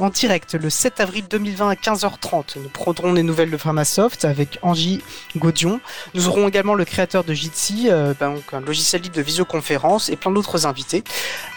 [0.00, 2.58] en direct le 7 avril 2020 à 15h30.
[2.58, 5.02] Nous prendrons les nouvelles de Pharmasoft avec Angie
[5.36, 5.80] Gaudion.
[6.14, 10.16] Nous aurons également le créateur de Jitsi, euh, ben, un logiciel libre de visioconférence et
[10.16, 11.04] plein d'autres invités.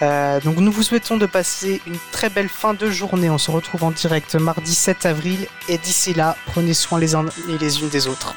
[0.02, 3.30] Euh, donc nous vous souhaitons de passer une très belle fin de journée.
[3.30, 7.26] On se retrouve en direct mardi 7 avril et d'ici là, prenez soin les uns
[7.50, 8.36] et les unes des autres.